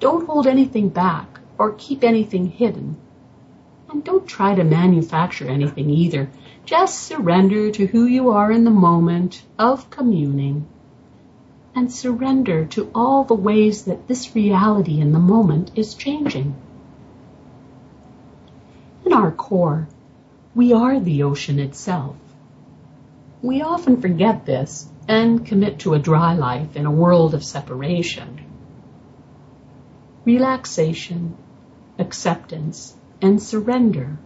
Don't 0.00 0.26
hold 0.26 0.46
anything 0.46 0.90
back 0.90 1.40
or 1.56 1.72
keep 1.72 2.04
anything 2.04 2.50
hidden. 2.50 2.98
And 3.88 4.04
don't 4.04 4.26
try 4.26 4.54
to 4.54 4.64
manufacture 4.64 5.48
anything 5.48 5.88
either. 5.88 6.28
Just 6.66 7.04
surrender 7.04 7.70
to 7.70 7.86
who 7.86 8.04
you 8.04 8.28
are 8.28 8.52
in 8.52 8.64
the 8.64 8.70
moment 8.70 9.42
of 9.58 9.88
communing. 9.88 10.68
And 11.74 11.90
surrender 11.90 12.66
to 12.66 12.90
all 12.94 13.24
the 13.24 13.32
ways 13.32 13.86
that 13.86 14.08
this 14.08 14.34
reality 14.34 15.00
in 15.00 15.12
the 15.12 15.18
moment 15.18 15.70
is 15.74 15.94
changing. 15.94 16.54
In 19.06 19.14
our 19.14 19.30
core, 19.30 19.88
we 20.54 20.72
are 20.72 20.98
the 20.98 21.22
ocean 21.22 21.58
itself. 21.58 22.16
We 23.42 23.62
often 23.62 24.00
forget 24.00 24.46
this 24.46 24.88
and 25.06 25.46
commit 25.46 25.80
to 25.80 25.94
a 25.94 25.98
dry 25.98 26.34
life 26.34 26.74
in 26.74 26.86
a 26.86 26.90
world 26.90 27.34
of 27.34 27.44
separation. 27.44 28.44
Relaxation, 30.24 31.36
acceptance, 31.98 32.96
and 33.20 33.40
surrender 33.42 34.18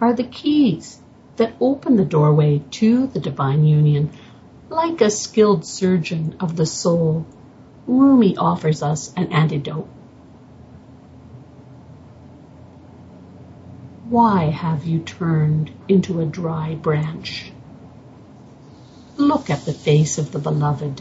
are 0.00 0.12
the 0.12 0.24
keys 0.24 1.00
that 1.36 1.54
open 1.60 1.96
the 1.96 2.04
doorway 2.04 2.62
to 2.70 3.06
the 3.06 3.20
divine 3.20 3.64
union. 3.64 4.10
Like 4.68 5.00
a 5.00 5.10
skilled 5.10 5.64
surgeon 5.64 6.36
of 6.40 6.56
the 6.56 6.66
soul, 6.66 7.26
Rumi 7.86 8.36
offers 8.36 8.82
us 8.82 9.12
an 9.14 9.32
antidote 9.32 9.88
Why 14.12 14.50
have 14.50 14.84
you 14.84 14.98
turned 14.98 15.70
into 15.88 16.20
a 16.20 16.26
dry 16.26 16.74
branch? 16.74 17.50
Look 19.16 19.48
at 19.48 19.64
the 19.64 19.72
face 19.72 20.18
of 20.18 20.32
the 20.32 20.38
beloved. 20.38 21.00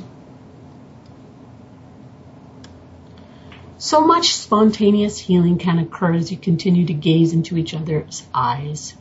So 3.77 4.07
much 4.07 4.33
spontaneous 4.33 5.19
healing 5.19 5.57
can 5.57 5.77
occur 5.77 6.13
as 6.13 6.31
you 6.31 6.37
continue 6.37 6.85
to 6.85 6.93
gaze 6.93 7.33
into 7.33 7.57
each 7.57 7.73
other's 7.73 8.25
eyes. 8.33 8.93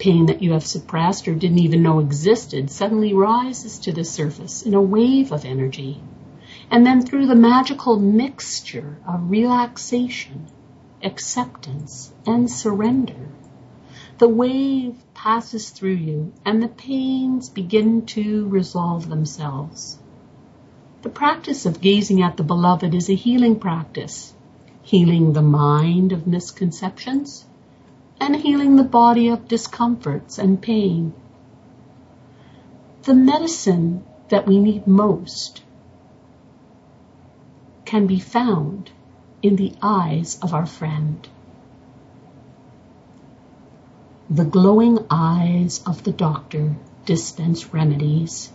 Pain 0.00 0.26
that 0.26 0.42
you 0.42 0.54
have 0.54 0.66
suppressed 0.66 1.28
or 1.28 1.34
didn't 1.36 1.60
even 1.60 1.84
know 1.84 2.00
existed 2.00 2.68
suddenly 2.68 3.14
rises 3.14 3.78
to 3.78 3.92
the 3.92 4.02
surface 4.02 4.62
in 4.62 4.74
a 4.74 4.82
wave 4.82 5.30
of 5.30 5.44
energy. 5.44 6.02
And 6.68 6.84
then 6.84 7.06
through 7.06 7.28
the 7.28 7.36
magical 7.36 7.96
mixture 7.96 8.96
of 9.06 9.30
relaxation, 9.30 10.48
acceptance, 11.02 12.12
and 12.26 12.50
surrender. 12.50 13.28
The 14.18 14.28
wave 14.28 15.02
passes 15.14 15.70
through 15.70 15.94
you 15.94 16.32
and 16.44 16.62
the 16.62 16.68
pains 16.68 17.48
begin 17.48 18.04
to 18.06 18.46
resolve 18.48 19.08
themselves. 19.08 19.98
The 21.02 21.08
practice 21.08 21.64
of 21.64 21.80
gazing 21.80 22.22
at 22.22 22.36
the 22.36 22.42
beloved 22.42 22.94
is 22.94 23.08
a 23.08 23.14
healing 23.14 23.58
practice, 23.58 24.34
healing 24.82 25.32
the 25.32 25.42
mind 25.42 26.12
of 26.12 26.26
misconceptions 26.26 27.46
and 28.20 28.36
healing 28.36 28.76
the 28.76 28.84
body 28.84 29.28
of 29.28 29.48
discomforts 29.48 30.36
and 30.38 30.60
pain. 30.60 31.14
The 33.04 33.14
medicine 33.14 34.04
that 34.28 34.46
we 34.46 34.58
need 34.58 34.86
most 34.86 35.62
can 37.86 38.06
be 38.06 38.20
found 38.20 38.90
in 39.42 39.56
the 39.56 39.72
eyes 39.82 40.38
of 40.42 40.54
our 40.54 40.66
friend. 40.66 41.28
The 44.28 44.44
glowing 44.44 45.06
eyes 45.10 45.82
of 45.86 46.04
the 46.04 46.12
doctor 46.12 46.76
dispense 47.04 47.72
remedies. 47.72 48.52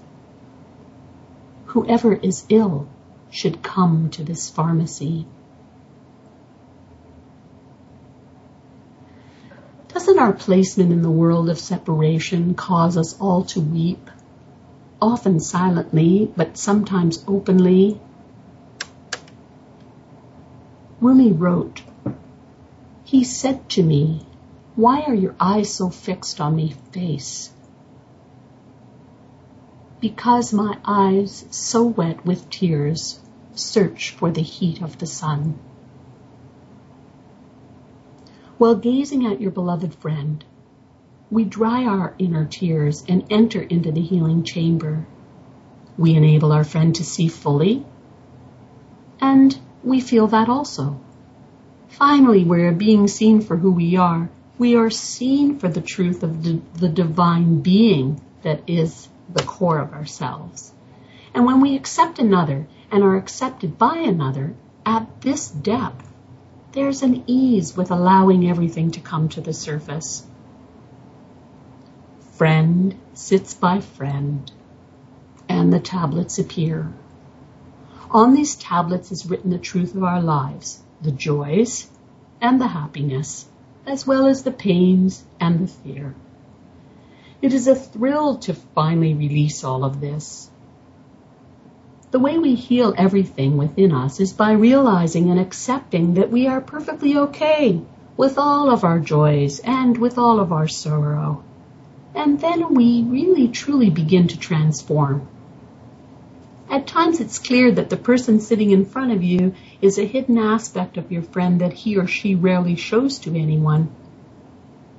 Whoever 1.66 2.14
is 2.14 2.46
ill 2.50 2.88
should 3.30 3.62
come 3.62 4.10
to 4.12 4.24
this 4.24 4.50
pharmacy. 4.50 5.26
Doesn't 9.90 10.20
our 10.20 10.34
placement 10.34 10.92
in 10.92 11.02
the 11.02 11.10
world 11.10 11.50
of 11.50 11.60
separation 11.60 12.54
cause 12.54 12.96
us 12.96 13.20
all 13.20 13.44
to 13.46 13.60
weep, 13.60 14.10
often 15.02 15.40
silently, 15.40 16.32
but 16.38 16.58
sometimes 16.58 17.24
openly, 17.28 18.00
Rumi 21.06 21.32
wrote, 21.32 21.84
He 23.04 23.24
said 23.24 23.70
to 23.70 23.84
me, 23.84 24.26
Why 24.76 25.02
are 25.02 25.14
your 25.14 25.36
eyes 25.40 25.72
so 25.72 25.92
fixed 25.92 26.42
on 26.42 26.56
me 26.56 26.74
face? 26.94 27.54
Because 30.00 30.52
my 30.52 30.80
eyes, 30.84 31.46
so 31.52 31.84
wet 31.86 32.26
with 32.26 32.50
tears, 32.50 33.20
search 33.54 34.16
for 34.18 34.32
the 34.32 34.42
heat 34.42 34.82
of 34.82 34.98
the 34.98 35.06
sun. 35.06 35.60
While 38.58 38.74
gazing 38.74 39.28
at 39.28 39.40
your 39.40 39.52
beloved 39.52 39.94
friend, 39.94 40.44
we 41.30 41.44
dry 41.44 41.86
our 41.86 42.16
inner 42.18 42.46
tears 42.46 43.06
and 43.08 43.26
enter 43.30 43.62
into 43.62 43.92
the 43.92 44.02
healing 44.02 44.42
chamber. 44.42 45.06
We 46.00 46.16
enable 46.16 46.52
our 46.52 46.64
friend 46.64 46.96
to 46.96 47.04
see 47.04 47.28
fully 47.28 47.86
and 49.22 49.56
we 49.86 50.02
feel 50.02 50.28
that 50.28 50.50
also. 50.50 51.00
Finally, 51.90 52.44
we're 52.44 52.72
being 52.72 53.08
seen 53.08 53.40
for 53.40 53.56
who 53.56 53.72
we 53.72 53.96
are. 53.96 54.30
We 54.58 54.76
are 54.76 54.90
seen 54.90 55.60
for 55.60 55.70
the 55.70 55.82
truth 55.82 56.24
of 56.24 56.44
the, 56.44 56.60
the 56.74 56.90
divine 56.90 57.62
being 57.62 58.20
that 58.42 58.64
is 58.68 59.08
the 59.32 59.44
core 59.44 59.80
of 59.80 59.94
ourselves. 59.94 60.74
And 61.34 61.46
when 61.46 61.62
we 61.62 61.76
accept 61.76 62.20
another 62.20 62.68
and 62.92 63.04
are 63.04 63.16
accepted 63.16 63.78
by 63.78 63.98
another 63.98 64.56
at 64.86 65.22
this 65.22 65.50
depth, 65.50 66.12
there's 66.72 67.04
an 67.04 67.24
ease 67.28 67.78
with 67.78 67.92
allowing 67.92 68.50
everything 68.50 68.92
to 68.92 69.00
come 69.00 69.30
to 69.30 69.42
the 69.42 69.54
surface. 69.54 70.26
Friend 72.34 72.96
sits 73.14 73.54
by 73.54 73.80
friend, 73.80 74.52
and 75.48 75.72
the 75.72 75.80
tablets 75.80 76.38
appear 76.40 76.92
On 78.16 78.34
these 78.34 78.56
tablets 78.56 79.12
is 79.12 79.26
written 79.26 79.50
the 79.50 79.58
truth 79.58 79.94
of 79.94 80.02
our 80.02 80.22
lives, 80.22 80.82
the 81.02 81.12
joys 81.12 81.90
and 82.40 82.62
the 82.62 82.68
happiness, 82.68 83.46
as 83.86 84.08
well 84.08 84.26
as 84.26 84.44
the 84.44 84.54
pains 84.54 85.26
and 85.38 85.60
the 85.60 85.68
fear. 85.68 86.16
It 87.42 87.52
is 87.52 87.68
a 87.68 87.76
thrill 87.76 88.38
to 88.38 88.54
finally 88.54 89.14
release 89.14 89.66
all 89.66 89.84
of 89.84 90.00
this. 90.00 90.50
The 92.12 92.20
way 92.20 92.38
we 92.38 92.56
heal 92.56 92.94
everything 92.98 93.58
within 93.58 93.92
us 93.92 94.22
is 94.22 94.32
by 94.32 94.54
realizing 94.54 95.30
and 95.30 95.38
accepting 95.38 96.14
that 96.14 96.32
we 96.32 96.48
are 96.48 96.62
perfectly 96.62 97.18
okay 97.18 97.82
with 98.16 98.38
all 98.38 98.72
of 98.72 98.86
our 98.86 99.00
joys 99.02 99.60
and 99.60 99.98
with 99.98 100.18
all 100.18 100.40
of 100.40 100.54
our 100.54 100.70
sorrow. 100.70 101.44
And 102.16 102.40
then 102.40 102.76
we 102.76 103.02
really 103.04 103.50
truly 103.50 103.90
begin 103.90 104.30
to 104.30 104.40
transform. 104.40 105.28
At 106.76 106.88
times 106.88 107.22
it's 107.22 107.40
clear 107.40 107.72
that 107.72 107.90
the 107.90 107.96
person 107.96 108.42
sitting 108.42 108.72
in 108.72 108.84
front 108.84 109.14
of 109.14 109.24
you 109.24 109.54
is 109.82 109.98
a 109.98 110.04
hidden 110.04 110.38
aspect 110.38 110.98
of 110.98 111.10
your 111.10 111.22
friend 111.22 111.62
that 111.62 111.72
he 111.72 111.96
or 111.96 112.06
she 112.06 112.36
rarely 112.36 112.76
shows 112.76 113.18
to 113.20 113.34
anyone. 113.34 113.88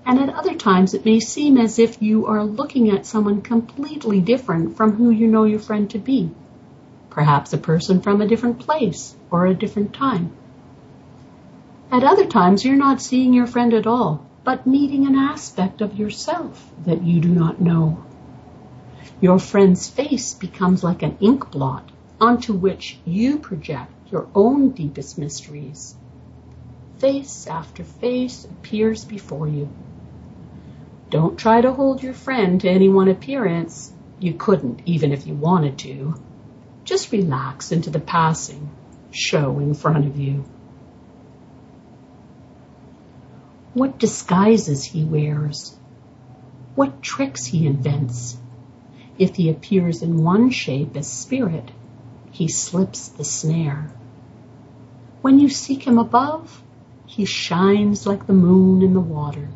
And 0.06 0.18
at 0.18 0.30
other 0.30 0.54
times 0.54 0.94
it 0.94 1.04
may 1.04 1.20
seem 1.20 1.58
as 1.58 1.78
if 1.78 2.00
you 2.00 2.24
are 2.24 2.42
looking 2.42 2.88
at 2.88 3.04
someone 3.04 3.42
completely 3.42 4.22
different 4.22 4.78
from 4.78 4.92
who 4.92 5.10
you 5.10 5.26
know 5.26 5.44
your 5.44 5.58
friend 5.58 5.90
to 5.90 5.98
be. 5.98 6.30
Perhaps 7.10 7.52
a 7.52 7.58
person 7.58 8.00
from 8.00 8.22
a 8.22 8.26
different 8.26 8.58
place 8.58 9.14
or 9.30 9.44
a 9.44 9.52
different 9.52 9.92
time. 9.92 10.30
At 11.92 12.04
other 12.04 12.24
times 12.24 12.64
you're 12.64 12.76
not 12.76 13.02
seeing 13.02 13.34
your 13.34 13.46
friend 13.46 13.74
at 13.74 13.86
all, 13.86 14.26
but 14.44 14.66
meeting 14.66 15.06
an 15.06 15.14
aspect 15.14 15.82
of 15.82 15.98
yourself 15.98 16.70
that 16.86 17.02
you 17.02 17.20
do 17.20 17.28
not 17.28 17.60
know. 17.60 18.02
Your 19.20 19.38
friend's 19.38 19.88
face 19.88 20.34
becomes 20.34 20.84
like 20.84 21.02
an 21.02 21.16
ink 21.20 21.50
blot 21.50 21.90
onto 22.20 22.52
which 22.52 22.98
you 23.06 23.38
project 23.38 23.92
your 24.10 24.28
own 24.34 24.70
deepest 24.70 25.16
mysteries. 25.16 25.96
Face 26.98 27.46
after 27.46 27.82
face 27.82 28.44
appears 28.44 29.04
before 29.04 29.48
you. 29.48 29.68
Don't 31.08 31.38
try 31.38 31.60
to 31.60 31.72
hold 31.72 32.02
your 32.02 32.12
friend 32.12 32.60
to 32.60 32.68
any 32.68 32.88
one 32.90 33.08
appearance. 33.08 33.92
You 34.18 34.34
couldn't, 34.34 34.82
even 34.84 35.12
if 35.12 35.26
you 35.26 35.34
wanted 35.34 35.78
to. 35.78 36.14
Just 36.84 37.12
relax 37.12 37.72
into 37.72 37.90
the 37.90 38.00
passing 38.00 38.70
show 39.12 39.58
in 39.60 39.72
front 39.74 40.06
of 40.06 40.18
you. 40.18 40.44
What 43.72 43.98
disguises 43.98 44.84
he 44.84 45.04
wears. 45.04 45.74
What 46.74 47.02
tricks 47.02 47.46
he 47.46 47.66
invents 47.66 48.38
if 49.18 49.36
he 49.36 49.50
appears 49.50 50.02
in 50.02 50.22
one 50.22 50.50
shape 50.50 50.96
as 50.96 51.06
spirit, 51.06 51.70
he 52.30 52.48
slips 52.48 53.08
the 53.08 53.24
snare. 53.24 53.90
When 55.22 55.40
you 55.40 55.48
seek 55.48 55.86
him 55.86 55.98
above, 55.98 56.62
he 57.06 57.24
shines 57.24 58.06
like 58.06 58.26
the 58.26 58.32
moon 58.32 58.82
in 58.82 58.94
the 58.94 59.00
water. 59.00 59.48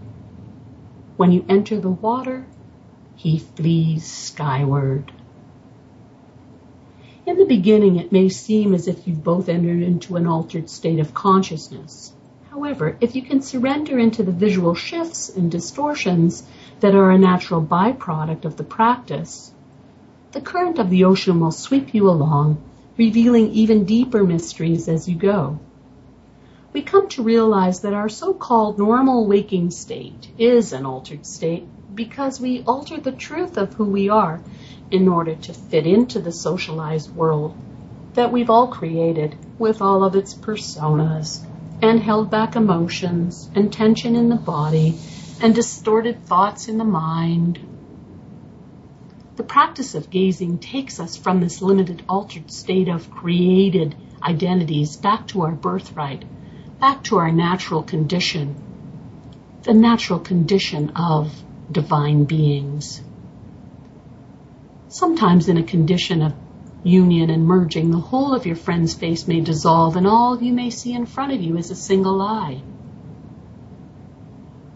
When 1.17 1.33
you 1.33 1.45
enter 1.49 1.79
the 1.79 1.91
water, 1.91 2.47
he 3.17 3.39
flees 3.39 4.07
skyward. 4.07 5.13
In 7.27 7.37
the 7.37 7.45
beginning, 7.45 7.97
it 7.97 8.13
may 8.13 8.31
seem 8.31 8.75
as 8.75 8.89
if 8.89 9.07
you've 9.07 9.23
both 9.23 9.49
entered 9.49 9.83
into 9.83 10.17
an 10.17 10.27
altered 10.27 10.71
state 10.71 10.99
of 10.99 11.13
consciousness. 11.13 12.13
However, 12.51 12.97
if 13.01 13.15
you 13.15 13.23
can 13.23 13.43
surrender 13.43 13.97
into 13.97 14.25
the 14.25 14.33
visual 14.33 14.75
shifts 14.75 15.29
and 15.29 15.53
distortions 15.53 16.43
that 16.81 16.97
are 16.97 17.13
a 17.13 17.17
natural 17.17 17.63
byproduct 17.63 18.45
of 18.45 18.57
the 18.57 18.65
practice, 18.65 19.53
the 20.33 20.41
current 20.41 20.81
of 20.81 20.91
the 20.91 21.05
ocean 21.05 21.39
will 21.39 21.53
sweep 21.53 21.95
you 21.95 22.11
along, 22.11 22.61
revealing 22.99 23.53
even 23.53 23.85
deeper 23.85 24.25
mysteries 24.25 24.89
as 24.89 25.09
you 25.09 25.15
go. 25.15 25.61
We 26.73 26.83
come 26.83 27.09
to 27.11 27.23
realize 27.23 27.83
that 27.83 27.95
our 27.95 28.09
so-called 28.09 28.81
normal 28.81 29.29
waking 29.29 29.71
state 29.71 30.33
is 30.37 30.73
an 30.73 30.87
altered 30.87 31.27
state 31.27 31.69
because 31.95 32.41
we 32.41 32.65
alter 32.65 32.99
the 32.99 33.13
truth 33.13 33.59
of 33.59 33.75
who 33.75 33.85
we 33.85 34.09
are 34.09 34.41
in 34.91 35.07
order 35.07 35.37
to 35.37 35.53
fit 35.55 35.87
into 35.87 36.19
the 36.19 36.33
socialized 36.33 37.15
world 37.15 37.57
that 38.15 38.33
we've 38.33 38.51
all 38.51 38.67
created 38.67 39.37
with 39.57 39.81
all 39.81 40.03
of 40.03 40.17
its 40.17 40.35
personas 40.35 41.47
and 41.83 42.01
held 42.01 42.31
back 42.31 42.57
emotions 42.57 43.51
and 43.55 43.73
tension 43.73 44.15
in 44.15 44.29
the 44.29 44.37
body 44.37 44.99
and 45.41 45.55
distorted 45.55 46.25
thoughts 46.27 46.69
in 46.69 46.79
the 46.79 46.85
mind. 46.85 47.59
The 49.37 49.43
practice 49.43 49.95
of 49.95 50.11
gazing 50.11 50.59
takes 50.59 51.01
us 51.01 51.17
from 51.17 51.41
this 51.41 51.63
limited 51.63 52.03
altered 52.09 52.51
state 52.51 52.89
of 52.89 53.11
created 53.11 53.95
identities 54.23 54.97
back 54.97 55.27
to 55.29 55.43
our 55.43 55.53
birthright, 55.53 56.25
back 56.79 57.05
to 57.05 57.17
our 57.17 57.33
natural 57.33 57.83
condition, 57.83 58.55
the 59.63 59.73
natural 59.73 60.19
condition 60.19 60.91
of 60.91 61.33
divine 61.73 62.25
beings. 62.25 63.01
Sometimes 64.89 65.49
in 65.49 65.57
a 65.57 65.63
condition 65.63 66.21
of 66.21 66.35
union 66.83 67.31
and 67.31 67.47
merging, 67.47 67.91
the 67.91 67.99
whole 67.99 68.35
of 68.35 68.47
your 68.47 68.57
friend's 68.57 68.95
face 68.95 69.29
may 69.29 69.41
dissolve 69.41 69.97
and 69.97 70.07
all 70.07 70.43
you 70.43 70.53
may 70.53 70.71
see 70.71 70.93
in 70.93 71.07
front 71.07 71.33
of 71.33 71.41
you 71.41 71.57
is 71.57 71.71
a 71.71 71.75
single 71.75 72.21
eye. 72.23 72.63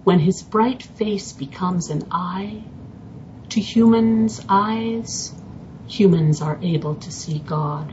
When 0.05 0.18
his 0.18 0.42
bright 0.42 0.82
face 0.82 1.32
becomes 1.32 1.88
an 1.88 2.02
eye, 2.11 2.62
to 3.50 3.61
humans' 3.61 4.44
eyes, 4.48 5.34
humans 5.86 6.42
are 6.42 6.59
able 6.61 6.96
to 6.96 7.11
see 7.11 7.38
God. 7.38 7.92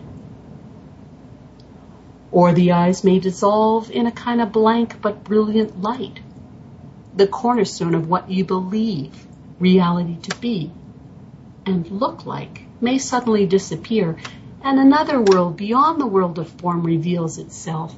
Or 2.32 2.54
the 2.54 2.72
eyes 2.74 3.04
may 3.04 3.20
dissolve 3.20 3.92
in 3.92 4.08
a 4.08 4.12
kind 4.12 4.42
of 4.42 4.52
blank 4.52 5.02
but 5.02 5.24
brilliant 5.24 5.82
light, 5.82 6.20
the 7.16 7.28
cornerstone 7.28 7.96
of 7.96 8.10
what 8.10 8.30
you 8.30 8.44
believe 8.44 9.28
reality 9.60 10.18
to 10.18 10.36
be 10.40 10.72
and 11.66 11.90
look 11.92 12.26
like 12.26 12.64
may 12.82 12.98
suddenly 12.98 13.46
disappear, 13.46 14.18
and 14.64 14.80
another 14.80 15.22
world 15.22 15.58
beyond 15.58 16.00
the 16.00 16.08
world 16.08 16.40
of 16.40 16.50
form 16.50 16.84
reveals 16.84 17.38
itself. 17.38 17.96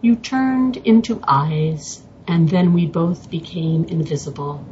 You 0.00 0.16
turned 0.16 0.76
into 0.76 1.20
eyes, 1.26 2.02
and 2.26 2.48
then 2.48 2.72
we 2.72 2.86
both 2.86 3.30
became 3.30 3.84
invisible. 3.84 4.64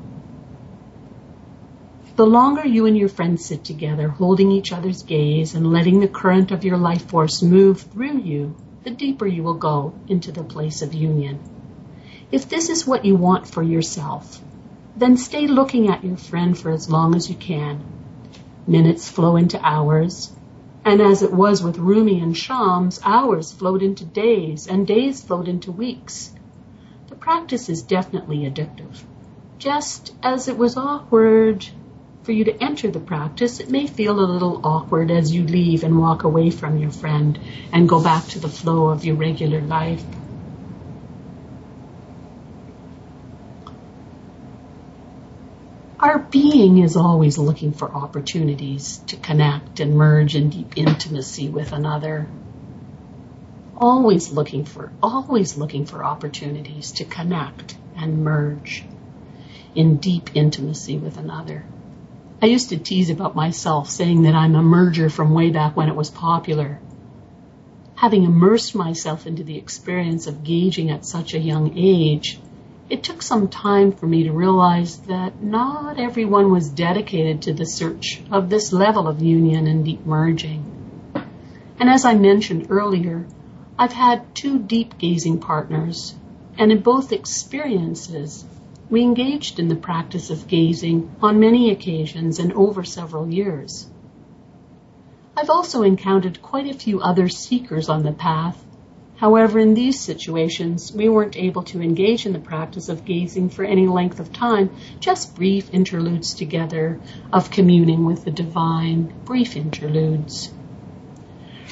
The 2.17 2.27
longer 2.27 2.67
you 2.67 2.87
and 2.87 2.97
your 2.97 3.11
friend 3.11 3.39
sit 3.39 3.65
together, 3.65 4.09
holding 4.09 4.51
each 4.51 4.73
other's 4.73 5.03
gaze 5.03 5.55
and 5.55 5.71
letting 5.71 6.01
the 6.01 6.09
current 6.09 6.51
of 6.51 6.65
your 6.65 6.79
life 6.79 7.07
force 7.09 7.43
move 7.43 7.81
through 7.81 8.19
you, 8.19 8.57
the 8.85 8.91
deeper 8.91 9.27
you 9.27 9.43
will 9.43 9.55
go 9.55 9.93
into 10.09 10.33
the 10.33 10.45
place 10.45 10.81
of 10.81 10.95
union. 10.95 11.41
If 12.33 12.49
this 12.49 12.71
is 12.71 12.87
what 12.87 13.05
you 13.05 13.17
want 13.17 13.47
for 13.47 13.63
yourself, 13.63 14.41
then 14.97 15.17
stay 15.17 15.47
looking 15.47 15.89
at 15.89 16.03
your 16.03 16.17
friend 16.17 16.59
for 16.59 16.71
as 16.71 16.89
long 16.89 17.15
as 17.15 17.29
you 17.29 17.37
can. 17.37 17.85
Minutes 18.67 19.11
flow 19.11 19.37
into 19.37 19.61
hours, 19.65 20.33
and 20.85 21.01
as 21.01 21.23
it 21.23 21.33
was 21.33 21.63
with 21.63 21.79
Rumi 21.79 22.21
and 22.21 22.37
Shams, 22.37 23.01
hours 23.05 23.53
flowed 23.53 23.83
into 23.83 24.05
days, 24.05 24.67
and 24.67 24.87
days 24.87 25.23
flowed 25.23 25.49
into 25.49 25.71
weeks. 25.71 26.33
The 27.09 27.17
practice 27.17 27.69
is 27.69 27.83
definitely 27.83 28.39
addictive. 28.39 29.03
Just 29.59 30.15
as 30.23 30.49
it 30.49 30.57
was 30.57 30.77
awkward 30.77 31.67
for 32.23 32.33
you 32.33 32.45
to 32.45 32.63
enter 32.63 32.91
the 32.91 33.01
practice, 33.01 33.61
it 33.61 33.71
may 33.71 33.87
feel 33.87 34.19
a 34.19 34.33
little 34.33 34.61
awkward 34.65 35.11
as 35.11 35.35
you 35.35 35.45
leave 35.45 35.85
and 35.85 35.99
walk 35.99 36.25
away 36.25 36.51
from 36.51 36.79
your 36.79 36.91
friend 36.91 37.39
and 37.73 37.89
go 37.89 38.03
back 38.03 38.25
to 38.29 38.39
the 38.39 38.49
flow 38.49 38.89
of 38.89 39.05
your 39.05 39.17
regular 39.17 39.61
life. 39.61 40.05
Our 46.07 46.21
being 46.21 46.79
is 46.79 46.97
always 46.97 47.37
looking 47.37 47.73
for 47.73 47.91
opportunities 47.91 48.99
to 49.09 49.17
connect 49.17 49.81
and 49.81 49.97
merge 49.97 50.37
in 50.37 50.51
deep 50.51 50.75
intimacy 50.77 51.49
with 51.49 51.73
another. 51.73 52.29
Always 53.77 54.31
looking 54.31 54.65
for, 54.65 54.93
always 55.03 55.57
looking 55.57 55.85
for 55.85 56.05
opportunities 56.05 56.93
to 56.93 57.05
connect 57.05 57.77
and 57.97 58.23
merge 58.23 58.85
in 59.75 59.97
deep 59.97 60.31
intimacy 60.37 60.97
with 60.97 61.17
another. 61.17 61.67
I 62.41 62.47
used 62.47 62.69
to 62.69 62.79
tease 62.79 63.11
about 63.11 63.35
myself 63.35 63.91
saying 63.91 64.23
that 64.23 64.37
I'm 64.37 64.55
a 64.55 64.63
merger 64.63 65.11
from 65.11 65.35
way 65.35 65.51
back 65.51 65.77
when 65.77 65.89
it 65.89 65.97
was 65.97 66.09
popular. 66.09 66.79
Having 67.97 68.23
immersed 68.23 68.77
myself 68.77 69.27
into 69.27 69.43
the 69.43 69.59
experience 69.59 70.29
of 70.29 70.45
gauging 70.45 70.89
at 70.89 71.05
such 71.05 71.35
a 71.35 71.41
young 71.41 71.77
age, 71.77 72.39
it 72.89 73.03
took 73.03 73.21
some 73.21 73.49
time 73.49 73.93
for 73.93 74.07
me 74.07 74.25
to 74.25 74.33
realize 74.33 74.99
that 75.01 75.43
not 75.43 75.99
everyone 75.99 76.53
was 76.53 76.69
dedicated 76.69 77.43
to 77.43 77.53
the 77.53 77.67
search 77.67 78.21
of 78.31 78.49
this 78.49 78.73
level 78.73 79.09
of 79.09 79.21
union 79.21 79.67
and 79.67 79.85
deep 79.85 80.07
merging. 80.07 80.65
And 81.79 81.91
as 81.91 82.05
I 82.05 82.15
mentioned 82.15 82.69
earlier, 82.71 83.27
I've 83.79 83.93
had 83.93 84.35
two 84.35 84.59
deep 84.59 84.99
gazing 84.99 85.41
partners, 85.41 86.15
and 86.57 86.73
in 86.73 86.81
both 86.81 87.13
experiences, 87.13 88.45
we 88.89 89.03
engaged 89.03 89.59
in 89.59 89.69
the 89.69 89.77
practice 89.77 90.31
of 90.31 90.47
gazing 90.47 91.15
on 91.21 91.41
many 91.41 91.71
occasions 91.71 92.39
and 92.39 92.53
over 92.53 92.85
several 92.85 93.29
years. 93.29 93.89
I've 95.37 95.51
also 95.51 95.83
encountered 95.83 96.41
quite 96.41 96.69
a 96.69 96.79
few 96.79 97.01
other 97.01 97.29
seekers 97.29 97.89
on 97.89 98.05
the 98.05 98.13
path. 98.13 98.65
However, 99.17 99.59
in 99.59 99.73
these 99.73 99.99
situations, 99.99 100.93
we 100.93 101.09
weren't 101.09 101.39
able 101.39 101.63
to 101.65 101.81
engage 101.81 102.27
in 102.27 102.35
the 102.35 102.39
practice 102.39 102.91
of 102.91 103.07
gazing 103.07 103.49
for 103.49 103.65
any 103.65 103.87
length 103.87 104.21
of 104.21 104.31
time, 104.31 104.71
just 105.01 105.35
brief 105.35 105.73
interludes 105.73 106.35
together 106.35 107.01
of 107.33 107.51
communing 107.51 108.05
with 108.05 108.25
the 108.25 108.31
divine, 108.31 109.15
brief 109.25 109.57
interludes. 109.57 110.53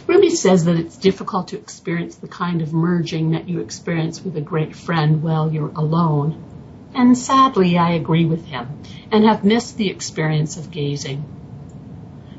Rumi 0.07 0.31
says 0.31 0.65
that 0.65 0.79
it's 0.79 0.97
difficult 0.97 1.49
to 1.49 1.59
experience 1.59 2.17
the 2.17 2.29
kind 2.29 2.63
of 2.63 2.73
merging 2.73 3.33
that 3.33 3.49
you 3.49 3.61
experience 3.61 4.25
with 4.25 4.37
a 4.39 4.41
great 4.41 4.75
friend 4.75 5.23
while 5.23 5.53
you're 5.53 5.73
alone. 5.77 6.43
And 6.95 7.17
sadly, 7.17 7.77
I 7.77 7.93
agree 7.93 8.25
with 8.25 8.47
him 8.47 8.69
and 9.11 9.25
have 9.25 9.45
missed 9.45 9.77
the 9.77 9.91
experience 9.91 10.57
of 10.57 10.71
gazing. 10.71 11.25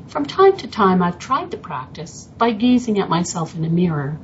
From 0.08 0.26
time 0.26 0.56
to 0.58 0.66
time, 0.66 1.00
I've 1.02 1.18
tried 1.18 1.50
the 1.52 1.56
practice 1.56 2.28
by 2.38 2.50
gazing 2.52 2.98
at 2.98 3.08
myself 3.08 3.54
in 3.54 3.64
a 3.64 3.68
mirror, 3.68 4.18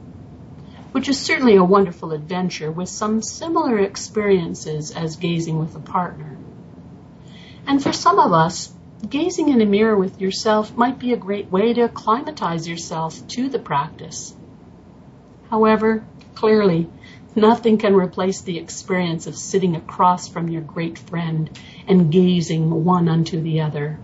which 0.92 1.08
is 1.08 1.18
certainly 1.18 1.56
a 1.56 1.64
wonderful 1.64 2.12
adventure 2.12 2.70
with 2.70 2.88
some 2.88 3.22
similar 3.22 3.78
experiences 3.78 4.90
as 4.90 5.16
gazing 5.16 5.58
with 5.58 5.74
a 5.74 5.80
partner. 5.80 6.36
And 7.66 7.82
for 7.82 7.92
some 7.92 8.18
of 8.18 8.32
us, 8.32 8.72
gazing 9.08 9.48
in 9.48 9.60
a 9.60 9.66
mirror 9.66 9.96
with 9.96 10.20
yourself 10.20 10.76
might 10.76 10.98
be 10.98 11.12
a 11.12 11.16
great 11.16 11.50
way 11.50 11.72
to 11.72 11.82
acclimatize 11.82 12.68
yourself 12.68 13.26
to 13.28 13.48
the 13.48 13.58
practice. 13.58 14.34
However, 15.50 16.04
clearly, 16.34 16.88
nothing 17.34 17.78
can 17.78 17.94
replace 17.94 18.42
the 18.42 18.58
experience 18.58 19.26
of 19.26 19.36
sitting 19.36 19.76
across 19.76 20.28
from 20.28 20.48
your 20.48 20.62
great 20.62 20.98
friend 20.98 21.50
and 21.88 22.12
gazing 22.12 22.84
one 22.84 23.08
unto 23.08 23.40
the 23.40 23.62
other. 23.62 23.98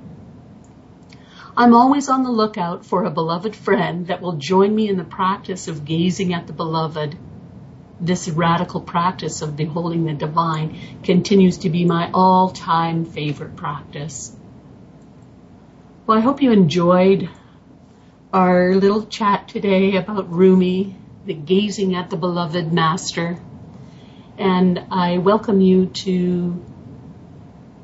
I'm 1.59 1.75
always 1.75 2.09
on 2.09 2.23
the 2.23 2.31
lookout 2.31 2.87
for 2.87 3.03
a 3.03 3.11
beloved 3.11 3.57
friend 3.57 4.07
that 4.07 4.23
will 4.23 4.35
join 4.35 4.73
me 4.73 4.89
in 4.89 4.97
the 4.97 5.03
practice 5.03 5.67
of 5.67 5.85
gazing 5.85 6.33
at 6.33 6.47
the 6.47 6.53
beloved. 6.53 7.19
This 8.01 8.29
radical 8.29 8.81
practice 8.81 9.43
of 9.43 9.57
beholding 9.57 10.05
the 10.05 10.13
divine 10.13 10.79
continues 11.03 11.59
to 11.59 11.69
be 11.69 11.85
my 11.85 12.13
all 12.15 12.51
time 12.51 13.05
favorite 13.05 13.57
practice. 13.57 14.37
Well, 16.07 16.17
I 16.17 16.21
hope 16.21 16.43
you 16.43 16.53
enjoyed 16.53 17.29
our 18.33 18.77
little 18.77 19.07
chat 19.07 19.49
today 19.49 19.97
about 19.97 20.33
Rumi, 20.33 20.95
the 21.27 21.35
gazing 21.35 21.97
at 21.97 22.09
the 22.09 22.17
beloved 22.17 22.73
master. 22.73 23.37
And 24.39 24.79
I 24.93 25.19
welcome 25.19 25.61
you 25.61 25.87
to 25.87 26.65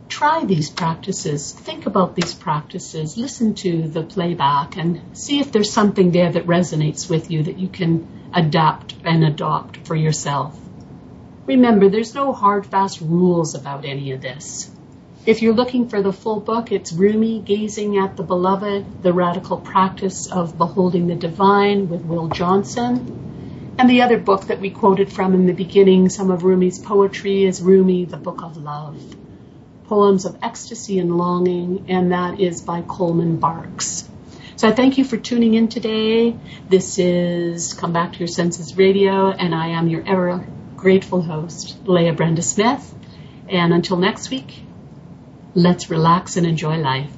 try 0.09 0.45
these 0.45 0.71
practices, 0.71 1.53
think 1.53 1.87
about 1.87 2.15
these 2.15 2.35
practices, 2.35 3.17
listen 3.17 3.55
to 3.55 3.89
the 3.89 4.03
playback, 4.03 4.77
and 4.77 5.17
see 5.17 5.41
if 5.41 5.51
there's 5.51 5.73
something 5.73 6.13
there 6.13 6.31
that 6.31 6.47
resonates 6.47 7.09
with 7.09 7.31
you 7.31 7.43
that 7.43 7.59
you 7.59 7.69
can 7.69 8.31
adapt 8.35 8.95
and 9.05 9.25
adopt 9.25 9.77
for 9.87 9.95
yourself. 9.95 10.59
Remember, 11.47 11.89
there's 11.89 12.15
no 12.15 12.33
hard, 12.33 12.67
fast 12.67 13.01
rules 13.01 13.55
about 13.55 13.85
any 13.85 14.13
of 14.13 14.21
this. 14.21 14.71
If 15.27 15.41
you're 15.41 15.55
looking 15.55 15.89
for 15.89 16.03
the 16.03 16.13
full 16.13 16.41
book, 16.41 16.71
it's 16.71 16.93
Rumi, 16.93 17.41
Gazing 17.41 17.97
at 17.99 18.17
the 18.17 18.23
Beloved, 18.23 19.03
The 19.03 19.13
Radical 19.13 19.59
Practice 19.59 20.31
of 20.31 20.59
Beholding 20.59 21.07
the 21.07 21.15
Divine 21.15 21.89
with 21.89 22.03
Will 22.03 22.29
Johnson. 22.29 23.75
And 23.79 23.89
the 23.89 24.03
other 24.03 24.19
book 24.19 24.47
that 24.49 24.61
we 24.61 24.71
quoted 24.71 25.11
from 25.13 25.35
in 25.35 25.47
the 25.47 25.53
beginning, 25.53 26.09
some 26.09 26.31
of 26.31 26.45
Rumi's 26.45 26.79
poetry, 26.79 27.45
is 27.45 27.63
Rumi, 27.63 28.05
The 28.05 28.19
Book 28.19 28.43
of 28.43 28.57
Love 28.57 28.97
poems 29.87 30.25
of 30.25 30.39
ecstasy 30.43 30.99
and 30.99 31.17
longing, 31.17 31.87
and 31.89 32.13
that 32.13 32.41
is 32.41 32.63
by 32.63 32.83
Coleman 32.83 33.37
Barks. 33.37 34.09
So 34.57 34.69
I 34.69 34.73
thank 34.73 34.99
you 34.99 35.05
for 35.05 35.17
tuning 35.17 35.55
in 35.55 35.69
today. 35.69 36.37
This 36.69 36.99
is 36.99 37.75
Come 37.75 37.93
Back 37.93 38.13
to 38.13 38.19
Your 38.19 38.29
Senses 38.29 38.77
Radio, 38.77 39.31
and 39.31 39.55
I 39.55 39.69
am 39.69 39.89
your 39.89 40.03
ever 40.07 40.47
grateful 40.77 41.23
host, 41.23 41.77
Leah 41.87 42.13
Brenda 42.13 42.43
Smith. 42.43 42.95
And 43.49 43.75
until 43.75 43.97
next 43.97 44.31
week, 44.31 44.63
let's 45.55 45.91
relax 45.91 46.37
and 46.37 46.47
enjoy 46.47 46.77
life. 46.77 47.11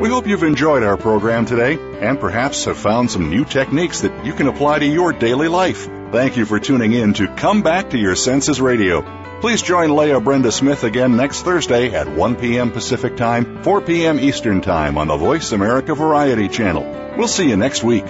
We 0.00 0.08
hope 0.10 0.26
you've 0.26 0.42
enjoyed 0.42 0.82
our 0.82 0.96
program 0.96 1.46
today 1.46 1.78
and 2.00 2.20
perhaps 2.20 2.66
have 2.66 2.76
found 2.76 3.10
some 3.10 3.30
new 3.30 3.44
techniques 3.44 4.02
that 4.02 4.24
you 4.24 4.34
can 4.34 4.48
apply 4.48 4.80
to 4.80 4.86
your 4.86 5.12
daily 5.12 5.48
life. 5.48 5.88
Thank 6.14 6.36
you 6.36 6.46
for 6.46 6.60
tuning 6.60 6.92
in 6.92 7.12
to 7.14 7.26
Come 7.26 7.62
Back 7.62 7.90
to 7.90 7.98
Your 7.98 8.14
Senses 8.14 8.60
Radio. 8.60 9.02
Please 9.40 9.60
join 9.62 9.96
Leah 9.96 10.20
Brenda 10.20 10.52
Smith 10.52 10.84
again 10.84 11.16
next 11.16 11.42
Thursday 11.42 11.92
at 11.92 12.08
1 12.08 12.36
p.m. 12.36 12.70
Pacific 12.70 13.16
Time, 13.16 13.64
4 13.64 13.80
p.m. 13.80 14.20
Eastern 14.20 14.60
Time 14.60 14.96
on 14.96 15.08
the 15.08 15.16
Voice 15.16 15.50
America 15.50 15.92
Variety 15.92 16.46
Channel. 16.46 17.16
We'll 17.18 17.26
see 17.26 17.48
you 17.48 17.56
next 17.56 17.82
week. 17.82 18.04